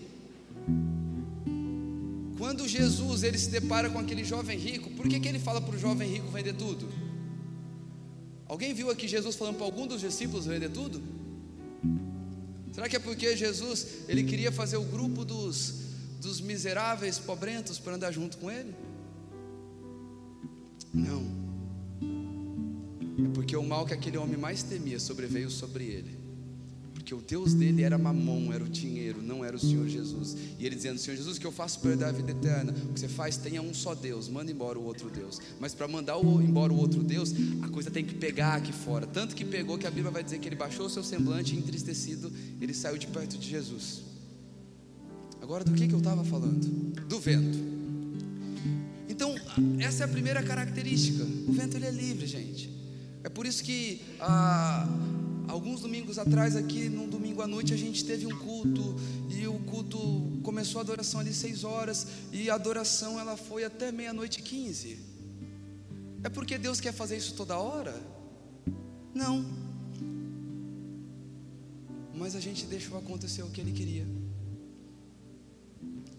Quando 2.38 2.68
Jesus 2.68 3.24
ele 3.24 3.38
se 3.38 3.50
depara 3.50 3.90
com 3.90 3.98
aquele 3.98 4.24
jovem 4.24 4.58
rico, 4.58 4.90
por 4.92 5.08
que, 5.08 5.20
que 5.20 5.28
ele 5.28 5.40
fala 5.40 5.60
para 5.60 5.76
o 5.76 5.80
jovem 5.80 6.10
rico 6.10 6.28
vender 6.30 6.54
tudo? 6.54 6.88
Alguém 8.48 8.74
viu 8.74 8.92
aqui 8.92 9.08
Jesus 9.08 9.36
falando 9.36 9.56
para 9.56 9.66
algum 9.66 9.88
dos 9.88 10.02
discípulos 10.02 10.46
vender 10.46 10.70
tudo? 10.70 11.02
Será 12.72 12.88
que 12.88 12.96
é 12.96 13.00
porque 13.00 13.36
Jesus 13.36 13.88
ele 14.08 14.24
queria 14.24 14.52
fazer 14.52 14.78
o 14.78 14.84
grupo 14.84 15.26
dos 15.26 15.85
dos 16.22 16.42
miseráveis, 16.42 17.20
pobrentos, 17.20 17.80
para 17.80 17.96
andar 17.96 18.12
junto 18.12 18.38
com 18.38 18.50
ele? 18.50 18.74
Não. 20.94 21.24
É 23.24 23.30
porque 23.34 23.56
o 23.56 23.64
mal 23.64 23.86
que 23.86 23.94
aquele 23.94 24.18
homem 24.18 24.38
mais 24.38 24.64
temia 24.64 25.00
sobreveio 25.00 25.50
sobre 25.50 25.86
ele. 25.86 26.26
Porque 26.94 27.14
o 27.14 27.22
Deus 27.22 27.54
dele 27.54 27.84
era 27.84 28.00
mamão, 28.00 28.52
era 28.52 28.64
o 28.64 28.68
dinheiro, 28.68 29.22
não 29.22 29.46
era 29.46 29.56
o 29.56 29.60
Senhor 29.60 29.88
Jesus. 29.88 30.36
E 30.58 30.66
ele 30.66 30.76
dizendo: 30.76 30.98
Senhor 30.98 31.16
Jesus, 31.16 31.38
que 31.38 31.46
eu 31.46 31.52
faço 31.52 31.80
para 31.80 31.92
herdar 31.92 32.10
a 32.10 32.12
vida 32.12 32.32
eterna? 32.32 32.74
O 32.90 32.94
que 32.94 33.00
você 33.00 33.08
faz, 33.08 33.38
tenha 33.38 33.62
um 33.62 33.76
só 33.76 33.94
Deus, 33.94 34.28
manda 34.28 34.52
embora 34.52 34.80
o 34.80 34.84
outro 34.84 35.12
Deus. 35.12 35.40
Mas 35.60 35.76
para 35.76 35.88
mandar 35.88 36.18
embora 36.18 36.74
o 36.74 36.78
outro 36.78 37.04
Deus, 37.04 37.32
a 37.62 37.68
coisa 37.68 37.92
tem 37.92 38.04
que 38.04 38.16
pegar 38.16 38.56
aqui 38.56 38.74
fora. 38.74 39.06
Tanto 39.06 39.36
que 39.36 39.46
pegou 39.46 39.78
que 39.78 39.86
a 39.86 39.92
Bíblia 39.92 40.10
vai 40.10 40.24
dizer 40.24 40.40
que 40.40 40.48
ele 40.48 40.56
baixou 40.56 40.88
o 40.88 40.90
seu 40.90 41.04
semblante 41.04 41.56
entristecido, 41.56 42.34
ele 42.60 42.74
saiu 42.74 42.98
de 42.98 43.06
perto 43.06 43.38
de 43.38 43.48
Jesus. 43.48 44.15
Agora, 45.46 45.64
do 45.64 45.74
que, 45.74 45.88
que 45.88 45.94
eu 45.94 46.00
estava 46.00 46.24
falando? 46.24 46.66
Do 47.08 47.20
vento. 47.20 47.56
Então, 49.08 49.36
essa 49.80 50.04
é 50.04 50.06
a 50.06 50.08
primeira 50.08 50.42
característica. 50.42 51.24
O 51.48 51.54
vento 51.54 51.78
ele 51.78 51.86
é 51.86 51.92
livre, 51.92 52.26
gente. 52.26 52.68
É 53.24 53.30
por 53.30 53.46
isso 53.46 53.64
que 53.64 54.02
ah, 54.20 54.90
alguns 55.48 55.82
domingos 55.82 56.18
atrás, 56.18 56.56
aqui, 56.56 56.90
num 56.90 57.08
domingo 57.08 57.44
à 57.44 57.48
noite, 57.48 57.76
a 57.76 57.78
gente 57.78 58.04
teve 58.04 58.26
um 58.26 58.36
culto 58.40 58.96
e 59.30 59.46
o 59.46 59.60
culto 59.60 60.00
começou 60.42 60.80
a 60.80 60.82
adoração 60.82 61.20
ali 61.20 61.32
seis 61.32 61.64
horas 61.64 62.08
e 62.34 62.50
a 62.50 62.56
adoração 62.56 63.20
ela 63.20 63.38
foi 63.38 63.64
até 63.64 63.92
meia-noite 63.92 64.42
quinze. 64.42 64.98
É 66.24 66.30
porque 66.30 66.58
Deus 66.58 66.80
quer 66.80 66.92
fazer 66.92 67.18
isso 67.18 67.36
toda 67.36 67.56
hora? 67.56 67.96
Não. 69.14 69.46
Mas 72.16 72.36
a 72.36 72.40
gente 72.40 72.66
deixou 72.66 72.98
acontecer 72.98 73.44
o 73.44 73.52
que 73.52 73.62
Ele 73.62 73.74
queria. 73.74 74.25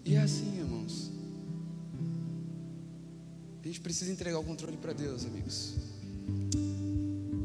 E 0.07 0.15
é 0.15 0.19
assim, 0.19 0.57
irmãos. 0.57 1.11
A 3.61 3.67
gente 3.67 3.81
precisa 3.81 4.09
entregar 4.09 4.39
o 4.39 4.43
controle 4.43 4.77
para 4.77 4.93
Deus, 4.93 5.25
amigos. 5.25 5.75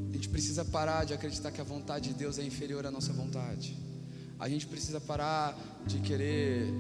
A 0.09 0.15
gente 0.15 0.29
precisa 0.29 0.65
parar 0.65 1.05
de 1.05 1.13
acreditar 1.13 1.51
que 1.51 1.61
a 1.61 1.65
vontade 1.65 2.11
de 2.11 2.15
Deus 2.15 2.39
é 2.39 2.45
inferior 2.45 2.87
à 2.87 2.91
nossa 2.93 3.13
vontade. 3.13 3.77
A 4.39 4.49
gente 4.49 4.69
precisa 4.69 5.01
parar 5.01 5.59
de 5.89 5.99
querer 5.99 6.73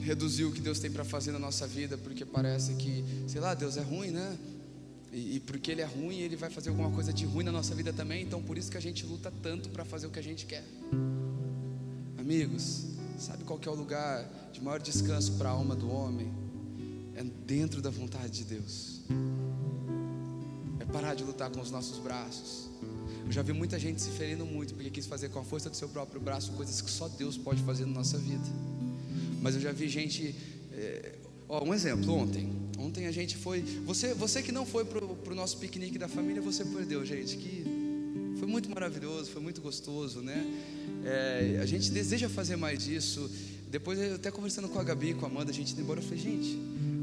reduzir 0.00 0.44
o 0.44 0.52
que 0.52 0.60
Deus 0.60 0.78
tem 0.78 0.90
para 0.90 1.02
fazer 1.02 1.32
na 1.32 1.38
nossa 1.38 1.66
vida, 1.66 1.96
porque 1.96 2.26
parece 2.26 2.74
que, 2.74 3.02
sei 3.26 3.40
lá, 3.40 3.54
Deus 3.54 3.78
é 3.78 3.82
ruim, 3.82 4.10
né? 4.10 4.38
E, 5.10 5.36
e, 5.36 5.40
porque 5.40 5.70
Ele 5.70 5.80
é 5.80 5.86
ruim, 5.86 6.18
Ele 6.18 6.36
vai 6.36 6.50
fazer 6.50 6.68
alguma 6.68 6.90
coisa 6.90 7.10
de 7.10 7.24
ruim 7.24 7.42
na 7.44 7.52
nossa 7.52 7.74
vida 7.74 7.90
também. 7.90 8.22
Então, 8.22 8.42
por 8.42 8.58
isso 8.58 8.70
que 8.70 8.76
a 8.76 8.82
gente 8.82 9.06
luta 9.06 9.32
tanto 9.42 9.70
para 9.70 9.82
fazer 9.82 10.06
o 10.06 10.10
que 10.10 10.18
a 10.18 10.22
gente 10.22 10.44
quer. 10.44 10.64
Amigos, 12.18 12.93
sabe 13.18 13.44
qual 13.44 13.60
é 13.64 13.68
o 13.68 13.74
lugar 13.74 14.28
de 14.52 14.62
maior 14.62 14.80
descanso 14.80 15.32
para 15.32 15.48
a 15.48 15.52
alma 15.52 15.74
do 15.74 15.90
homem 15.90 16.32
é 17.14 17.22
dentro 17.46 17.80
da 17.80 17.90
vontade 17.90 18.30
de 18.30 18.44
Deus. 18.44 19.00
É 20.80 20.84
parar 20.84 21.14
de 21.14 21.22
lutar 21.24 21.50
com 21.50 21.60
os 21.60 21.70
nossos 21.70 21.98
braços. 21.98 22.68
Eu 23.24 23.32
já 23.32 23.42
vi 23.42 23.52
muita 23.52 23.78
gente 23.78 24.02
se 24.02 24.10
ferindo 24.10 24.44
muito 24.44 24.74
porque 24.74 24.90
quis 24.90 25.06
fazer 25.06 25.30
com 25.30 25.38
a 25.38 25.44
força 25.44 25.70
do 25.70 25.76
seu 25.76 25.88
próprio 25.88 26.20
braço 26.20 26.52
coisas 26.52 26.80
que 26.80 26.90
só 26.90 27.08
Deus 27.08 27.36
pode 27.36 27.62
fazer 27.62 27.86
na 27.86 27.92
nossa 27.92 28.18
vida. 28.18 28.44
Mas 29.40 29.54
eu 29.54 29.60
já 29.60 29.72
vi 29.72 29.88
gente. 29.88 30.34
É, 30.72 31.14
ó, 31.48 31.64
um 31.64 31.72
exemplo, 31.72 32.12
ontem. 32.12 32.52
Ontem 32.78 33.06
a 33.06 33.12
gente 33.12 33.36
foi. 33.36 33.62
Você, 33.86 34.12
você 34.12 34.42
que 34.42 34.52
não 34.52 34.66
foi 34.66 34.84
para 34.84 35.04
o 35.04 35.34
nosso 35.34 35.58
piquenique 35.58 35.98
da 35.98 36.08
família, 36.08 36.42
você 36.42 36.64
perdeu, 36.64 37.04
gente. 37.04 37.36
Que 37.36 37.64
foi 38.38 38.48
muito 38.48 38.68
maravilhoso, 38.68 39.30
foi 39.30 39.40
muito 39.40 39.60
gostoso, 39.60 40.20
né? 40.20 40.44
É, 41.04 41.58
a 41.60 41.66
gente 41.66 41.90
deseja 41.90 42.28
fazer 42.28 42.56
mais 42.56 42.78
disso. 42.78 43.30
Depois, 43.70 43.98
eu 43.98 44.14
até 44.14 44.30
conversando 44.30 44.68
com 44.68 44.78
a 44.78 44.84
Gabi, 44.84 45.14
com 45.14 45.26
a 45.26 45.28
Amanda, 45.28 45.50
a 45.50 45.54
gente 45.54 45.72
indo 45.72 45.82
embora, 45.82 46.00
eu 46.00 46.04
falei, 46.04 46.18
gente, 46.18 46.58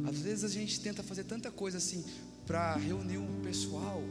às 0.07 0.19
vezes 0.19 0.43
a 0.43 0.47
gente 0.47 0.79
tenta 0.79 1.03
fazer 1.03 1.23
tanta 1.23 1.51
coisa 1.51 1.77
assim 1.77 2.03
para 2.45 2.75
reunir 2.75 3.17
o 3.17 3.23
um 3.23 3.41
pessoal 3.41 4.01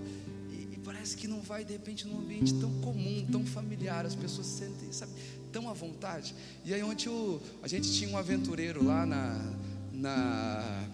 e, 0.50 0.74
e, 0.74 0.80
parece 0.84 1.16
que 1.16 1.26
não 1.26 1.40
vai 1.40 1.64
de 1.64 1.72
repente 1.72 2.06
num 2.06 2.18
ambiente 2.18 2.54
tão 2.54 2.72
comum, 2.80 3.26
tão 3.30 3.44
familiar, 3.44 4.06
as 4.06 4.14
pessoas 4.14 4.46
se 4.46 4.58
sentem, 4.58 4.92
sabe, 4.92 5.12
tão 5.50 5.68
à 5.68 5.72
vontade. 5.72 6.34
E 6.64 6.72
aí 6.72 6.82
ontem 6.82 7.08
o, 7.08 7.40
a 7.62 7.68
gente 7.68 7.92
tinha 7.92 8.08
um 8.10 8.16
aventureiro 8.16 8.84
lá 8.84 9.04
na, 9.04 9.54
na 9.92 10.88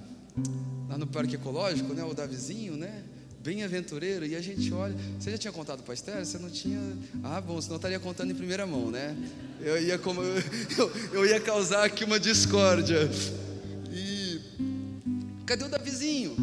lá 0.88 0.98
no 0.98 1.06
parque 1.06 1.34
ecológico, 1.34 1.94
né, 1.94 2.04
o 2.04 2.14
Davizinho, 2.14 2.76
né? 2.76 3.04
Bem 3.46 3.62
aventureiro, 3.62 4.26
e 4.26 4.34
a 4.34 4.40
gente 4.40 4.74
olha. 4.74 4.92
Você 5.20 5.30
já 5.30 5.38
tinha 5.38 5.52
contado 5.52 5.80
para 5.84 5.92
a 5.92 5.94
Esther? 5.94 6.26
Você 6.26 6.36
não 6.36 6.50
tinha. 6.50 6.80
Ah, 7.22 7.40
bom, 7.40 7.60
senão 7.60 7.76
estaria 7.76 8.00
contando 8.00 8.32
em 8.32 8.34
primeira 8.34 8.66
mão, 8.66 8.90
né? 8.90 9.16
Eu 9.60 9.80
ia, 9.80 9.96
como, 9.96 10.20
eu, 10.76 10.92
eu 11.12 11.26
ia 11.26 11.38
causar 11.38 11.84
aqui 11.84 12.02
uma 12.02 12.18
discórdia. 12.18 13.08
E. 13.92 14.40
Cadê 15.46 15.64
o 15.64 15.68
Davizinho? 15.68 16.34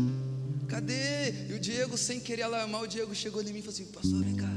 Cadê? 0.69 1.49
E 1.49 1.53
o 1.53 1.59
Diego, 1.59 1.97
sem 1.97 2.21
querer 2.21 2.43
alarmar, 2.43 2.83
o 2.83 2.87
Diego 2.87 3.13
chegou 3.13 3.41
em 3.41 3.51
mim 3.51 3.59
e 3.59 3.61
falou 3.61 3.73
assim: 3.73 3.85
Pastor, 3.85 4.23
vem 4.23 4.35
cá. 4.35 4.49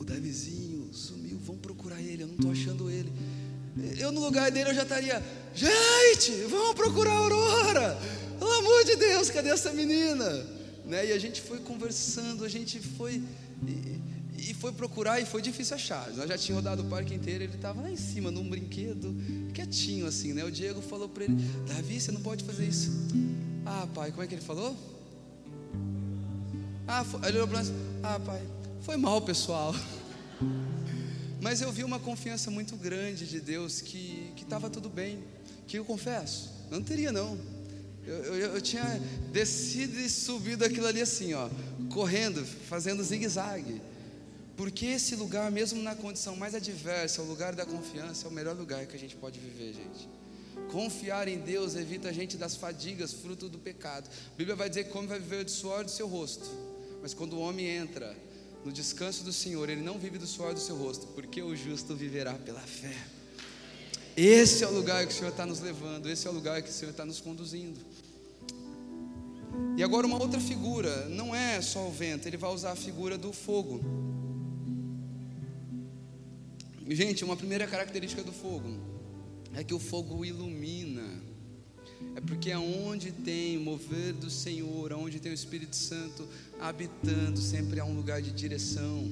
O 0.00 0.04
Davizinho 0.04 0.92
sumiu, 0.92 1.38
vamos 1.46 1.62
procurar 1.62 2.00
ele. 2.00 2.24
Eu 2.24 2.26
não 2.26 2.34
estou 2.34 2.50
achando 2.50 2.90
ele. 2.90 3.12
Eu, 3.96 4.10
no 4.10 4.20
lugar 4.20 4.50
dele, 4.50 4.70
eu 4.70 4.74
já 4.74 4.82
estaria. 4.82 5.22
Gente, 5.54 6.32
vamos 6.50 6.74
procurar 6.74 7.12
a 7.12 7.16
Aurora. 7.16 7.98
Pelo 8.40 8.52
amor 8.54 8.84
de 8.84 8.96
Deus, 8.96 9.30
cadê 9.30 9.50
essa 9.50 9.72
menina? 9.72 10.51
Né? 10.84 11.06
E 11.06 11.12
a 11.12 11.18
gente 11.18 11.40
foi 11.40 11.58
conversando, 11.60 12.44
a 12.44 12.48
gente 12.48 12.78
foi 12.80 13.22
e, 13.66 14.50
e, 14.50 14.54
foi 14.54 14.72
procurar 14.72 15.20
e 15.20 15.26
foi 15.26 15.40
difícil 15.40 15.76
achar. 15.76 16.10
Nós 16.12 16.28
já 16.28 16.36
tínhamos 16.36 16.64
rodado 16.64 16.86
o 16.86 16.90
parque 16.90 17.14
inteiro, 17.14 17.44
ele 17.44 17.54
estava 17.54 17.80
lá 17.80 17.90
em 17.90 17.96
cima 17.96 18.30
num 18.30 18.48
brinquedo, 18.48 19.14
quietinho 19.54 20.06
assim, 20.06 20.32
né? 20.32 20.44
O 20.44 20.50
Diego 20.50 20.82
falou 20.82 21.08
para 21.08 21.24
ele: 21.24 21.36
"Davi, 21.66 22.00
você 22.00 22.10
não 22.10 22.20
pode 22.20 22.44
fazer 22.44 22.66
isso". 22.66 22.90
Ah, 23.64 23.86
pai, 23.94 24.10
como 24.10 24.22
é 24.22 24.26
que 24.26 24.34
ele 24.34 24.42
falou? 24.42 24.76
Ah, 26.86 27.04
foi, 27.04 27.20
ele 27.28 27.38
olhou 27.38 27.48
para 27.48 27.58
nós, 27.58 27.72
ah, 28.02 28.20
pai, 28.20 28.42
foi 28.80 28.96
mal, 28.96 29.20
pessoal. 29.22 29.74
Mas 31.40 31.60
eu 31.60 31.72
vi 31.72 31.82
uma 31.82 31.98
confiança 31.98 32.50
muito 32.50 32.76
grande 32.76 33.26
de 33.26 33.40
Deus 33.40 33.80
que 33.80 34.32
estava 34.36 34.70
tudo 34.70 34.88
bem. 34.88 35.24
Que 35.66 35.78
eu 35.78 35.84
confesso, 35.84 36.50
não 36.70 36.82
teria 36.82 37.10
não. 37.10 37.38
Eu, 38.04 38.14
eu, 38.14 38.54
eu, 38.54 38.60
tinha 38.60 39.00
descido 39.30 39.98
e 40.00 40.10
subido 40.10 40.64
aquilo 40.64 40.86
ali 40.86 41.00
assim, 41.00 41.34
ó, 41.34 41.48
correndo, 41.92 42.44
fazendo 42.44 43.02
zigue-zague. 43.02 43.80
Porque 44.56 44.86
esse 44.86 45.14
lugar, 45.14 45.50
mesmo 45.50 45.80
na 45.82 45.94
condição 45.94 46.36
mais 46.36 46.54
adversa, 46.54 47.22
o 47.22 47.26
lugar 47.26 47.54
da 47.54 47.64
confiança, 47.64 48.26
é 48.26 48.30
o 48.30 48.32
melhor 48.32 48.56
lugar 48.56 48.86
que 48.86 48.96
a 48.96 48.98
gente 48.98 49.14
pode 49.16 49.38
viver, 49.38 49.72
gente. 49.72 50.08
Confiar 50.70 51.28
em 51.28 51.38
Deus 51.38 51.74
evita 51.74 52.08
a 52.08 52.12
gente 52.12 52.36
das 52.36 52.56
fadigas, 52.56 53.12
fruto 53.12 53.48
do 53.48 53.58
pecado. 53.58 54.10
A 54.32 54.36
Bíblia 54.36 54.56
vai 54.56 54.68
dizer 54.68 54.84
que 54.84 54.90
como 54.90 55.08
vai 55.08 55.18
viver 55.18 55.44
do 55.44 55.50
suor 55.50 55.84
do 55.84 55.90
seu 55.90 56.06
rosto. 56.06 56.48
Mas 57.00 57.14
quando 57.14 57.34
o 57.34 57.40
homem 57.40 57.66
entra 57.66 58.16
no 58.64 58.72
descanso 58.72 59.24
do 59.24 59.32
Senhor, 59.32 59.68
ele 59.70 59.82
não 59.82 59.98
vive 59.98 60.18
do 60.18 60.26
suor 60.26 60.54
do 60.54 60.60
seu 60.60 60.76
rosto, 60.76 61.06
porque 61.08 61.40
o 61.40 61.54
justo 61.56 61.94
viverá 61.94 62.34
pela 62.34 62.60
fé. 62.60 62.96
Esse 64.16 64.62
é 64.62 64.68
o 64.68 64.72
lugar 64.72 65.06
que 65.06 65.12
o 65.12 65.16
Senhor 65.16 65.30
está 65.30 65.46
nos 65.46 65.60
levando, 65.60 66.08
esse 66.08 66.26
é 66.26 66.30
o 66.30 66.34
lugar 66.34 66.60
que 66.62 66.68
o 66.68 66.72
Senhor 66.72 66.90
está 66.90 67.04
nos 67.04 67.20
conduzindo. 67.20 67.80
E 69.76 69.82
agora, 69.82 70.06
uma 70.06 70.20
outra 70.20 70.38
figura, 70.38 71.08
não 71.08 71.34
é 71.34 71.60
só 71.62 71.86
o 71.86 71.90
vento, 71.90 72.26
ele 72.26 72.36
vai 72.36 72.50
usar 72.50 72.72
a 72.72 72.76
figura 72.76 73.16
do 73.16 73.32
fogo. 73.32 73.80
Gente, 76.88 77.24
uma 77.24 77.36
primeira 77.36 77.66
característica 77.66 78.22
do 78.22 78.32
fogo 78.32 78.68
é 79.54 79.64
que 79.64 79.72
o 79.72 79.78
fogo 79.78 80.24
ilumina. 80.24 81.22
É 82.16 82.20
porque 82.20 82.50
aonde 82.50 83.12
tem 83.12 83.56
mover 83.56 84.12
do 84.12 84.28
Senhor, 84.28 84.92
aonde 84.92 85.20
tem 85.20 85.32
o 85.32 85.34
Espírito 85.34 85.76
Santo 85.76 86.28
habitando, 86.60 87.38
sempre 87.38 87.80
há 87.80 87.84
um 87.84 87.94
lugar 87.94 88.20
de 88.20 88.32
direção, 88.32 89.08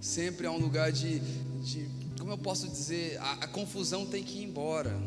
sempre 0.00 0.46
há 0.46 0.52
um 0.52 0.58
lugar 0.58 0.92
de, 0.92 1.18
de 1.62 1.88
como 2.24 2.32
eu 2.32 2.38
posso 2.38 2.66
dizer, 2.66 3.18
a, 3.18 3.32
a 3.32 3.46
confusão 3.46 4.06
tem 4.06 4.24
que 4.24 4.38
ir 4.38 4.44
embora. 4.44 4.98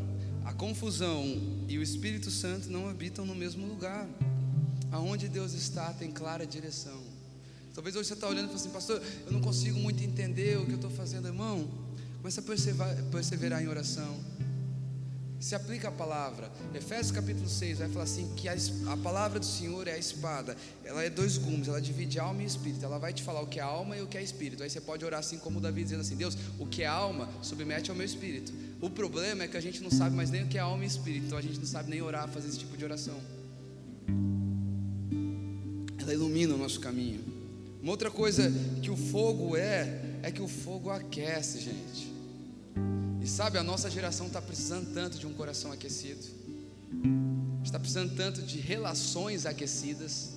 A 0.45 0.53
confusão 0.53 1.26
e 1.68 1.76
o 1.80 1.82
Espírito 1.82 2.30
Santo 2.30 2.70
não 2.70 2.88
habitam 2.88 3.26
no 3.26 3.34
mesmo 3.34 3.65
lugar. 3.65 4.07
Aonde 4.91 5.28
Deus 5.28 5.53
está 5.53 5.91
tem 5.93 6.11
clara 6.11 6.45
direção. 6.45 7.01
Talvez 7.74 7.95
hoje 7.95 8.09
você 8.09 8.13
está 8.13 8.28
olhando 8.28 8.45
e 8.45 8.47
fala 8.49 8.59
assim, 8.59 8.70
pastor, 8.70 9.01
eu 9.26 9.32
não 9.32 9.41
consigo 9.41 9.80
muito 9.80 10.03
entender 10.03 10.59
o 10.59 10.65
que 10.68 10.74
eu 10.74 10.76
estou 10.76 10.91
fazendo, 10.91 11.28
irmão. 11.28 11.68
Começa 12.18 12.39
a 12.39 12.43
perseverar, 12.43 12.95
perseverar 13.05 13.63
em 13.63 13.68
oração. 13.68 14.15
Se 15.40 15.54
aplica 15.54 15.90
a 15.90 15.92
palavra. 15.92 16.52
Efésios 16.74 17.12
capítulo 17.12 17.48
6 17.48 17.78
vai 17.78 17.90
falar 17.90 18.06
assim: 18.06 18.34
que 18.36 18.50
a, 18.50 18.56
a, 18.92 18.98
palavra 18.98 19.40
do 19.40 19.46
Senhor 19.46 19.88
é 19.88 19.94
a 19.94 19.98
espada. 19.98 20.58
Ela 20.84 21.04
é 21.04 21.10
dois 21.10 21.38
gumes, 21.38 21.68
ela 21.68 21.80
divide 21.80 22.20
alma 22.20 22.42
e 22.42 22.46
espírito. 22.46 22.84
Ela 22.84 22.98
vai 22.98 23.14
te 23.14 23.22
falar 23.22 23.42
o 23.42 23.48
que 23.48 23.60
é 23.60 23.64
alma 23.64 23.96
e 23.96 24.02
o 24.02 24.08
que 24.08 24.18
é 24.18 24.24
espírito. 24.24 24.64
Aí 24.64 24.70
você 24.70 24.82
pode 24.82 25.06
orar 25.06 25.20
assim 25.20 25.38
como 25.38 25.60
Davi 25.60 25.84
dizendo 25.84 26.02
assim: 26.02 26.16
Deus, 26.16 26.36
o 26.58 26.66
que 26.66 26.82
é 26.82 26.88
alma, 26.88 27.30
submete 27.44 27.92
ao 27.92 27.96
meu 27.96 28.06
espírito. 28.06 28.52
O 28.82 28.90
problema 28.90 29.44
é 29.44 29.48
que 29.48 29.58
a 29.58 29.62
gente 29.62 29.82
não 29.82 29.92
sabe 29.92 30.16
mais 30.16 30.32
nem 30.32 30.44
o 30.44 30.48
que 30.48 30.58
é 30.58 30.62
alma 30.62 30.84
e 30.84 30.88
espírito. 30.88 31.28
Então 31.28 31.38
a 31.38 31.42
gente 31.42 31.60
não 31.60 31.68
sabe 31.68 31.90
nem 31.90 32.02
orar, 32.02 32.28
fazer 32.30 32.48
esse 32.48 32.58
tipo 32.58 32.76
de 32.76 32.84
oração. 32.84 33.20
Ela 36.00 36.14
ilumina 36.14 36.56
o 36.56 36.58
nosso 36.58 36.80
caminho. 36.80 37.22
Uma 37.82 37.92
outra 37.92 38.10
coisa 38.10 38.52
que 38.82 38.90
o 38.90 38.98
fogo 38.98 39.56
é, 39.56 40.02
é 40.24 40.32
que 40.32 40.42
o 40.42 40.48
fogo 40.48 40.90
aquece, 40.90 41.60
gente. 41.60 42.18
E 43.28 43.30
sabe, 43.30 43.58
a 43.58 43.64
nossa 43.64 43.92
geração 43.92 44.28
está 44.28 44.42
precisando 44.42 44.94
tanto 44.94 45.20
de 45.20 45.28
um 45.28 45.34
coração 45.34 45.70
aquecido, 45.70 46.26
está 47.62 47.78
precisando 47.78 48.16
tanto 48.16 48.42
de 48.42 48.58
relações 48.58 49.46
aquecidas. 49.46 50.30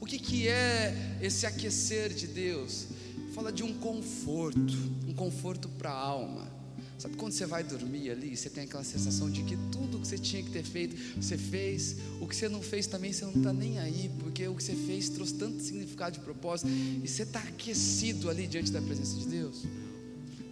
O 0.00 0.06
que, 0.06 0.18
que 0.18 0.48
é 0.48 1.18
esse 1.20 1.44
aquecer 1.44 2.14
de 2.14 2.26
Deus? 2.26 2.86
Fala 3.34 3.52
de 3.52 3.62
um 3.62 3.74
conforto, 3.74 4.72
um 5.06 5.12
conforto 5.12 5.68
para 5.68 5.90
a 5.90 5.94
alma. 5.94 6.50
Sabe 6.98 7.16
quando 7.16 7.32
você 7.32 7.44
vai 7.44 7.62
dormir 7.62 8.10
ali, 8.10 8.34
você 8.34 8.48
tem 8.48 8.64
aquela 8.64 8.82
sensação 8.82 9.30
de 9.30 9.42
que 9.42 9.54
tudo 9.70 10.00
que 10.00 10.08
você 10.08 10.16
tinha 10.16 10.42
que 10.42 10.50
ter 10.50 10.62
feito, 10.62 10.96
você 11.20 11.36
fez, 11.36 11.96
o 12.18 12.26
que 12.26 12.34
você 12.34 12.48
não 12.48 12.62
fez 12.62 12.86
também 12.86 13.12
você 13.12 13.26
não 13.26 13.34
está 13.34 13.52
nem 13.52 13.78
aí, 13.78 14.10
porque 14.20 14.48
o 14.48 14.54
que 14.54 14.64
você 14.64 14.74
fez 14.74 15.10
trouxe 15.10 15.34
tanto 15.34 15.62
significado 15.62 16.16
de 16.16 16.24
propósito, 16.24 16.70
e 16.70 17.06
você 17.06 17.24
está 17.24 17.40
aquecido 17.40 18.30
ali 18.30 18.46
diante 18.46 18.72
da 18.72 18.80
presença 18.80 19.16
de 19.16 19.26
Deus. 19.26 19.66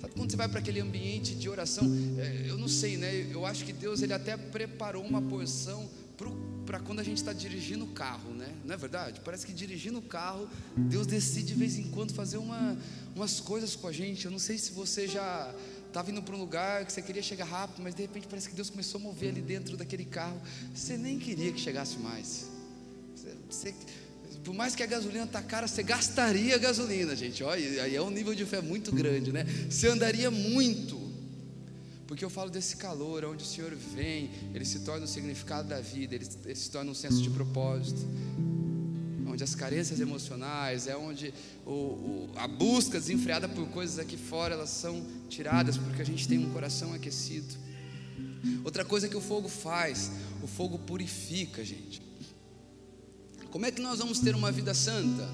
Sabe 0.05 0.15
quando 0.17 0.31
você 0.31 0.37
vai 0.37 0.49
para 0.49 0.59
aquele 0.59 0.81
ambiente 0.81 1.35
de 1.35 1.49
oração? 1.49 1.85
É, 2.19 2.45
eu 2.47 2.59
não 2.59 2.69
sei, 2.69 2.99
né? 2.99 3.27
Eu 3.33 3.47
acho 3.47 3.65
que 3.65 3.73
Deus 3.73 4.03
ele 4.03 4.13
até 4.13 4.37
preparou 4.37 5.03
uma 5.03 5.23
porção 5.23 5.89
para 6.67 6.79
quando 6.79 7.01
a 7.01 7.03
gente 7.03 7.17
está 7.19 7.33
dirigindo 7.33 7.87
o 7.87 7.89
carro, 7.89 8.31
né? 8.35 8.55
Não 8.65 8.75
é 8.75 8.77
verdade? 8.77 9.21
Parece 9.25 9.47
que 9.47 9.53
dirigindo 9.53 9.99
o 9.99 10.03
carro, 10.03 10.47
Deus 10.77 11.07
decide 11.07 11.49
de 11.49 11.55
vez 11.55 11.79
em 11.79 11.85
quando 11.85 12.13
fazer 12.13 12.37
uma, 12.37 12.77
umas 13.17 13.41
coisas 13.41 13.75
com 13.75 13.89
a 13.89 13.93
gente. 13.93 14.27
Eu 14.27 14.31
não 14.31 14.39
sei 14.39 14.59
se 14.59 14.73
você 14.73 15.09
já 15.09 15.53
estava 15.89 16.11
indo 16.11 16.23
para 16.23 16.37
um 16.37 16.39
lugar 16.39 16.85
que 16.85 16.93
você 16.93 17.01
queria 17.01 17.23
chegar 17.23 17.47
rápido, 17.47 17.83
mas 17.83 17.95
de 17.95 18.03
repente 18.03 18.27
parece 18.29 18.49
que 18.49 18.55
Deus 18.55 18.69
começou 18.69 19.01
a 19.01 19.05
mover 19.05 19.31
ali 19.31 19.41
dentro 19.41 19.75
daquele 19.75 20.05
carro. 20.05 20.39
Você 20.75 20.99
nem 20.99 21.19
queria 21.19 21.51
que 21.51 21.61
chegasse 21.61 21.99
mais. 21.99 22.47
Você, 23.17 23.35
você 23.49 23.75
por 24.45 24.55
mais 24.55 24.75
que 24.75 24.83
a 24.83 24.87
gasolina 24.87 25.27
tá 25.27 25.43
cara, 25.43 25.67
você 25.67 25.83
gastaria 25.83 26.59
gasolina, 26.59 27.17
gente. 27.17 27.43
Olha, 27.43 27.83
aí 27.83 27.97
é 27.97 28.03
um 28.03 28.11
nível 28.11 28.35
de 28.35 28.45
fé 28.45 28.61
muito 28.61 28.93
grande, 28.93 29.33
né? 29.33 29.45
Você 29.71 29.89
andaria 29.89 30.31
muito. 30.31 31.01
Porque 32.07 32.23
eu 32.23 32.29
falo 32.29 32.51
desse 32.51 32.77
calor, 32.77 33.25
onde 33.25 33.43
o 33.43 33.47
Senhor 33.47 33.75
vem, 33.75 34.31
ele 34.53 34.67
se 34.67 34.81
torna 34.81 35.07
o 35.07 35.09
significado 35.09 35.67
da 35.67 35.81
vida, 35.81 36.15
ele, 36.15 36.29
ele 36.45 36.55
se 36.55 36.71
torna 36.71 36.91
um 36.91 36.95
senso 36.95 37.23
de 37.23 37.31
propósito. 37.31 38.07
Onde 39.27 39.43
as 39.43 39.55
carências 39.55 39.99
emocionais, 39.99 40.87
é 40.87 40.97
onde 40.97 41.33
o, 41.65 41.71
o, 41.71 42.31
a 42.37 42.47
busca 42.47 43.01
desenfreada 43.01 43.49
por 43.49 43.67
coisas 43.69 43.99
aqui 43.99 44.19
fora, 44.19 44.55
elas 44.55 44.69
são 44.69 45.05
tiradas, 45.29 45.79
porque 45.79 46.03
a 46.03 46.05
gente 46.05 46.29
tem 46.29 46.39
um 46.39 46.53
coração 46.53 46.93
aquecido. 46.93 47.55
Outra 48.63 48.85
coisa 48.85 49.09
que 49.09 49.17
o 49.17 49.21
fogo 49.23 49.49
faz, 49.49 50.11
o 50.43 50.47
fogo 50.47 50.79
purifica, 50.79 51.65
gente. 51.65 52.04
Como 53.55 53.67
é 53.67 53.71
que 53.71 53.81
nós 53.81 54.01
vamos 54.01 54.19
ter 54.19 54.35
uma 54.35 54.51
vida 54.51 54.75
santa? 54.75 55.29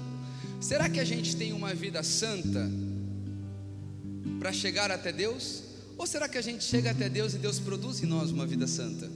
Será 0.61 0.87
que 0.87 0.99
a 0.99 1.03
gente 1.03 1.35
tem 1.35 1.53
uma 1.53 1.73
vida 1.73 2.03
santa 2.03 2.69
para 4.37 4.53
chegar 4.53 4.91
até 4.91 5.11
Deus? 5.11 5.63
Ou 5.97 6.05
será 6.05 6.29
que 6.29 6.37
a 6.37 6.41
gente 6.43 6.63
chega 6.63 6.91
até 6.91 7.09
Deus 7.09 7.33
e 7.33 7.39
Deus 7.39 7.57
produz 7.57 8.03
em 8.03 8.05
nós 8.05 8.29
uma 8.29 8.45
vida 8.45 8.67
santa? 8.67 9.09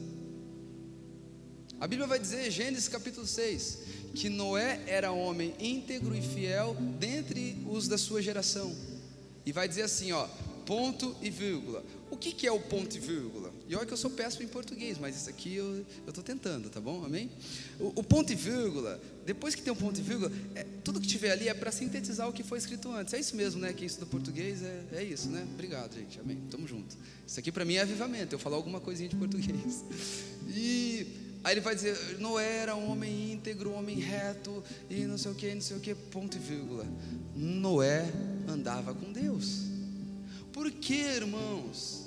A 1.79 1.85
Bíblia 1.85 2.07
vai 2.07 2.17
dizer, 2.17 2.49
Gênesis 2.49 2.87
capítulo 2.87 3.27
6, 3.27 3.77
que 4.15 4.27
Noé 4.27 4.81
era 4.87 5.11
homem 5.11 5.53
íntegro 5.59 6.15
e 6.15 6.21
fiel 6.23 6.75
dentre 6.99 7.63
os 7.69 7.87
da 7.87 7.99
sua 7.99 8.23
geração. 8.23 8.75
E 9.45 9.51
vai 9.51 9.67
dizer 9.67 9.83
assim, 9.83 10.13
ó, 10.13 10.25
ponto 10.65 11.15
e 11.21 11.29
vírgula. 11.29 11.85
O 12.09 12.17
que, 12.17 12.31
que 12.31 12.47
é 12.47 12.51
o 12.51 12.59
ponto 12.59 12.97
e 12.97 12.99
vírgula? 12.99 13.53
E 13.68 13.76
olha 13.76 13.86
que 13.86 13.93
eu 13.93 13.97
sou 13.97 14.11
péssimo 14.11 14.43
em 14.43 14.47
português, 14.47 14.97
mas 14.99 15.16
isso 15.16 15.30
aqui 15.30 15.55
eu 15.55 15.86
estou 16.07 16.24
tentando, 16.24 16.70
tá 16.70 16.80
bom? 16.80 17.03
Amém? 17.03 17.32
O, 17.80 17.99
o, 17.99 18.03
ponto 18.03 18.32
e 18.32 18.36
vírgula, 18.36 19.01
depois 19.26 19.55
que 19.55 19.61
tem 19.63 19.74
um 19.74 19.76
ponto 19.76 19.99
e 19.99 20.03
vírgula, 20.03 20.32
é, 20.53 20.63
tudo 20.84 21.01
que 21.01 21.07
tiver 21.07 21.32
ali 21.32 21.47
é 21.47 21.53
para 21.53 21.72
sintetizar 21.72 22.30
o 22.30 22.34
que 22.34 22.43
foi 22.43 22.59
escrito 22.59 22.91
antes. 22.91 23.13
É 23.13 23.20
isso 23.20 23.36
mesmo, 23.36 23.59
né? 23.59 23.74
Quem 23.74 23.88
estuda 23.88 24.05
português 24.05 24.61
é, 24.61 24.84
é 24.93 25.03
isso, 25.03 25.30
né? 25.30 25.47
Obrigado, 25.53 25.95
gente. 25.95 26.20
Amém. 26.20 26.38
Tamo 26.51 26.68
junto. 26.68 26.95
Isso 27.26 27.39
aqui 27.39 27.51
para 27.51 27.66
mim 27.66 27.76
é 27.76 27.82
avivamento, 27.82 28.36
eu 28.36 28.39
falar 28.39 28.55
alguma 28.55 28.80
coisinha 28.80 29.09
de 29.09 29.16
português. 29.16 29.84
E 30.47 31.07
aí 31.43 31.55
ele 31.55 31.61
vai 31.61 31.74
dizer: 31.74 31.97
Noé 32.20 32.57
era 32.57 32.76
um 32.76 32.91
homem 32.91 33.34
íntegro, 33.34 33.72
um 33.72 33.80
homem 33.80 33.97
reto, 33.97 34.63
e 34.88 35.05
não 35.05 35.18
sei 35.18 35.32
o 35.32 35.36
que, 35.36 35.55
não 35.55 35.61
sei 35.61 35.76
o 35.76 35.80
que, 35.80 35.95
ponto 35.95 36.38
e 36.38 36.39
vírgula. 36.39 36.86
Noé 37.36 38.05
andava 38.47 38.93
com 38.93 39.11
Deus. 39.11 39.63
Por 40.53 40.70
que, 40.72 40.93
irmãos? 40.93 42.04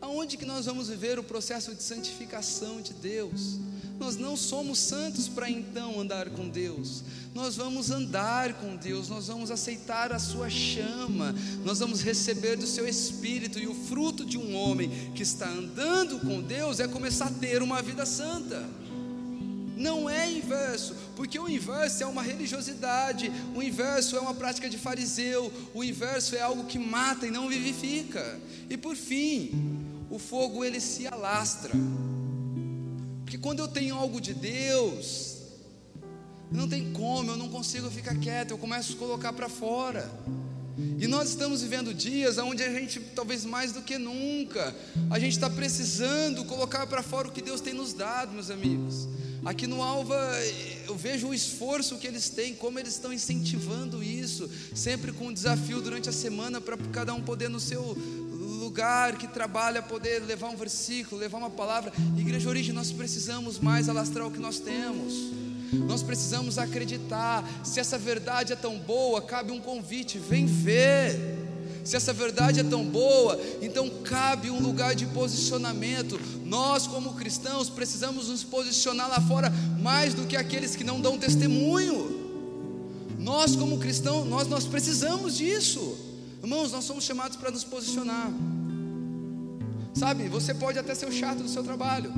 Aonde 0.00 0.36
que 0.38 0.46
nós 0.46 0.64
vamos 0.64 0.88
viver 0.88 1.18
o 1.18 1.22
processo 1.22 1.74
de 1.74 1.82
santificação 1.82 2.80
de 2.80 2.94
Deus? 2.94 3.58
Nós 3.98 4.16
não 4.16 4.34
somos 4.34 4.78
santos 4.78 5.28
para 5.28 5.50
então 5.50 6.00
andar 6.00 6.30
com 6.30 6.48
Deus. 6.48 7.04
Nós 7.34 7.54
vamos 7.54 7.90
andar 7.90 8.54
com 8.54 8.74
Deus, 8.74 9.10
nós 9.10 9.26
vamos 9.26 9.50
aceitar 9.50 10.10
a 10.10 10.18
sua 10.18 10.48
chama, 10.48 11.34
nós 11.64 11.80
vamos 11.80 12.00
receber 12.00 12.56
do 12.56 12.66
seu 12.66 12.88
espírito 12.88 13.58
e 13.58 13.68
o 13.68 13.74
fruto 13.74 14.24
de 14.24 14.38
um 14.38 14.56
homem 14.56 14.90
que 15.14 15.22
está 15.22 15.46
andando 15.46 16.18
com 16.18 16.40
Deus 16.40 16.80
é 16.80 16.88
começar 16.88 17.26
a 17.26 17.30
ter 17.30 17.62
uma 17.62 17.82
vida 17.82 18.06
santa. 18.06 18.66
Não 19.76 20.08
é 20.08 20.30
inverso, 20.30 20.94
porque 21.14 21.38
o 21.38 21.48
inverso 21.48 22.02
é 22.02 22.06
uma 22.06 22.22
religiosidade, 22.22 23.30
o 23.54 23.62
inverso 23.62 24.16
é 24.16 24.20
uma 24.20 24.34
prática 24.34 24.68
de 24.68 24.76
fariseu, 24.76 25.52
o 25.74 25.84
inverso 25.84 26.34
é 26.34 26.40
algo 26.40 26.64
que 26.64 26.78
mata 26.78 27.26
e 27.26 27.30
não 27.30 27.48
vivifica. 27.48 28.40
E 28.68 28.76
por 28.76 28.96
fim, 28.96 29.89
o 30.10 30.18
fogo 30.18 30.64
ele 30.64 30.80
se 30.80 31.06
alastra. 31.06 31.72
Porque 33.22 33.38
quando 33.38 33.60
eu 33.60 33.68
tenho 33.68 33.94
algo 33.94 34.20
de 34.20 34.34
Deus, 34.34 35.36
não 36.50 36.68
tem 36.68 36.92
como, 36.92 37.30
eu 37.30 37.36
não 37.36 37.48
consigo 37.48 37.88
ficar 37.90 38.16
quieto, 38.16 38.50
eu 38.50 38.58
começo 38.58 38.94
a 38.94 38.96
colocar 38.96 39.32
para 39.32 39.48
fora. 39.48 40.10
E 40.98 41.06
nós 41.06 41.28
estamos 41.28 41.62
vivendo 41.62 41.94
dias 41.94 42.38
onde 42.38 42.62
a 42.62 42.72
gente, 42.72 42.98
talvez 43.14 43.44
mais 43.44 43.72
do 43.72 43.82
que 43.82 43.98
nunca, 43.98 44.74
a 45.10 45.18
gente 45.18 45.32
está 45.32 45.48
precisando 45.48 46.44
colocar 46.44 46.86
para 46.86 47.02
fora 47.02 47.28
o 47.28 47.32
que 47.32 47.42
Deus 47.42 47.60
tem 47.60 47.74
nos 47.74 47.92
dado, 47.92 48.32
meus 48.32 48.50
amigos. 48.50 49.08
Aqui 49.44 49.66
no 49.66 49.82
Alva, 49.82 50.18
eu 50.86 50.94
vejo 50.96 51.28
o 51.28 51.34
esforço 51.34 51.96
que 51.96 52.06
eles 52.06 52.28
têm, 52.28 52.54
como 52.54 52.78
eles 52.78 52.94
estão 52.94 53.12
incentivando 53.12 54.02
isso, 54.02 54.50
sempre 54.74 55.12
com 55.12 55.28
um 55.28 55.32
desafio 55.32 55.80
durante 55.80 56.08
a 56.08 56.12
semana 56.12 56.60
para 56.60 56.76
cada 56.92 57.14
um 57.14 57.22
poder 57.22 57.48
no 57.48 57.58
seu 57.58 57.96
lugar 58.70 59.16
que 59.16 59.26
trabalha 59.26 59.82
poder 59.82 60.22
levar 60.22 60.48
um 60.48 60.56
versículo, 60.56 61.20
levar 61.20 61.38
uma 61.38 61.50
palavra. 61.50 61.92
Igreja 62.16 62.48
Origem, 62.48 62.72
nós 62.72 62.92
precisamos 62.92 63.58
mais 63.58 63.88
alastrar 63.88 64.24
o 64.24 64.30
que 64.30 64.38
nós 64.38 64.60
temos. 64.60 65.12
Nós 65.72 66.04
precisamos 66.04 66.56
acreditar. 66.56 67.44
Se 67.64 67.80
essa 67.80 67.98
verdade 67.98 68.52
é 68.52 68.56
tão 68.56 68.78
boa, 68.78 69.20
cabe 69.20 69.50
um 69.50 69.60
convite: 69.60 70.20
vem 70.20 70.46
ver. 70.46 71.18
Se 71.84 71.96
essa 71.96 72.12
verdade 72.12 72.60
é 72.60 72.62
tão 72.62 72.84
boa, 72.84 73.40
então 73.60 73.90
cabe 74.04 74.50
um 74.50 74.60
lugar 74.60 74.94
de 74.94 75.06
posicionamento. 75.06 76.20
Nós, 76.44 76.86
como 76.86 77.14
cristãos, 77.14 77.68
precisamos 77.68 78.28
nos 78.28 78.44
posicionar 78.44 79.08
lá 79.08 79.20
fora 79.20 79.52
mais 79.80 80.14
do 80.14 80.26
que 80.26 80.36
aqueles 80.36 80.76
que 80.76 80.84
não 80.84 81.00
dão 81.00 81.18
testemunho. 81.18 82.20
Nós, 83.18 83.56
como 83.56 83.78
cristãos, 83.78 84.28
nós, 84.28 84.46
nós 84.46 84.64
precisamos 84.64 85.36
disso. 85.36 85.98
Irmãos, 86.40 86.70
nós 86.70 86.84
somos 86.84 87.02
chamados 87.02 87.36
para 87.36 87.50
nos 87.50 87.64
posicionar. 87.64 88.30
Sabe, 90.00 90.30
você 90.30 90.54
pode 90.54 90.78
até 90.78 90.94
ser 90.94 91.04
o 91.04 91.12
chato 91.12 91.42
do 91.42 91.48
seu 91.50 91.62
trabalho. 91.62 92.10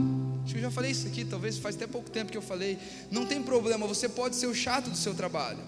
Acho 0.44 0.52
que 0.52 0.58
eu 0.60 0.62
já 0.62 0.70
falei 0.70 0.92
isso 0.92 1.08
aqui, 1.08 1.24
talvez 1.24 1.58
faz 1.58 1.74
até 1.74 1.84
pouco 1.84 2.08
tempo 2.08 2.30
que 2.30 2.38
eu 2.38 2.42
falei. 2.42 2.78
Não 3.10 3.26
tem 3.26 3.42
problema, 3.42 3.88
você 3.88 4.08
pode 4.08 4.36
ser 4.36 4.46
o 4.46 4.54
chato 4.54 4.88
do 4.88 4.96
seu 4.96 5.12
trabalho. 5.14 5.58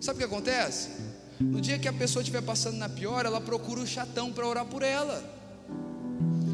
Sabe 0.00 0.16
o 0.16 0.18
que 0.20 0.24
acontece? 0.24 0.88
No 1.38 1.60
dia 1.60 1.78
que 1.78 1.86
a 1.86 1.92
pessoa 1.92 2.22
estiver 2.22 2.40
passando 2.40 2.78
na 2.78 2.88
pior, 2.88 3.26
ela 3.26 3.42
procura 3.42 3.82
o 3.82 3.86
chatão 3.86 4.32
para 4.32 4.46
orar 4.46 4.64
por 4.64 4.82
ela. 4.82 5.22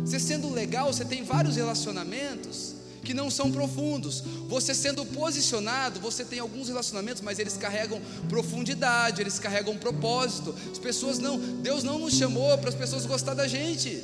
Você 0.04 0.18
sendo 0.18 0.50
legal, 0.50 0.92
você 0.92 1.04
tem 1.04 1.22
vários 1.22 1.54
relacionamentos 1.54 2.79
que 3.10 3.14
não 3.14 3.28
são 3.28 3.50
profundos. 3.50 4.22
Você 4.46 4.72
sendo 4.72 5.04
posicionado, 5.04 5.98
você 5.98 6.24
tem 6.24 6.38
alguns 6.38 6.68
relacionamentos, 6.68 7.20
mas 7.20 7.40
eles 7.40 7.56
carregam 7.56 8.00
profundidade, 8.28 9.20
eles 9.20 9.36
carregam 9.36 9.76
propósito. 9.76 10.54
As 10.70 10.78
pessoas 10.78 11.18
não, 11.18 11.36
Deus 11.36 11.82
não 11.82 11.98
nos 11.98 12.14
chamou 12.14 12.56
para 12.58 12.68
as 12.68 12.74
pessoas 12.76 13.04
gostar 13.06 13.34
da 13.34 13.48
gente. 13.48 14.00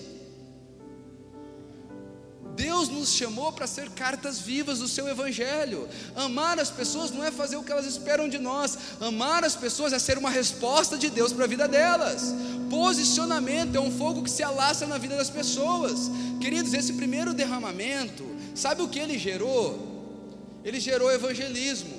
Deus 2.56 2.88
nos 2.88 3.10
chamou 3.12 3.52
para 3.52 3.66
ser 3.66 3.90
cartas 3.90 4.40
vivas 4.40 4.80
do 4.80 4.88
seu 4.88 5.06
evangelho. 5.06 5.88
Amar 6.16 6.58
as 6.58 6.70
pessoas 6.70 7.12
não 7.12 7.22
é 7.22 7.30
fazer 7.30 7.56
o 7.56 7.62
que 7.62 7.70
elas 7.70 7.86
esperam 7.86 8.28
de 8.28 8.38
nós. 8.38 8.76
Amar 9.00 9.44
as 9.44 9.54
pessoas 9.54 9.92
é 9.92 10.00
ser 10.00 10.18
uma 10.18 10.30
resposta 10.30 10.98
de 10.98 11.08
Deus 11.10 11.32
para 11.32 11.44
a 11.44 11.48
vida 11.48 11.68
delas. 11.68 12.34
Posicionamento 12.68 13.76
é 13.76 13.80
um 13.80 13.92
fogo 13.92 14.24
que 14.24 14.30
se 14.30 14.42
alastra 14.42 14.88
na 14.88 14.98
vida 14.98 15.16
das 15.16 15.30
pessoas. 15.30 16.10
Queridos, 16.40 16.72
esse 16.72 16.94
primeiro 16.94 17.32
derramamento, 17.32 18.35
sabe 18.56 18.82
o 18.82 18.88
que 18.88 18.98
ele 18.98 19.18
gerou? 19.18 19.94
Ele 20.64 20.80
gerou 20.80 21.12
evangelismo. 21.12 21.94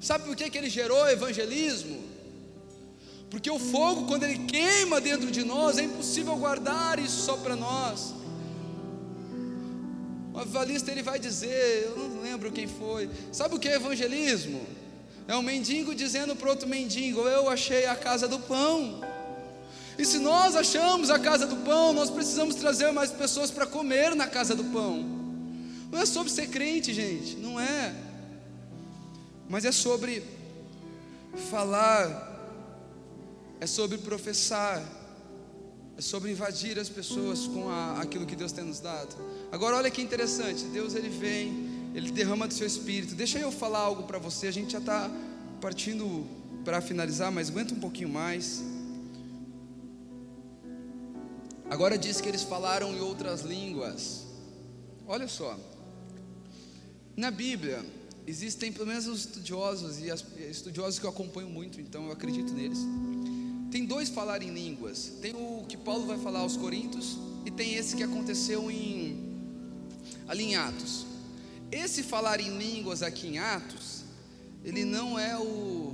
Sabe 0.00 0.24
por 0.24 0.34
que, 0.36 0.50
que 0.50 0.58
ele 0.58 0.68
gerou 0.68 1.08
evangelismo? 1.08 2.02
Porque 3.30 3.50
o 3.50 3.58
fogo, 3.58 4.06
quando 4.06 4.24
ele 4.24 4.38
queima 4.46 5.00
dentro 5.00 5.30
de 5.30 5.44
nós, 5.44 5.78
é 5.78 5.84
impossível 5.84 6.36
guardar 6.36 6.98
isso 6.98 7.22
só 7.22 7.36
para 7.36 7.56
nós. 7.56 8.14
O 10.32 10.38
avivalista 10.38 10.90
ele 10.90 11.02
vai 11.02 11.18
dizer, 11.18 11.84
eu 11.86 11.96
não 11.96 12.22
lembro 12.22 12.50
quem 12.50 12.66
foi. 12.66 13.08
Sabe 13.32 13.54
o 13.54 13.58
que 13.58 13.68
é 13.68 13.76
evangelismo? 13.76 14.60
É 15.26 15.34
um 15.36 15.42
mendigo 15.42 15.94
dizendo 15.94 16.36
para 16.36 16.50
outro 16.50 16.68
mendigo: 16.68 17.20
Eu 17.20 17.48
achei 17.48 17.86
a 17.86 17.96
casa 17.96 18.28
do 18.28 18.38
pão. 18.38 19.00
E 19.98 20.04
se 20.04 20.18
nós 20.18 20.56
achamos 20.56 21.10
a 21.10 21.18
casa 21.18 21.46
do 21.46 21.56
pão, 21.56 21.92
nós 21.92 22.10
precisamos 22.10 22.56
trazer 22.56 22.90
mais 22.92 23.10
pessoas 23.10 23.50
para 23.50 23.66
comer 23.66 24.14
na 24.14 24.26
casa 24.26 24.54
do 24.54 24.64
pão. 24.64 25.02
Não 25.90 26.00
é 26.00 26.06
sobre 26.06 26.32
ser 26.32 26.48
crente, 26.48 26.92
gente, 26.92 27.36
não 27.36 27.60
é. 27.60 27.94
Mas 29.48 29.64
é 29.64 29.72
sobre 29.72 30.22
falar 31.50 32.32
é 33.60 33.66
sobre 33.66 33.96
professar, 33.96 34.82
é 35.96 36.02
sobre 36.02 36.30
invadir 36.30 36.78
as 36.78 36.88
pessoas 36.88 37.46
com 37.46 37.70
a, 37.70 38.00
aquilo 38.00 38.26
que 38.26 38.36
Deus 38.36 38.52
tem 38.52 38.62
nos 38.62 38.78
dado. 38.78 39.16
Agora, 39.50 39.76
olha 39.76 39.90
que 39.90 40.02
interessante: 40.02 40.64
Deus 40.64 40.94
ele 40.94 41.08
vem, 41.08 41.90
ele 41.94 42.10
derrama 42.10 42.46
do 42.46 42.52
seu 42.52 42.66
espírito. 42.66 43.14
Deixa 43.14 43.38
eu 43.38 43.50
falar 43.50 43.78
algo 43.78 44.02
para 44.02 44.18
você, 44.18 44.48
a 44.48 44.50
gente 44.50 44.72
já 44.72 44.80
está 44.80 45.10
partindo 45.60 46.26
para 46.64 46.80
finalizar, 46.80 47.32
mas 47.32 47.48
aguenta 47.48 47.72
um 47.72 47.80
pouquinho 47.80 48.08
mais. 48.08 48.62
Agora 51.74 51.98
diz 51.98 52.20
que 52.20 52.28
eles 52.28 52.42
falaram 52.42 52.94
em 52.94 53.00
outras 53.00 53.42
línguas. 53.42 54.24
Olha 55.06 55.28
só, 55.28 55.58
na 57.16 57.30
Bíblia 57.30 57.84
existem 58.26 58.72
pelo 58.72 58.86
menos 58.86 59.06
os 59.06 59.20
estudiosos 59.20 59.98
e 59.98 60.08
estudiosos 60.48 60.98
que 60.98 61.04
eu 61.04 61.10
acompanho 61.10 61.48
muito, 61.48 61.80
então 61.80 62.06
eu 62.06 62.12
acredito 62.12 62.52
neles 62.52 62.78
tem 63.74 63.84
dois 63.84 64.08
falar 64.08 64.40
em 64.40 64.50
línguas. 64.54 65.14
Tem 65.20 65.34
o 65.34 65.64
que 65.68 65.76
Paulo 65.76 66.06
vai 66.06 66.16
falar 66.16 66.38
aos 66.38 66.56
Coríntios 66.56 67.18
e 67.44 67.50
tem 67.50 67.74
esse 67.74 67.96
que 67.96 68.04
aconteceu 68.04 68.70
em 68.70 69.34
ali 70.28 70.44
em 70.44 70.54
Atos. 70.54 71.04
Esse 71.72 72.04
falar 72.04 72.38
em 72.38 72.56
línguas 72.56 73.02
aqui 73.02 73.26
em 73.26 73.38
Atos, 73.38 74.04
ele 74.64 74.84
não 74.84 75.18
é 75.18 75.36
o, 75.36 75.92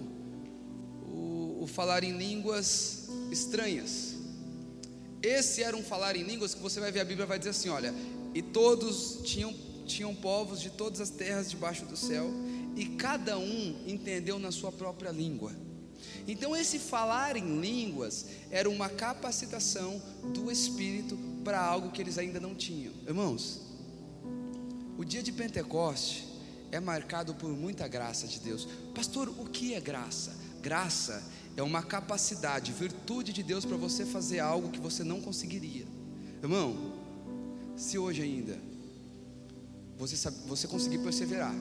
o, 1.09 1.61
o 1.63 1.67
falar 1.67 2.05
em 2.05 2.13
línguas 2.19 3.09
estranhas. 3.31 4.10
Esse 5.23 5.63
era 5.63 5.77
um 5.77 5.83
falar 5.83 6.17
em 6.17 6.23
línguas 6.23 6.55
que 6.55 6.61
você 6.61 6.81
vai 6.81 6.91
ver 6.91 7.01
a 7.01 7.05
Bíblia 7.05 7.27
vai 7.27 7.39
dizer 7.39 7.51
assim, 7.51 7.69
olha, 7.69 7.95
e 8.35 8.43
todos 8.43 9.21
tinham 9.25 9.53
tinham 9.91 10.15
povos 10.15 10.61
de 10.61 10.71
todas 10.71 11.01
as 11.01 11.11
terras 11.11 11.51
debaixo 11.51 11.85
do 11.85 11.97
céu, 11.97 12.31
e 12.77 12.87
cada 12.87 13.37
um 13.39 13.83
entendeu 13.87 14.39
na 14.39 14.53
sua 14.53 14.71
própria 14.71 15.11
língua. 15.11 15.53
Então, 16.27 16.57
esse 16.57 16.79
falar 16.79 17.37
em 17.37 17.61
línguas 17.61 18.27
era 18.51 18.71
uma 18.71 18.89
capacitação 18.89 20.01
do 20.33 20.51
Espírito 20.51 21.19
para 21.45 21.61
algo 21.61 21.91
que 21.91 22.01
eles 22.01 22.19
ainda 22.19 22.39
não 22.39 22.55
tinham. 22.55 22.93
Irmãos, 23.07 23.61
o 24.97 25.05
dia 25.05 25.23
de 25.23 25.33
Pentecoste 25.33 26.27
é 26.71 26.79
marcado 26.79 27.35
por 27.35 27.51
muita 27.51 27.89
graça 27.89 28.27
de 28.27 28.39
Deus. 28.39 28.69
Pastor, 28.95 29.29
o 29.29 29.47
que 29.47 29.75
é 29.75 29.81
graça? 29.81 30.35
Graça 30.63 31.23
é 31.61 31.63
uma 31.63 31.83
capacidade, 31.83 32.73
virtude 32.73 33.33
de 33.33 33.43
Deus 33.43 33.65
para 33.65 33.77
você 33.77 34.07
fazer 34.07 34.41
algo 34.41 34.71
que 34.71 34.81
você 34.81 35.05
não 35.05 35.21
conseguiria. 35.21 35.87
Irmão, 36.43 36.95
se 37.77 37.99
hoje 37.99 38.23
ainda 38.23 38.59
você, 39.99 40.17
sabe, 40.17 40.39
você 40.47 40.67
conseguir 40.67 40.99
perseverar, 40.99 41.55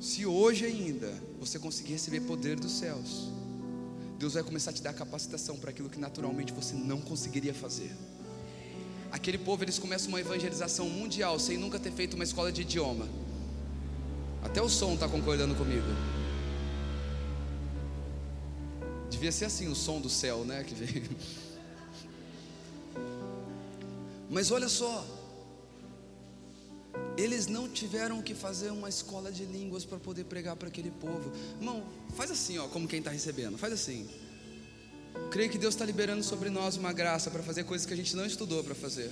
se 0.00 0.24
hoje 0.24 0.64
ainda 0.64 1.12
você 1.40 1.58
conseguir 1.58 1.92
receber 1.92 2.20
poder 2.20 2.58
dos 2.58 2.72
céus, 2.72 3.28
Deus 4.16 4.34
vai 4.34 4.44
começar 4.44 4.70
a 4.70 4.74
te 4.74 4.82
dar 4.82 4.92
capacitação 4.92 5.56
para 5.56 5.70
aquilo 5.70 5.90
que 5.90 5.98
naturalmente 5.98 6.52
você 6.52 6.74
não 6.74 7.00
conseguiria 7.00 7.52
fazer. 7.52 7.90
Aquele 9.10 9.38
povo, 9.38 9.64
eles 9.64 9.78
começam 9.78 10.08
uma 10.08 10.20
evangelização 10.20 10.88
mundial 10.88 11.38
sem 11.40 11.56
nunca 11.56 11.78
ter 11.80 11.90
feito 11.90 12.14
uma 12.14 12.24
escola 12.24 12.52
de 12.52 12.62
idioma. 12.62 13.08
Até 14.42 14.62
o 14.62 14.68
som 14.68 14.94
está 14.94 15.08
concordando 15.08 15.54
comigo. 15.56 15.86
Devia 19.18 19.32
ser 19.32 19.46
assim 19.46 19.66
o 19.66 19.74
som 19.74 20.00
do 20.00 20.08
céu, 20.08 20.44
né? 20.44 20.62
Que 20.62 20.74
veio. 20.76 21.02
Mas 24.30 24.52
olha 24.52 24.68
só, 24.68 25.04
eles 27.16 27.48
não 27.48 27.68
tiveram 27.68 28.22
que 28.22 28.32
fazer 28.32 28.70
uma 28.70 28.88
escola 28.88 29.32
de 29.32 29.44
línguas 29.44 29.84
para 29.84 29.98
poder 29.98 30.22
pregar 30.22 30.54
para 30.54 30.68
aquele 30.68 30.92
povo. 30.92 31.32
Irmão, 31.60 31.82
faz 32.14 32.30
assim, 32.30 32.58
ó, 32.58 32.68
como 32.68 32.86
quem 32.86 33.00
está 33.00 33.10
recebendo, 33.10 33.58
faz 33.58 33.72
assim. 33.72 34.08
Creio 35.32 35.50
que 35.50 35.58
Deus 35.58 35.74
está 35.74 35.84
liberando 35.84 36.22
sobre 36.22 36.48
nós 36.48 36.76
uma 36.76 36.92
graça 36.92 37.28
para 37.28 37.42
fazer 37.42 37.64
coisas 37.64 37.84
que 37.84 37.92
a 37.92 37.96
gente 37.96 38.14
não 38.14 38.24
estudou 38.24 38.62
para 38.62 38.76
fazer. 38.76 39.10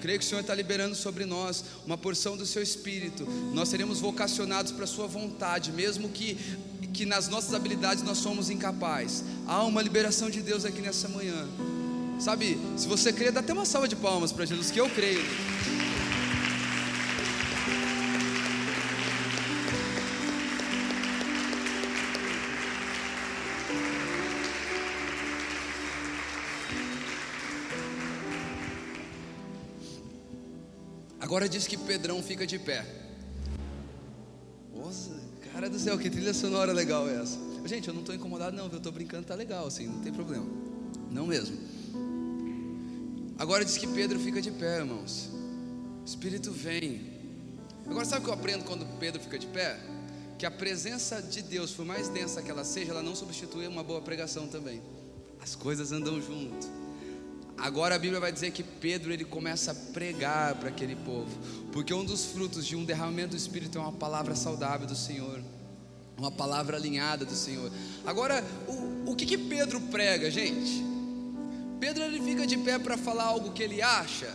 Creio 0.00 0.18
que 0.18 0.24
o 0.24 0.28
Senhor 0.28 0.40
está 0.40 0.56
liberando 0.56 0.96
sobre 0.96 1.24
nós 1.24 1.64
uma 1.86 1.96
porção 1.96 2.36
do 2.36 2.44
seu 2.44 2.64
espírito. 2.64 3.24
Nós 3.54 3.68
seremos 3.68 4.00
vocacionados 4.00 4.72
para 4.72 4.82
a 4.82 4.88
sua 4.88 5.06
vontade, 5.06 5.70
mesmo 5.70 6.08
que, 6.08 6.36
que 6.98 7.06
nas 7.06 7.28
nossas 7.28 7.54
habilidades 7.54 8.02
nós 8.02 8.18
somos 8.18 8.50
incapazes. 8.50 9.22
Há 9.46 9.62
uma 9.62 9.80
liberação 9.80 10.28
de 10.28 10.42
Deus 10.42 10.64
aqui 10.64 10.80
nessa 10.80 11.06
manhã. 11.08 11.46
Sabe, 12.18 12.58
se 12.76 12.88
você 12.88 13.12
crê, 13.12 13.30
dá 13.30 13.38
até 13.38 13.52
uma 13.52 13.64
salva 13.64 13.86
de 13.86 13.94
palmas 13.94 14.32
para 14.32 14.44
Jesus, 14.44 14.72
que 14.72 14.80
eu 14.80 14.90
creio. 14.90 15.24
Agora 31.20 31.48
diz 31.48 31.64
que 31.68 31.76
Pedrão 31.76 32.20
fica 32.20 32.44
de 32.44 32.58
pé. 32.58 33.07
Cara 35.68 35.76
do 35.76 35.84
céu, 35.84 35.98
que 35.98 36.08
trilha 36.08 36.32
sonora 36.32 36.72
legal 36.72 37.06
é 37.10 37.20
essa. 37.20 37.38
Gente, 37.66 37.88
eu 37.88 37.92
não 37.92 38.00
estou 38.00 38.14
incomodado, 38.14 38.56
não, 38.56 38.68
eu 38.68 38.78
estou 38.78 38.90
brincando, 38.90 39.26
tá 39.26 39.34
legal, 39.34 39.66
assim, 39.66 39.86
não 39.86 40.00
tem 40.00 40.10
problema. 40.10 40.46
Não 41.10 41.26
mesmo. 41.26 41.58
Agora 43.38 43.62
diz 43.66 43.76
que 43.76 43.86
Pedro 43.86 44.18
fica 44.18 44.40
de 44.40 44.50
pé, 44.50 44.78
irmãos. 44.78 45.28
Espírito 46.06 46.50
vem. 46.52 47.02
Agora, 47.84 48.06
sabe 48.06 48.22
o 48.22 48.24
que 48.24 48.30
eu 48.30 48.34
aprendo 48.34 48.64
quando 48.64 48.86
Pedro 48.98 49.20
fica 49.20 49.38
de 49.38 49.46
pé? 49.46 49.78
Que 50.38 50.46
a 50.46 50.50
presença 50.50 51.20
de 51.20 51.42
Deus, 51.42 51.72
por 51.72 51.84
mais 51.84 52.08
densa 52.08 52.40
que 52.40 52.50
ela 52.50 52.64
seja, 52.64 52.92
ela 52.92 53.02
não 53.02 53.14
substitui 53.14 53.66
uma 53.66 53.84
boa 53.84 54.00
pregação 54.00 54.48
também. 54.48 54.80
As 55.38 55.54
coisas 55.54 55.92
andam 55.92 56.18
junto. 56.18 56.66
Agora 57.58 57.94
a 57.94 57.98
Bíblia 57.98 58.20
vai 58.20 58.32
dizer 58.32 58.52
que 58.52 58.62
Pedro 58.62 59.12
ele 59.12 59.24
começa 59.26 59.72
a 59.72 59.74
pregar 59.74 60.54
para 60.54 60.70
aquele 60.70 60.96
povo, 60.96 61.38
porque 61.72 61.92
um 61.92 62.06
dos 62.06 62.24
frutos 62.24 62.64
de 62.64 62.74
um 62.74 62.86
derramamento 62.86 63.30
do 63.30 63.36
Espírito 63.36 63.76
é 63.76 63.80
uma 63.82 63.92
palavra 63.92 64.34
saudável 64.34 64.86
do 64.86 64.94
Senhor, 64.94 65.42
uma 66.18 66.30
palavra 66.30 66.76
alinhada 66.76 67.24
do 67.24 67.34
Senhor. 67.34 67.70
Agora, 68.04 68.44
o, 68.66 69.12
o 69.12 69.16
que, 69.16 69.24
que 69.24 69.38
Pedro 69.38 69.80
prega, 69.80 70.30
gente? 70.30 70.84
Pedro 71.78 72.02
ele 72.02 72.20
fica 72.20 72.46
de 72.46 72.58
pé 72.58 72.78
para 72.78 72.96
falar 72.96 73.24
algo 73.24 73.52
que 73.52 73.62
ele 73.62 73.80
acha? 73.80 74.34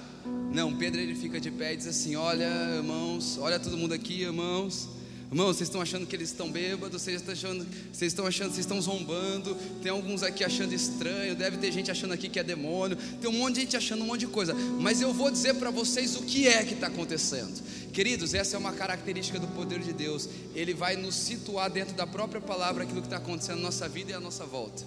Não, 0.53 0.73
Pedro 0.73 1.01
ele 1.01 1.13
fica 1.13 1.39
de 1.41 1.51
pé 1.51 1.73
e 1.73 1.77
diz 1.77 1.87
assim: 1.87 2.15
Olha, 2.15 2.47
irmãos, 2.77 3.37
olha 3.37 3.59
todo 3.59 3.77
mundo 3.77 3.93
aqui, 3.93 4.21
irmãos. 4.21 4.87
Irmãos, 5.29 5.57
vocês 5.57 5.67
estão 5.67 5.81
achando 5.81 6.05
que 6.05 6.15
eles 6.15 6.29
estão 6.29 6.51
bêbados, 6.51 7.01
vocês 7.01 7.19
estão 7.19 7.33
achando, 7.33 7.65
vocês 7.91 8.11
estão 8.11 8.27
achando, 8.27 8.49
vocês 8.49 8.59
estão 8.59 8.79
zombando. 8.79 9.55
Tem 9.81 9.91
alguns 9.91 10.21
aqui 10.21 10.43
achando 10.43 10.73
estranho, 10.73 11.35
deve 11.35 11.57
ter 11.57 11.71
gente 11.71 11.89
achando 11.89 12.13
aqui 12.13 12.29
que 12.29 12.39
é 12.39 12.43
demônio. 12.43 12.95
Tem 13.19 13.27
um 13.27 13.33
monte 13.33 13.55
de 13.55 13.61
gente 13.61 13.75
achando 13.75 14.03
um 14.03 14.05
monte 14.05 14.21
de 14.21 14.27
coisa. 14.27 14.53
Mas 14.53 15.01
eu 15.01 15.11
vou 15.11 15.31
dizer 15.31 15.55
para 15.55 15.71
vocês 15.71 16.15
o 16.15 16.21
que 16.21 16.47
é 16.47 16.63
que 16.63 16.75
está 16.75 16.85
acontecendo. 16.85 17.59
Queridos, 17.93 18.33
essa 18.33 18.55
é 18.55 18.59
uma 18.59 18.73
característica 18.73 19.39
do 19.39 19.47
poder 19.49 19.79
de 19.79 19.93
Deus. 19.93 20.27
Ele 20.55 20.73
vai 20.73 20.95
nos 20.95 21.13
situar 21.13 21.69
dentro 21.69 21.93
da 21.93 22.07
própria 22.07 22.41
palavra 22.41 22.83
aquilo 22.83 23.01
que 23.01 23.07
está 23.07 23.17
acontecendo 23.17 23.57
na 23.57 23.65
nossa 23.65 23.87
vida 23.87 24.11
e 24.11 24.15
à 24.15 24.19
nossa 24.19 24.45
volta. 24.45 24.83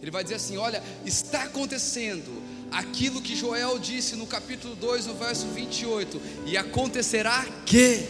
Ele 0.00 0.10
vai 0.10 0.22
dizer 0.22 0.36
assim: 0.36 0.56
olha, 0.56 0.82
está 1.04 1.42
acontecendo 1.42 2.42
aquilo 2.72 3.20
que 3.20 3.36
Joel 3.36 3.78
disse 3.78 4.16
no 4.16 4.26
capítulo 4.26 4.74
2, 4.76 5.06
no 5.06 5.14
verso 5.14 5.46
28, 5.48 6.20
e 6.46 6.56
acontecerá 6.56 7.44
que 7.66 8.06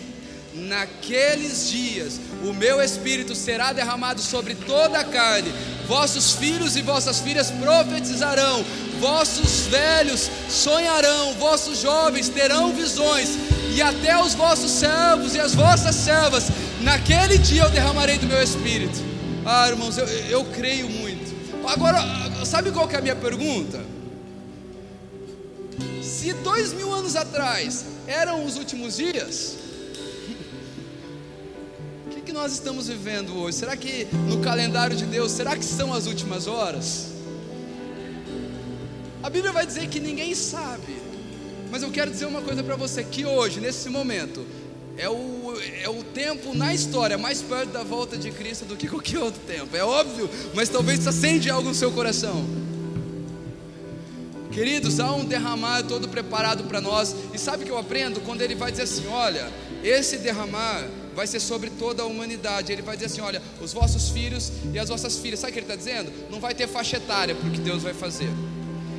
naqueles 0.55 1.69
dias 1.69 2.21
o 2.45 2.53
meu 2.53 2.81
espírito 2.81 3.35
será 3.35 3.73
derramado 3.73 4.21
sobre 4.21 4.55
toda 4.55 5.01
a 5.01 5.05
carne, 5.05 5.53
vossos 5.87 6.35
filhos 6.35 6.77
e 6.77 6.83
vossas 6.83 7.21
filhas 7.21 7.51
profetizarão, 7.51 8.65
vossos 8.99 9.67
velhos 9.67 10.31
sonharão, 10.49 11.35
vossos 11.35 11.81
jovens 11.81 12.29
terão 12.29 12.73
visões, 12.73 13.31
e 13.75 13.81
até 13.81 14.21
os 14.21 14.35
vossos 14.35 14.71
servos 14.71 15.35
e 15.35 15.41
as 15.41 15.55
vossas 15.55 15.95
servas, 15.95 16.49
naquele 16.81 17.39
dia 17.39 17.63
eu 17.63 17.71
derramarei 17.71 18.19
do 18.19 18.27
meu 18.27 18.43
espírito. 18.43 18.99
Ah, 19.45 19.69
irmãos, 19.69 19.97
eu, 19.97 20.07
eu 20.07 20.45
creio 20.47 20.89
muito. 20.89 21.35
Agora, 21.67 21.99
sabe 22.45 22.71
qual 22.71 22.89
que 22.89 22.97
é 22.97 22.99
a 22.99 23.03
minha 23.03 23.17
pergunta? 23.17 23.81
Se 26.03 26.33
dois 26.33 26.73
mil 26.73 26.93
anos 26.93 27.15
atrás 27.17 27.85
eram 28.07 28.45
os 28.45 28.57
últimos 28.57 28.97
dias, 28.97 29.57
que 32.29 32.33
nós 32.33 32.53
estamos 32.53 32.89
vivendo 32.89 33.39
hoje? 33.39 33.57
Será 33.57 33.75
que 33.75 34.07
no 34.29 34.41
calendário 34.41 34.95
de 34.95 35.07
Deus, 35.07 35.33
será 35.33 35.57
que 35.57 35.65
são 35.65 35.95
as 35.95 36.07
últimas 36.07 36.47
horas? 36.47 37.18
A 39.29 39.31
Bíblia 39.31 39.53
vai 39.53 39.67
dizer 39.67 39.89
que 39.89 40.01
ninguém 40.01 40.35
sabe, 40.35 40.97
mas 41.71 41.83
eu 41.83 41.91
quero 41.91 42.11
dizer 42.11 42.25
uma 42.25 42.41
coisa 42.41 42.63
para 42.63 42.77
você: 42.77 43.05
que 43.05 43.27
hoje, 43.27 43.61
nesse 43.61 43.91
momento, 43.91 44.43
é 44.97 45.07
o, 45.07 45.55
é 45.83 45.87
o 45.91 46.03
tempo 46.03 46.55
na 46.55 46.73
história 46.73 47.19
mais 47.19 47.43
perto 47.43 47.69
da 47.69 47.83
volta 47.83 48.17
de 48.17 48.31
Cristo 48.31 48.65
do 48.65 48.75
que 48.75 48.89
qualquer 48.89 49.19
outro 49.19 49.43
tempo, 49.47 49.77
é 49.77 49.85
óbvio, 49.85 50.31
mas 50.55 50.71
talvez 50.71 51.01
isso 51.01 51.11
acende 51.11 51.51
algo 51.51 51.69
no 51.69 51.75
seu 51.75 51.93
coração. 51.93 52.43
Queridos, 54.51 54.99
há 54.99 55.13
um 55.13 55.27
derramar 55.27 55.83
todo 55.83 56.09
preparado 56.09 56.65
para 56.65 56.81
nós, 56.81 57.15
e 57.35 57.39
sabe 57.39 57.65
o 57.65 57.67
que 57.67 57.71
eu 57.71 57.77
aprendo? 57.77 58.23
Quando 58.23 58.41
ele 58.41 58.55
vai 58.55 58.71
dizer 58.71 58.85
assim: 58.85 59.09
olha, 59.09 59.53
esse 59.85 60.17
derramar 60.17 60.89
vai 61.15 61.27
ser 61.27 61.41
sobre 61.41 61.69
toda 61.69 62.03
a 62.03 62.07
humanidade. 62.07 62.73
Ele 62.73 62.81
vai 62.81 62.97
dizer 62.97 63.13
assim: 63.13 63.21
olha, 63.21 63.43
os 63.61 63.75
vossos 63.75 64.09
filhos 64.09 64.51
e 64.73 64.79
as 64.79 64.89
vossas 64.89 65.19
filhas, 65.19 65.39
sabe 65.39 65.51
o 65.51 65.53
que 65.53 65.59
ele 65.59 65.67
está 65.67 65.77
dizendo? 65.77 66.11
Não 66.31 66.41
vai 66.41 66.55
ter 66.55 66.67
faixa 66.67 66.97
etária 66.97 67.35
para 67.35 67.47
o 67.47 67.53
que 67.53 67.61
Deus 67.61 67.83
vai 67.83 67.93
fazer. 67.93 68.31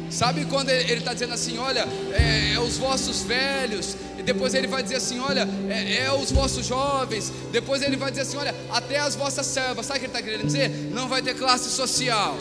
Sabe 0.09 0.45
quando 0.45 0.69
ele 0.69 0.93
está 0.93 1.13
dizendo 1.13 1.33
assim: 1.33 1.57
olha, 1.57 1.87
é, 2.13 2.53
é, 2.53 2.59
os 2.59 2.77
vossos 2.77 3.21
velhos, 3.23 3.95
e 4.17 4.23
depois 4.23 4.53
ele 4.53 4.67
vai 4.67 4.81
dizer 4.81 4.95
assim: 4.95 5.19
olha, 5.19 5.47
é, 5.69 6.05
é, 6.05 6.11
os 6.11 6.31
vossos 6.31 6.65
jovens, 6.65 7.31
depois 7.51 7.81
ele 7.81 7.95
vai 7.95 8.09
dizer 8.09 8.23
assim: 8.23 8.37
olha, 8.37 8.55
até 8.71 8.97
as 8.97 9.15
vossas 9.15 9.45
servas, 9.45 9.85
sabe 9.85 9.99
o 9.99 10.01
que 10.01 10.05
ele 10.07 10.13
está 10.13 10.21
querendo 10.23 10.45
dizer? 10.45 10.69
Não 10.91 11.07
vai 11.07 11.21
ter 11.21 11.35
classe 11.35 11.69
social. 11.69 12.37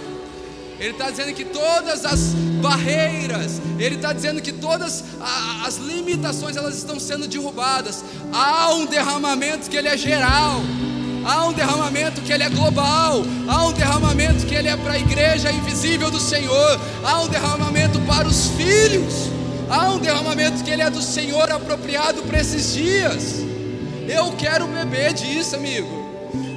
Ele 0.78 0.90
está 0.90 1.10
dizendo 1.10 1.34
que 1.34 1.44
todas 1.44 2.04
as 2.04 2.34
barreiras, 2.62 3.60
Ele 3.78 3.96
está 3.96 4.12
dizendo 4.12 4.40
que 4.40 4.52
todas 4.52 5.04
as 5.64 5.76
limitações 5.76 6.56
elas 6.56 6.76
estão 6.76 7.00
sendo 7.00 7.26
derrubadas. 7.26 8.04
Há 8.32 8.72
um 8.74 8.86
derramamento 8.86 9.68
que 9.68 9.76
ele 9.76 9.88
é 9.88 9.96
geral, 9.96 10.60
há 11.28 11.46
um 11.46 11.52
derramamento 11.52 12.22
que 12.22 12.32
ele 12.32 12.42
é 12.42 12.48
global, 12.48 13.22
há 13.46 13.66
um 13.66 13.72
derramamento 13.72 14.46
que 14.46 14.54
ele 14.54 14.66
é 14.66 14.76
para 14.76 14.94
a 14.94 14.98
igreja 14.98 15.52
invisível 15.52 16.10
do 16.10 16.18
Senhor, 16.18 16.80
há 17.04 17.20
um 17.20 17.28
derramamento 17.28 18.00
para 18.00 18.26
os 18.26 18.46
filhos, 18.56 19.30
há 19.68 19.90
um 19.90 19.98
derramamento 19.98 20.64
que 20.64 20.70
ele 20.70 20.80
é 20.80 20.88
do 20.88 21.02
Senhor 21.02 21.52
apropriado 21.52 22.22
para 22.22 22.40
esses 22.40 22.72
dias. 22.72 23.34
Eu 24.08 24.32
quero 24.38 24.66
beber 24.68 25.12
disso, 25.12 25.54
amigo. 25.54 26.08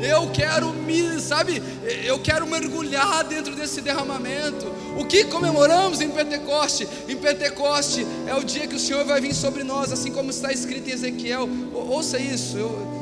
Eu 0.02 0.32
quero 0.32 0.74
me, 0.74 1.20
sabe, 1.20 1.62
eu 2.06 2.18
quero 2.20 2.48
mergulhar 2.48 3.26
dentro 3.26 3.54
desse 3.54 3.82
derramamento. 3.82 4.66
O 4.98 5.04
que 5.06 5.26
comemoramos 5.26 6.00
em 6.00 6.10
Pentecoste? 6.10 6.88
Em 7.10 7.18
Pentecoste 7.18 8.08
é 8.26 8.34
o 8.36 8.44
dia 8.44 8.68
que 8.68 8.76
o 8.76 8.80
Senhor 8.80 9.04
vai 9.04 9.20
vir 9.20 9.36
sobre 9.36 9.64
nós, 9.64 9.92
assim 9.92 10.12
como 10.12 10.30
está 10.30 10.52
escrito 10.52 10.90
em 10.90 10.94
Ezequiel. 10.94 11.48
Ouça 11.74 12.18
isso, 12.18 12.58
eu, 12.58 13.01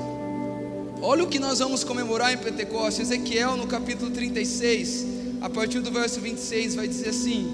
olha 1.01 1.23
o 1.23 1.27
que 1.27 1.39
nós 1.39 1.59
vamos 1.59 1.83
comemorar 1.83 2.33
em 2.33 2.37
Pentecoste. 2.37 3.01
Ezequiel, 3.01 3.57
no 3.57 3.67
capítulo 3.67 4.11
36, 4.11 5.05
a 5.41 5.49
partir 5.49 5.79
do 5.79 5.91
verso 5.91 6.19
26, 6.19 6.75
vai 6.75 6.87
dizer 6.87 7.09
assim: 7.09 7.47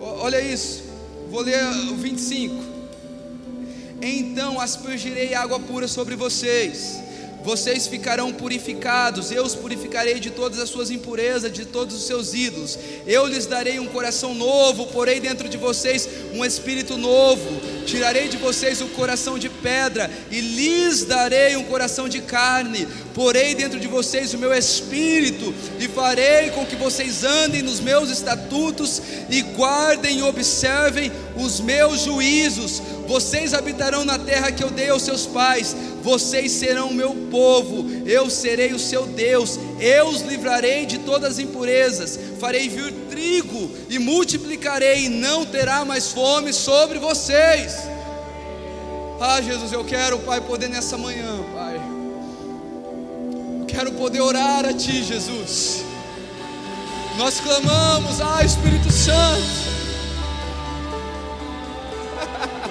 Olha 0.00 0.40
isso, 0.40 0.84
vou 1.30 1.42
ler 1.42 1.62
o 1.90 1.96
25. 1.96 2.54
Então 4.00 4.60
aspergirei 4.60 5.34
água 5.34 5.58
pura 5.58 5.88
sobre 5.88 6.14
vocês 6.14 7.08
vocês 7.48 7.86
ficarão 7.86 8.32
purificados, 8.32 9.30
eu 9.30 9.44
os 9.44 9.54
purificarei 9.54 10.20
de 10.20 10.30
todas 10.30 10.58
as 10.58 10.68
suas 10.68 10.90
impurezas, 10.90 11.52
de 11.52 11.64
todos 11.64 11.96
os 11.96 12.02
seus 12.02 12.34
ídolos. 12.34 12.78
Eu 13.06 13.26
lhes 13.26 13.46
darei 13.46 13.78
um 13.78 13.86
coração 13.86 14.34
novo, 14.34 14.86
porei 14.88 15.20
dentro 15.20 15.48
de 15.48 15.56
vocês 15.56 16.08
um 16.34 16.44
espírito 16.44 16.98
novo. 16.98 17.77
Tirarei 17.88 18.28
de 18.28 18.36
vocês 18.36 18.82
o 18.82 18.88
coração 18.88 19.38
de 19.38 19.48
pedra 19.48 20.10
e 20.30 20.42
lhes 20.42 21.06
darei 21.06 21.56
um 21.56 21.64
coração 21.64 22.06
de 22.06 22.20
carne. 22.20 22.86
Porei 23.14 23.54
dentro 23.54 23.80
de 23.80 23.88
vocês 23.88 24.34
o 24.34 24.38
meu 24.38 24.52
espírito 24.52 25.54
e 25.80 25.88
farei 25.88 26.50
com 26.50 26.66
que 26.66 26.76
vocês 26.76 27.24
andem 27.24 27.62
nos 27.62 27.80
meus 27.80 28.10
estatutos 28.10 29.00
e 29.30 29.40
guardem 29.40 30.18
e 30.18 30.22
observem 30.22 31.10
os 31.34 31.60
meus 31.60 32.02
juízos. 32.02 32.82
Vocês 33.08 33.54
habitarão 33.54 34.04
na 34.04 34.18
terra 34.18 34.52
que 34.52 34.62
eu 34.62 34.70
dei 34.70 34.90
aos 34.90 35.02
seus 35.02 35.26
pais 35.26 35.74
vocês 36.02 36.52
serão 36.52 36.90
meu 36.90 37.14
povo, 37.30 37.84
eu 38.06 38.30
serei 38.30 38.72
o 38.72 38.78
seu 38.78 39.06
Deus, 39.06 39.58
eu 39.78 40.08
os 40.08 40.22
livrarei 40.22 40.86
de 40.86 40.98
todas 40.98 41.32
as 41.32 41.38
impurezas, 41.38 42.18
farei 42.40 42.68
vir 42.68 42.92
trigo 43.10 43.70
e 43.90 43.98
multiplicarei, 43.98 45.04
e 45.04 45.08
não 45.08 45.44
terá 45.44 45.84
mais 45.84 46.10
fome 46.12 46.52
sobre 46.52 46.98
vocês. 46.98 47.76
Ah, 49.20 49.42
Jesus, 49.42 49.72
eu 49.72 49.84
quero, 49.84 50.18
Pai, 50.20 50.40
poder 50.40 50.68
nessa 50.68 50.96
manhã, 50.96 51.44
Pai. 51.52 51.76
Eu 53.60 53.66
quero 53.66 53.92
poder 53.92 54.20
orar 54.20 54.64
a 54.64 54.72
Ti, 54.72 55.02
Jesus. 55.02 55.84
Nós 57.16 57.40
clamamos, 57.40 58.20
ah, 58.20 58.44
Espírito 58.44 58.90
Santo. 58.92 59.68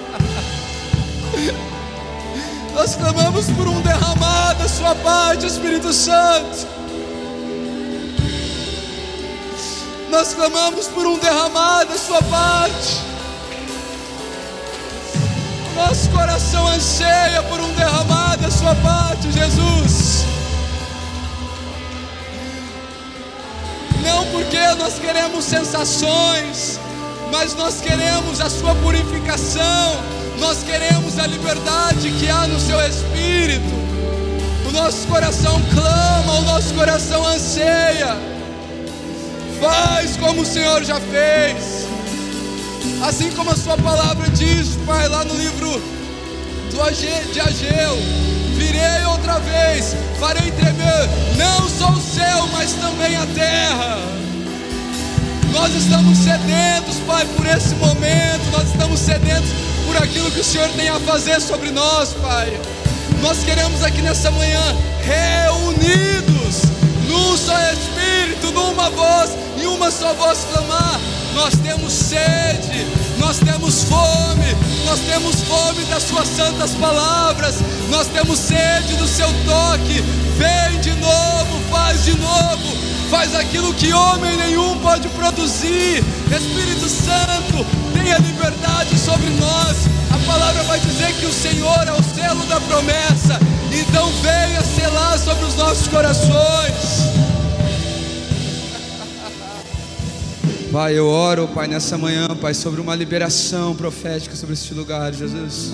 Nós 2.74 2.96
clamamos 2.96 3.46
por 3.50 3.68
um 3.68 3.80
derramar 3.80 4.54
da 4.54 4.68
Sua 4.68 4.94
parte, 4.96 5.46
Espírito 5.46 5.92
Santo. 5.92 6.66
Nós 10.10 10.34
clamamos 10.34 10.86
por 10.88 11.06
um 11.06 11.18
derramar 11.18 11.84
da 11.84 11.96
Sua 11.96 12.22
parte. 12.22 12.98
Nosso 15.76 16.08
coração 16.10 16.66
anseia 16.66 17.42
por 17.48 17.60
um 17.60 17.72
derramar 17.74 18.36
da 18.36 18.50
Sua 18.50 18.74
parte, 18.76 19.30
Jesus. 19.30 20.24
Não 24.02 24.24
porque 24.26 24.58
nós 24.78 24.98
queremos 24.98 25.44
sensações, 25.44 26.80
mas 27.30 27.54
nós 27.54 27.80
queremos 27.80 28.40
a 28.40 28.50
Sua 28.50 28.74
purificação 28.76 30.18
nós 30.38 30.62
queremos 30.62 31.18
a 31.18 31.26
liberdade 31.26 32.10
que 32.12 32.28
há 32.28 32.46
no 32.46 32.58
seu 32.60 32.80
espírito. 32.80 33.78
O 34.66 34.70
nosso 34.70 35.06
coração 35.06 35.60
clama, 35.74 36.32
o 36.34 36.42
nosso 36.42 36.72
coração 36.74 37.26
anseia. 37.26 38.16
Faz 39.60 40.16
como 40.16 40.42
o 40.42 40.46
Senhor 40.46 40.84
já 40.84 41.00
fez. 41.00 41.86
Assim 43.02 43.30
como 43.32 43.50
a 43.50 43.56
Sua 43.56 43.76
palavra 43.76 44.28
diz, 44.30 44.76
Pai, 44.86 45.08
lá 45.08 45.24
no 45.24 45.34
livro 45.34 45.82
de 47.32 47.40
Ageu: 47.40 47.96
Virei 48.56 49.04
outra 49.10 49.38
vez, 49.40 49.96
farei 50.20 50.50
tremer 50.52 51.08
não 51.36 51.68
só 51.68 51.90
o 51.90 52.00
céu, 52.00 52.48
mas 52.52 52.72
também 52.74 53.16
a 53.16 53.26
terra. 53.26 53.98
Nós 55.52 55.74
estamos 55.74 56.18
sedentos, 56.18 56.98
Pai, 57.06 57.26
por 57.36 57.46
esse 57.46 57.74
momento, 57.76 58.50
nós 58.52 58.68
estamos 58.68 59.00
sedentos 59.00 59.67
por 59.88 59.96
aquilo 59.96 60.30
que 60.30 60.40
o 60.40 60.44
Senhor 60.44 60.68
tem 60.76 60.90
a 60.90 61.00
fazer 61.00 61.40
sobre 61.40 61.70
nós, 61.70 62.12
Pai. 62.20 62.52
Nós 63.22 63.38
queremos 63.42 63.82
aqui 63.82 64.02
nessa 64.02 64.30
manhã, 64.30 64.76
reunidos, 65.02 66.62
num 67.08 67.36
só 67.38 67.58
Espírito, 67.72 68.52
numa 68.52 68.90
voz, 68.90 69.30
em 69.56 69.66
uma 69.66 69.90
só 69.90 70.12
voz 70.12 70.40
clamar. 70.52 71.00
Nós 71.34 71.54
temos 71.62 71.90
sede, 71.90 72.86
nós 73.16 73.38
temos 73.38 73.84
fome, 73.84 74.54
nós 74.84 75.00
temos 75.00 75.36
fome 75.44 75.82
das 75.84 76.02
Suas 76.02 76.28
santas 76.28 76.72
palavras, 76.72 77.54
nós 77.88 78.08
temos 78.08 78.38
sede 78.38 78.94
do 78.96 79.08
Seu 79.08 79.28
toque. 79.46 80.04
Vem 80.36 80.80
de 80.80 80.92
novo, 81.00 81.60
faz 81.70 82.04
de 82.04 82.14
novo, 82.18 82.76
faz 83.10 83.34
aquilo 83.34 83.72
que 83.72 83.90
homem 83.94 84.36
nenhum 84.36 84.78
pode 84.80 85.08
produzir. 85.08 86.04
Espírito 86.30 86.88
Santo, 86.90 87.27
tenha 87.92 88.18
liberdade 88.18 88.98
sobre 88.98 89.28
nós. 89.30 89.76
A 90.10 90.18
palavra 90.26 90.62
vai 90.64 90.80
dizer 90.80 91.12
que 91.14 91.26
o 91.26 91.32
Senhor 91.32 91.86
é 91.86 91.92
o 91.92 92.02
selo 92.02 92.44
da 92.46 92.60
promessa. 92.60 93.38
Então 93.72 94.10
venha 94.22 94.62
selar 94.62 95.18
sobre 95.18 95.44
os 95.44 95.54
nossos 95.54 95.88
corações. 95.88 97.08
Pai, 100.72 100.98
eu 100.98 101.06
oro, 101.06 101.48
Pai, 101.48 101.66
nessa 101.66 101.96
manhã, 101.98 102.28
Pai, 102.40 102.54
sobre 102.54 102.80
uma 102.80 102.94
liberação 102.94 103.74
profética 103.74 104.34
sobre 104.34 104.54
este 104.54 104.74
lugar, 104.74 105.12
Jesus. 105.12 105.72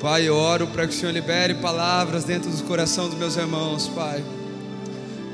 Pai, 0.00 0.28
eu 0.28 0.36
oro 0.36 0.66
para 0.66 0.86
que 0.86 0.94
o 0.94 0.96
Senhor 0.96 1.12
libere 1.12 1.54
palavras 1.54 2.24
dentro 2.24 2.50
do 2.50 2.62
coração 2.64 3.08
dos 3.08 3.18
meus 3.18 3.36
irmãos, 3.36 3.88
Pai. 3.88 4.22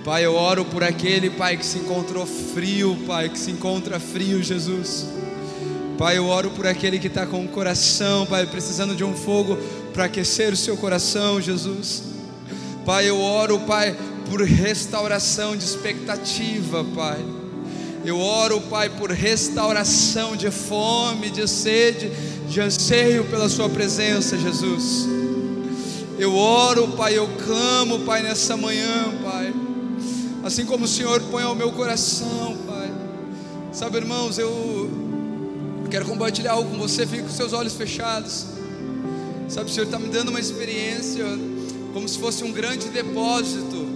Pai, 0.05 0.25
eu 0.25 0.35
oro 0.35 0.65
por 0.65 0.83
aquele, 0.83 1.29
Pai, 1.29 1.59
que 1.59 1.67
se 1.67 1.79
encontrou 1.79 2.25
frio, 2.25 2.97
Pai, 3.07 3.29
que 3.29 3.39
se 3.39 3.51
encontra 3.51 4.01
frio, 4.01 4.43
Jesus. 4.43 5.07
Pai, 5.99 6.17
eu 6.17 6.27
oro 6.27 6.51
por 6.53 6.67
aquele 6.67 6.99
que 6.99 7.09
está 7.09 7.27
com 7.27 7.45
o 7.45 7.49
coração, 7.49 8.25
Pai, 8.25 8.47
precisando 8.47 8.97
de 8.97 9.05
um 9.05 9.15
fogo 9.15 9.59
para 9.93 10.07
aquecer 10.07 10.55
o 10.55 10.57
seu 10.57 10.75
coração, 10.79 11.39
Jesus. 11.39 12.05
Pai, 12.87 13.11
eu 13.11 13.21
oro, 13.21 13.61
Pai, 13.61 13.95
por 14.31 14.41
restauração 14.41 15.55
de 15.55 15.65
expectativa, 15.65 16.83
Pai. 16.95 17.23
Eu 18.03 18.19
oro, 18.19 18.59
Pai, 18.63 18.89
por 18.89 19.11
restauração 19.11 20.35
de 20.35 20.51
fome, 20.51 21.29
de 21.29 21.47
sede, 21.47 22.11
de 22.49 22.59
anseio 22.59 23.25
pela 23.27 23.51
Sua 23.51 23.69
presença, 23.69 24.39
Jesus. 24.39 25.07
Eu 26.19 26.35
oro, 26.35 26.89
Pai, 26.89 27.19
eu 27.19 27.29
clamo, 27.45 27.99
Pai, 28.01 28.23
nessa 28.23 28.57
manhã, 28.57 29.13
Pai. 29.23 29.53
Assim 30.43 30.65
como 30.65 30.87
o 30.87 30.89
Senhor 30.89 31.21
põe 31.31 31.43
ao 31.43 31.55
meu 31.55 31.71
coração, 31.71 32.57
Pai. 32.67 32.91
Sabe, 33.73 33.99
irmãos, 33.99 34.39
eu 34.39 34.91
quero 35.91 36.07
compartilhar 36.07 36.53
algo 36.53 36.71
com 36.71 36.79
você, 36.79 37.07
fique 37.07 37.25
com 37.25 37.29
seus 37.29 37.53
olhos 37.53 37.75
fechados. 37.75 38.47
Sabe, 39.49 39.71
o 39.71 39.73
Senhor 39.73 39.85
está 39.85 39.99
me 39.99 40.09
dando 40.09 40.31
uma 40.31 40.41
experiência 40.41 41.27
como 41.93 42.09
se 42.09 42.19
fosse 42.19 42.43
um 42.43 42.53
grande 42.53 42.89
depósito. 42.89 43.87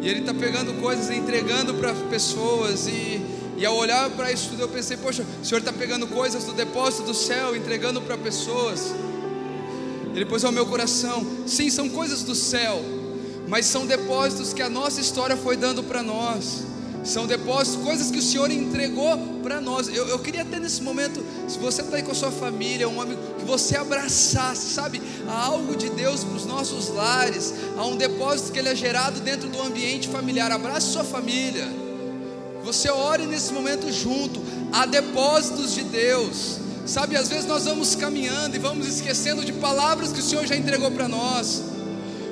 E 0.00 0.08
Ele 0.08 0.20
está 0.20 0.32
pegando 0.32 0.74
coisas 0.80 1.10
e 1.10 1.16
entregando 1.16 1.74
para 1.74 1.92
pessoas. 2.08 2.86
E, 2.86 3.20
e 3.56 3.66
ao 3.66 3.74
olhar 3.76 4.08
para 4.10 4.30
isso 4.30 4.50
tudo, 4.50 4.62
eu 4.62 4.68
pensei: 4.68 4.96
Poxa, 4.96 5.24
o 5.42 5.44
Senhor 5.44 5.58
está 5.58 5.72
pegando 5.72 6.06
coisas 6.06 6.44
do 6.44 6.52
depósito 6.52 7.02
do 7.02 7.14
céu, 7.14 7.56
entregando 7.56 8.00
para 8.00 8.16
pessoas. 8.16 8.94
Ele 10.14 10.24
pôs 10.24 10.44
ao 10.44 10.52
meu 10.52 10.66
coração: 10.66 11.26
Sim, 11.46 11.68
são 11.68 11.88
coisas 11.88 12.22
do 12.22 12.34
céu, 12.34 12.80
mas 13.48 13.64
são 13.66 13.86
depósitos 13.86 14.52
que 14.52 14.62
a 14.62 14.68
nossa 14.68 15.00
história 15.00 15.36
foi 15.36 15.56
dando 15.56 15.82
para 15.82 16.02
nós. 16.02 16.64
São 17.02 17.26
depósitos, 17.26 17.82
coisas 17.82 18.10
que 18.10 18.18
o 18.18 18.22
Senhor 18.22 18.50
entregou 18.50 19.16
para 19.42 19.60
nós. 19.60 19.88
Eu, 19.88 20.06
eu, 20.08 20.18
queria 20.18 20.44
ter 20.44 20.60
nesse 20.60 20.82
momento, 20.82 21.24
se 21.48 21.58
você 21.58 21.80
está 21.80 21.96
aí 21.96 22.02
com 22.02 22.10
a 22.10 22.14
sua 22.14 22.30
família, 22.30 22.86
um 22.86 23.00
amigo, 23.00 23.18
que 23.38 23.46
você 23.46 23.76
abraçasse, 23.76 24.74
sabe, 24.74 25.00
a 25.26 25.46
algo 25.46 25.74
de 25.74 25.88
Deus 25.88 26.22
para 26.22 26.36
os 26.36 26.44
nossos 26.44 26.88
lares, 26.88 27.54
a 27.78 27.86
um 27.86 27.96
depósito 27.96 28.52
que 28.52 28.58
ele 28.58 28.68
é 28.68 28.76
gerado 28.76 29.20
dentro 29.20 29.48
do 29.48 29.62
ambiente 29.62 30.08
familiar. 30.08 30.52
Abrace 30.52 30.92
sua 30.92 31.04
família. 31.04 31.66
Você 32.64 32.90
ore 32.90 33.24
nesse 33.24 33.54
momento 33.54 33.90
junto. 33.90 34.42
Há 34.70 34.84
depósitos 34.84 35.72
de 35.72 35.84
Deus. 35.84 36.58
Sabe, 36.84 37.16
às 37.16 37.28
vezes 37.28 37.46
nós 37.46 37.64
vamos 37.64 37.94
caminhando 37.94 38.56
e 38.56 38.58
vamos 38.58 38.86
esquecendo 38.86 39.44
de 39.44 39.54
palavras 39.54 40.12
que 40.12 40.20
o 40.20 40.22
Senhor 40.22 40.44
já 40.46 40.56
entregou 40.56 40.90
para 40.90 41.08
nós 41.08 41.67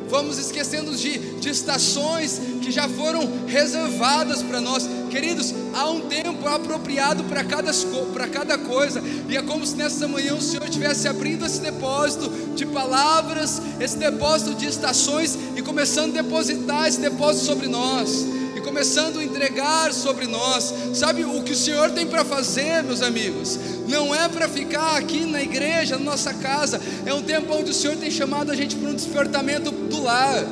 vamos 0.08 0.38
esquecendo 0.38 0.94
de, 0.96 1.18
de 1.40 1.48
estações 1.48 2.40
que 2.62 2.70
já 2.70 2.88
foram 2.88 3.46
reservadas 3.46 4.42
para 4.42 4.60
nós. 4.60 4.88
Queridos, 5.10 5.54
há 5.74 5.88
um 5.90 6.02
tempo 6.02 6.46
apropriado 6.48 7.24
para 7.24 7.44
cada, 7.44 7.72
para 8.12 8.28
cada 8.28 8.58
coisa, 8.58 9.02
e 9.28 9.36
é 9.36 9.42
como 9.42 9.66
se 9.66 9.76
nessa 9.76 10.06
manhã 10.06 10.34
o 10.34 10.42
Senhor 10.42 10.64
estivesse 10.64 11.08
abrindo 11.08 11.44
esse 11.46 11.60
depósito 11.60 12.30
de 12.54 12.66
palavras, 12.66 13.60
esse 13.80 13.96
depósito 13.96 14.54
de 14.54 14.66
estações 14.66 15.38
e 15.56 15.62
começando 15.62 16.16
a 16.18 16.22
depositar 16.22 16.86
esse 16.86 17.00
depósito 17.00 17.46
sobre 17.46 17.68
nós 17.68 18.35
começando 18.66 19.20
a 19.20 19.24
entregar 19.24 19.92
sobre 19.92 20.26
nós. 20.26 20.74
Sabe 20.92 21.24
o 21.24 21.40
que 21.44 21.52
o 21.52 21.56
Senhor 21.56 21.88
tem 21.92 22.04
para 22.04 22.24
fazer, 22.24 22.82
meus 22.82 23.00
amigos? 23.00 23.56
Não 23.86 24.12
é 24.12 24.28
para 24.28 24.48
ficar 24.48 24.96
aqui 24.96 25.24
na 25.24 25.40
igreja, 25.40 25.96
na 25.96 26.04
nossa 26.04 26.34
casa. 26.34 26.80
É 27.06 27.14
um 27.14 27.22
tempo 27.22 27.54
onde 27.54 27.70
o 27.70 27.74
Senhor 27.74 27.96
tem 27.96 28.10
chamado 28.10 28.50
a 28.50 28.56
gente 28.56 28.74
para 28.74 28.90
um 28.90 28.94
despertamento 28.94 29.70
do 29.70 30.02
lar. 30.02 30.44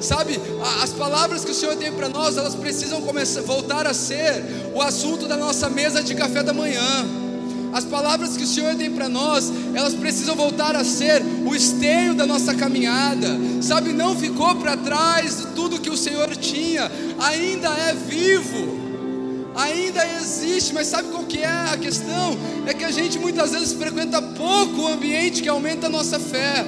Sabe, 0.00 0.40
as 0.80 0.92
palavras 0.92 1.44
que 1.44 1.50
o 1.50 1.54
Senhor 1.54 1.74
tem 1.74 1.90
para 1.90 2.08
nós, 2.08 2.36
elas 2.36 2.54
precisam 2.54 3.02
começar, 3.02 3.40
voltar 3.40 3.84
a 3.84 3.94
ser 3.94 4.44
o 4.72 4.80
assunto 4.80 5.26
da 5.26 5.36
nossa 5.36 5.68
mesa 5.68 6.04
de 6.04 6.14
café 6.14 6.44
da 6.44 6.52
manhã. 6.52 7.25
As 7.76 7.84
palavras 7.84 8.38
que 8.38 8.42
o 8.42 8.46
Senhor 8.46 8.74
tem 8.74 8.90
para 8.90 9.06
nós, 9.06 9.52
elas 9.74 9.92
precisam 9.92 10.34
voltar 10.34 10.74
a 10.74 10.82
ser 10.82 11.22
o 11.44 11.54
esteio 11.54 12.14
da 12.14 12.24
nossa 12.24 12.54
caminhada. 12.54 13.38
Sabe, 13.60 13.92
não 13.92 14.16
ficou 14.16 14.54
para 14.54 14.78
trás 14.78 15.36
de 15.36 15.46
tudo 15.48 15.78
que 15.78 15.90
o 15.90 15.96
Senhor 15.96 16.34
tinha, 16.36 16.90
ainda 17.18 17.68
é 17.68 17.92
vivo. 17.92 18.78
Ainda 19.54 20.02
existe, 20.18 20.72
mas 20.72 20.86
sabe 20.86 21.10
qual 21.10 21.24
que 21.24 21.40
é 21.40 21.46
a 21.46 21.76
questão? 21.76 22.38
É 22.66 22.72
que 22.72 22.82
a 22.82 22.90
gente 22.90 23.18
muitas 23.18 23.50
vezes 23.50 23.74
frequenta 23.74 24.22
pouco 24.22 24.80
o 24.80 24.88
ambiente 24.88 25.42
que 25.42 25.48
aumenta 25.50 25.88
a 25.88 25.90
nossa 25.90 26.18
fé. 26.18 26.64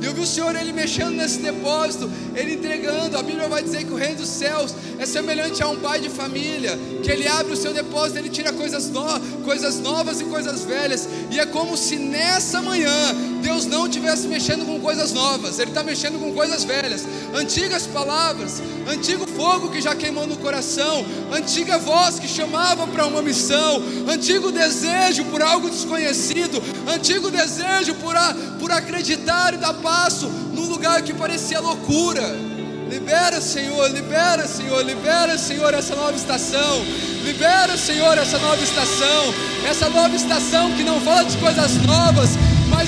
E 0.00 0.04
eu 0.06 0.14
vi 0.14 0.20
o 0.20 0.26
Senhor 0.26 0.54
ele 0.54 0.72
mexendo 0.72 1.12
nesse 1.12 1.38
depósito, 1.38 2.10
ele 2.34 2.54
entregando. 2.54 3.16
A 3.16 3.22
Bíblia 3.22 3.48
vai 3.48 3.62
dizer 3.62 3.84
que 3.84 3.92
o 3.92 3.96
reino 3.96 4.16
dos 4.16 4.28
céus 4.28 4.74
é 4.98 5.06
semelhante 5.06 5.62
a 5.62 5.68
um 5.68 5.76
pai 5.76 6.00
de 6.00 6.08
família, 6.08 6.78
que 7.02 7.10
ele 7.10 7.26
abre 7.26 7.52
o 7.52 7.56
seu 7.56 7.72
depósito, 7.72 8.18
ele 8.18 8.28
tira 8.28 8.52
coisas, 8.52 8.88
no, 8.90 9.20
coisas 9.44 9.78
novas 9.80 10.20
e 10.20 10.24
coisas 10.24 10.64
velhas. 10.64 11.08
E 11.30 11.38
é 11.38 11.46
como 11.46 11.76
se 11.76 11.96
nessa 11.96 12.62
manhã 12.62 12.90
Deus 13.38 13.66
não 13.66 13.86
estivesse 13.86 14.28
mexendo 14.28 14.66
com 14.66 14.80
coisas 14.80 15.12
novas, 15.12 15.58
Ele 15.58 15.70
está 15.70 15.82
mexendo 15.82 16.18
com 16.18 16.32
coisas 16.32 16.64
velhas, 16.64 17.06
antigas 17.34 17.86
palavras, 17.86 18.62
antigo 18.88 19.26
fogo 19.26 19.70
que 19.70 19.80
já 19.80 19.94
queimou 19.94 20.26
no 20.26 20.36
coração, 20.36 21.04
antiga 21.32 21.78
voz 21.78 22.18
que 22.18 22.28
chamava 22.28 22.86
para 22.86 23.06
uma 23.06 23.22
missão, 23.22 23.82
antigo 24.08 24.52
desejo 24.52 25.24
por 25.26 25.42
algo 25.42 25.70
desconhecido, 25.70 26.62
antigo 26.86 27.30
desejo 27.30 27.94
por, 27.94 28.16
a, 28.16 28.34
por 28.58 28.70
acreditar 28.70 29.54
e 29.54 29.56
dar 29.56 29.74
passo 29.74 30.26
num 30.26 30.68
lugar 30.68 31.02
que 31.02 31.14
parecia 31.14 31.60
loucura. 31.60 32.48
Libera, 32.88 33.38
Senhor, 33.38 33.90
libera, 33.90 34.46
Senhor, 34.48 34.82
libera, 34.82 35.36
Senhor, 35.36 35.74
essa 35.74 35.94
nova 35.94 36.16
estação. 36.16 36.82
Libera, 37.22 37.76
Senhor, 37.76 38.16
essa 38.16 38.38
nova 38.38 38.62
estação. 38.62 39.34
Essa 39.68 39.90
nova 39.90 40.16
estação 40.16 40.72
que 40.72 40.82
não 40.82 40.98
fala 41.02 41.24
de 41.24 41.36
coisas 41.36 41.74
novas, 41.84 42.30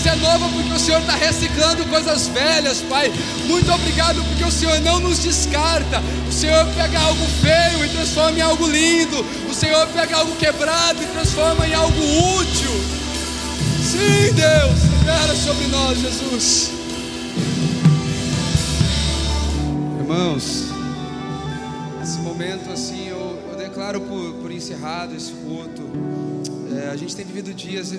mas 0.02 0.06
é 0.06 0.16
nova 0.16 0.48
porque 0.48 0.72
o 0.72 0.78
Senhor 0.78 1.00
está 1.00 1.14
reciclando 1.14 1.84
coisas 1.86 2.28
velhas, 2.28 2.80
Pai. 2.80 3.12
Muito 3.46 3.70
obrigado 3.70 4.22
porque 4.24 4.44
o 4.44 4.50
Senhor 4.50 4.80
não 4.80 4.98
nos 4.98 5.18
descarta. 5.18 6.00
O 6.26 6.32
Senhor 6.32 6.64
pega 6.74 6.98
algo 6.98 7.22
feio 7.42 7.84
e 7.84 7.88
transforma 7.90 8.38
em 8.38 8.40
algo 8.40 8.66
lindo. 8.66 9.22
O 9.50 9.54
Senhor 9.54 9.86
pega 9.88 10.16
algo 10.16 10.34
quebrado 10.36 11.02
e 11.02 11.06
transforma 11.06 11.66
em 11.66 11.74
algo 11.74 12.00
útil. 12.38 12.70
Sim, 13.82 14.32
Deus, 14.32 14.82
libera 14.98 15.34
sobre 15.34 15.66
nós, 15.66 15.98
Jesus. 15.98 16.70
Irmãos, 19.98 20.64
esse 22.02 22.18
momento 22.20 22.72
assim, 22.72 23.08
eu, 23.08 23.38
eu 23.50 23.56
declaro 23.58 24.00
por, 24.00 24.32
por 24.34 24.50
encerrado 24.50 25.14
esse 25.14 25.32
culto. 25.32 25.82
É, 26.74 26.88
a 26.88 26.96
gente 26.96 27.14
tem 27.14 27.26
vivido 27.26 27.52
dias 27.52 27.92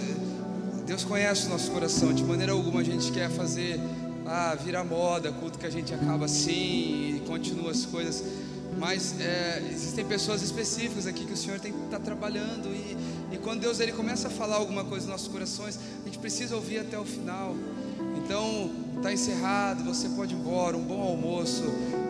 Deus 0.86 1.04
conhece 1.04 1.48
o 1.48 1.50
nosso 1.50 1.72
coração, 1.72 2.14
de 2.14 2.24
maneira 2.24 2.52
alguma 2.52 2.82
a 2.82 2.84
gente 2.84 3.12
quer 3.12 3.30
fazer, 3.30 3.80
ah, 4.26 4.56
vira 4.56 4.84
moda, 4.84 5.32
culto 5.32 5.58
que 5.58 5.66
a 5.66 5.70
gente 5.70 5.94
acaba 5.94 6.26
assim 6.26 7.18
e 7.18 7.24
continua 7.26 7.72
as 7.72 7.86
coisas. 7.86 8.24
Mas 8.78 9.20
é, 9.20 9.62
existem 9.72 10.06
pessoas 10.06 10.42
específicas 10.42 11.06
aqui 11.06 11.26
que 11.26 11.34
o 11.34 11.38
Senhor 11.38 11.58
está 11.58 12.00
trabalhando 12.00 12.70
e, 12.70 12.98
E 13.32 13.38
quando 13.38 13.62
Deus 13.62 13.80
ele 13.80 13.92
começa 13.92 14.28
a 14.28 14.32
falar 14.32 14.56
alguma 14.58 14.84
coisa 14.84 15.06
nos 15.06 15.12
nossos 15.12 15.28
corações, 15.28 15.78
a 16.02 16.06
gente 16.06 16.20
precisa 16.20 16.56
ouvir 16.56 16.80
até 16.80 16.98
o 16.98 17.06
final. 17.06 17.56
Então, 18.18 18.72
está 18.98 19.12
encerrado, 19.12 19.84
você 19.84 20.10
pode 20.10 20.34
ir 20.34 20.38
embora, 20.38 20.76
um 20.76 20.84
bom 20.84 21.02
almoço. 21.02 21.64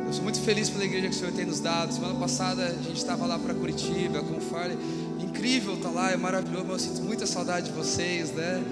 Eu 0.05 0.13
sou 0.13 0.23
muito 0.23 0.41
feliz 0.41 0.69
pela 0.69 0.83
igreja 0.83 1.07
que 1.07 1.15
o 1.15 1.17
Senhor 1.17 1.33
tem 1.33 1.45
nos 1.45 1.59
dado. 1.59 1.93
Semana 1.93 2.15
passada 2.15 2.65
a 2.65 2.83
gente 2.83 2.97
estava 2.97 3.25
lá 3.25 3.39
para 3.39 3.53
Curitiba 3.53 4.21
com 4.21 4.37
o 4.37 4.41
Farley. 4.41 4.77
Incrível 5.21 5.75
estar 5.75 5.89
tá 5.89 5.95
lá, 5.95 6.11
é 6.11 6.17
maravilhoso, 6.17 6.65
mas 6.67 6.85
eu 6.85 6.93
sinto 6.93 7.03
muita 7.03 7.25
saudade 7.25 7.67
de 7.67 7.71
vocês, 7.71 8.31
né? 8.31 8.63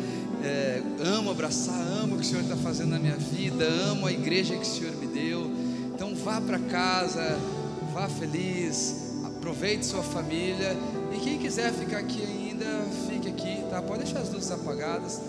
É, 0.43 0.81
amo 0.99 1.31
abraçar, 1.31 1.79
amo 2.01 2.15
o 2.15 2.17
que 2.17 2.23
o 2.23 2.27
Senhor 2.27 2.43
está 2.43 2.55
fazendo 2.55 2.91
na 2.91 2.99
minha 2.99 3.17
vida, 3.17 3.65
amo 3.65 4.07
a 4.07 4.11
igreja 4.11 4.55
que 4.55 4.61
o 4.61 4.65
Senhor 4.65 4.95
me 4.95 5.07
deu. 5.07 5.51
Então 5.93 6.15
vá 6.15 6.39
para 6.39 6.57
casa, 6.57 7.37
vá 7.93 8.07
feliz, 8.07 8.95
aproveite 9.25 9.85
sua 9.85 10.01
família. 10.01 10.75
E 11.13 11.19
quem 11.19 11.37
quiser 11.37 11.73
ficar 11.73 11.99
aqui 11.99 12.23
ainda, 12.23 12.65
fique 13.07 13.27
aqui, 13.27 13.63
tá? 13.69 13.81
Pode 13.81 14.03
deixar 14.03 14.19
as 14.19 14.31
luzes 14.31 14.49
apagadas. 14.49 15.21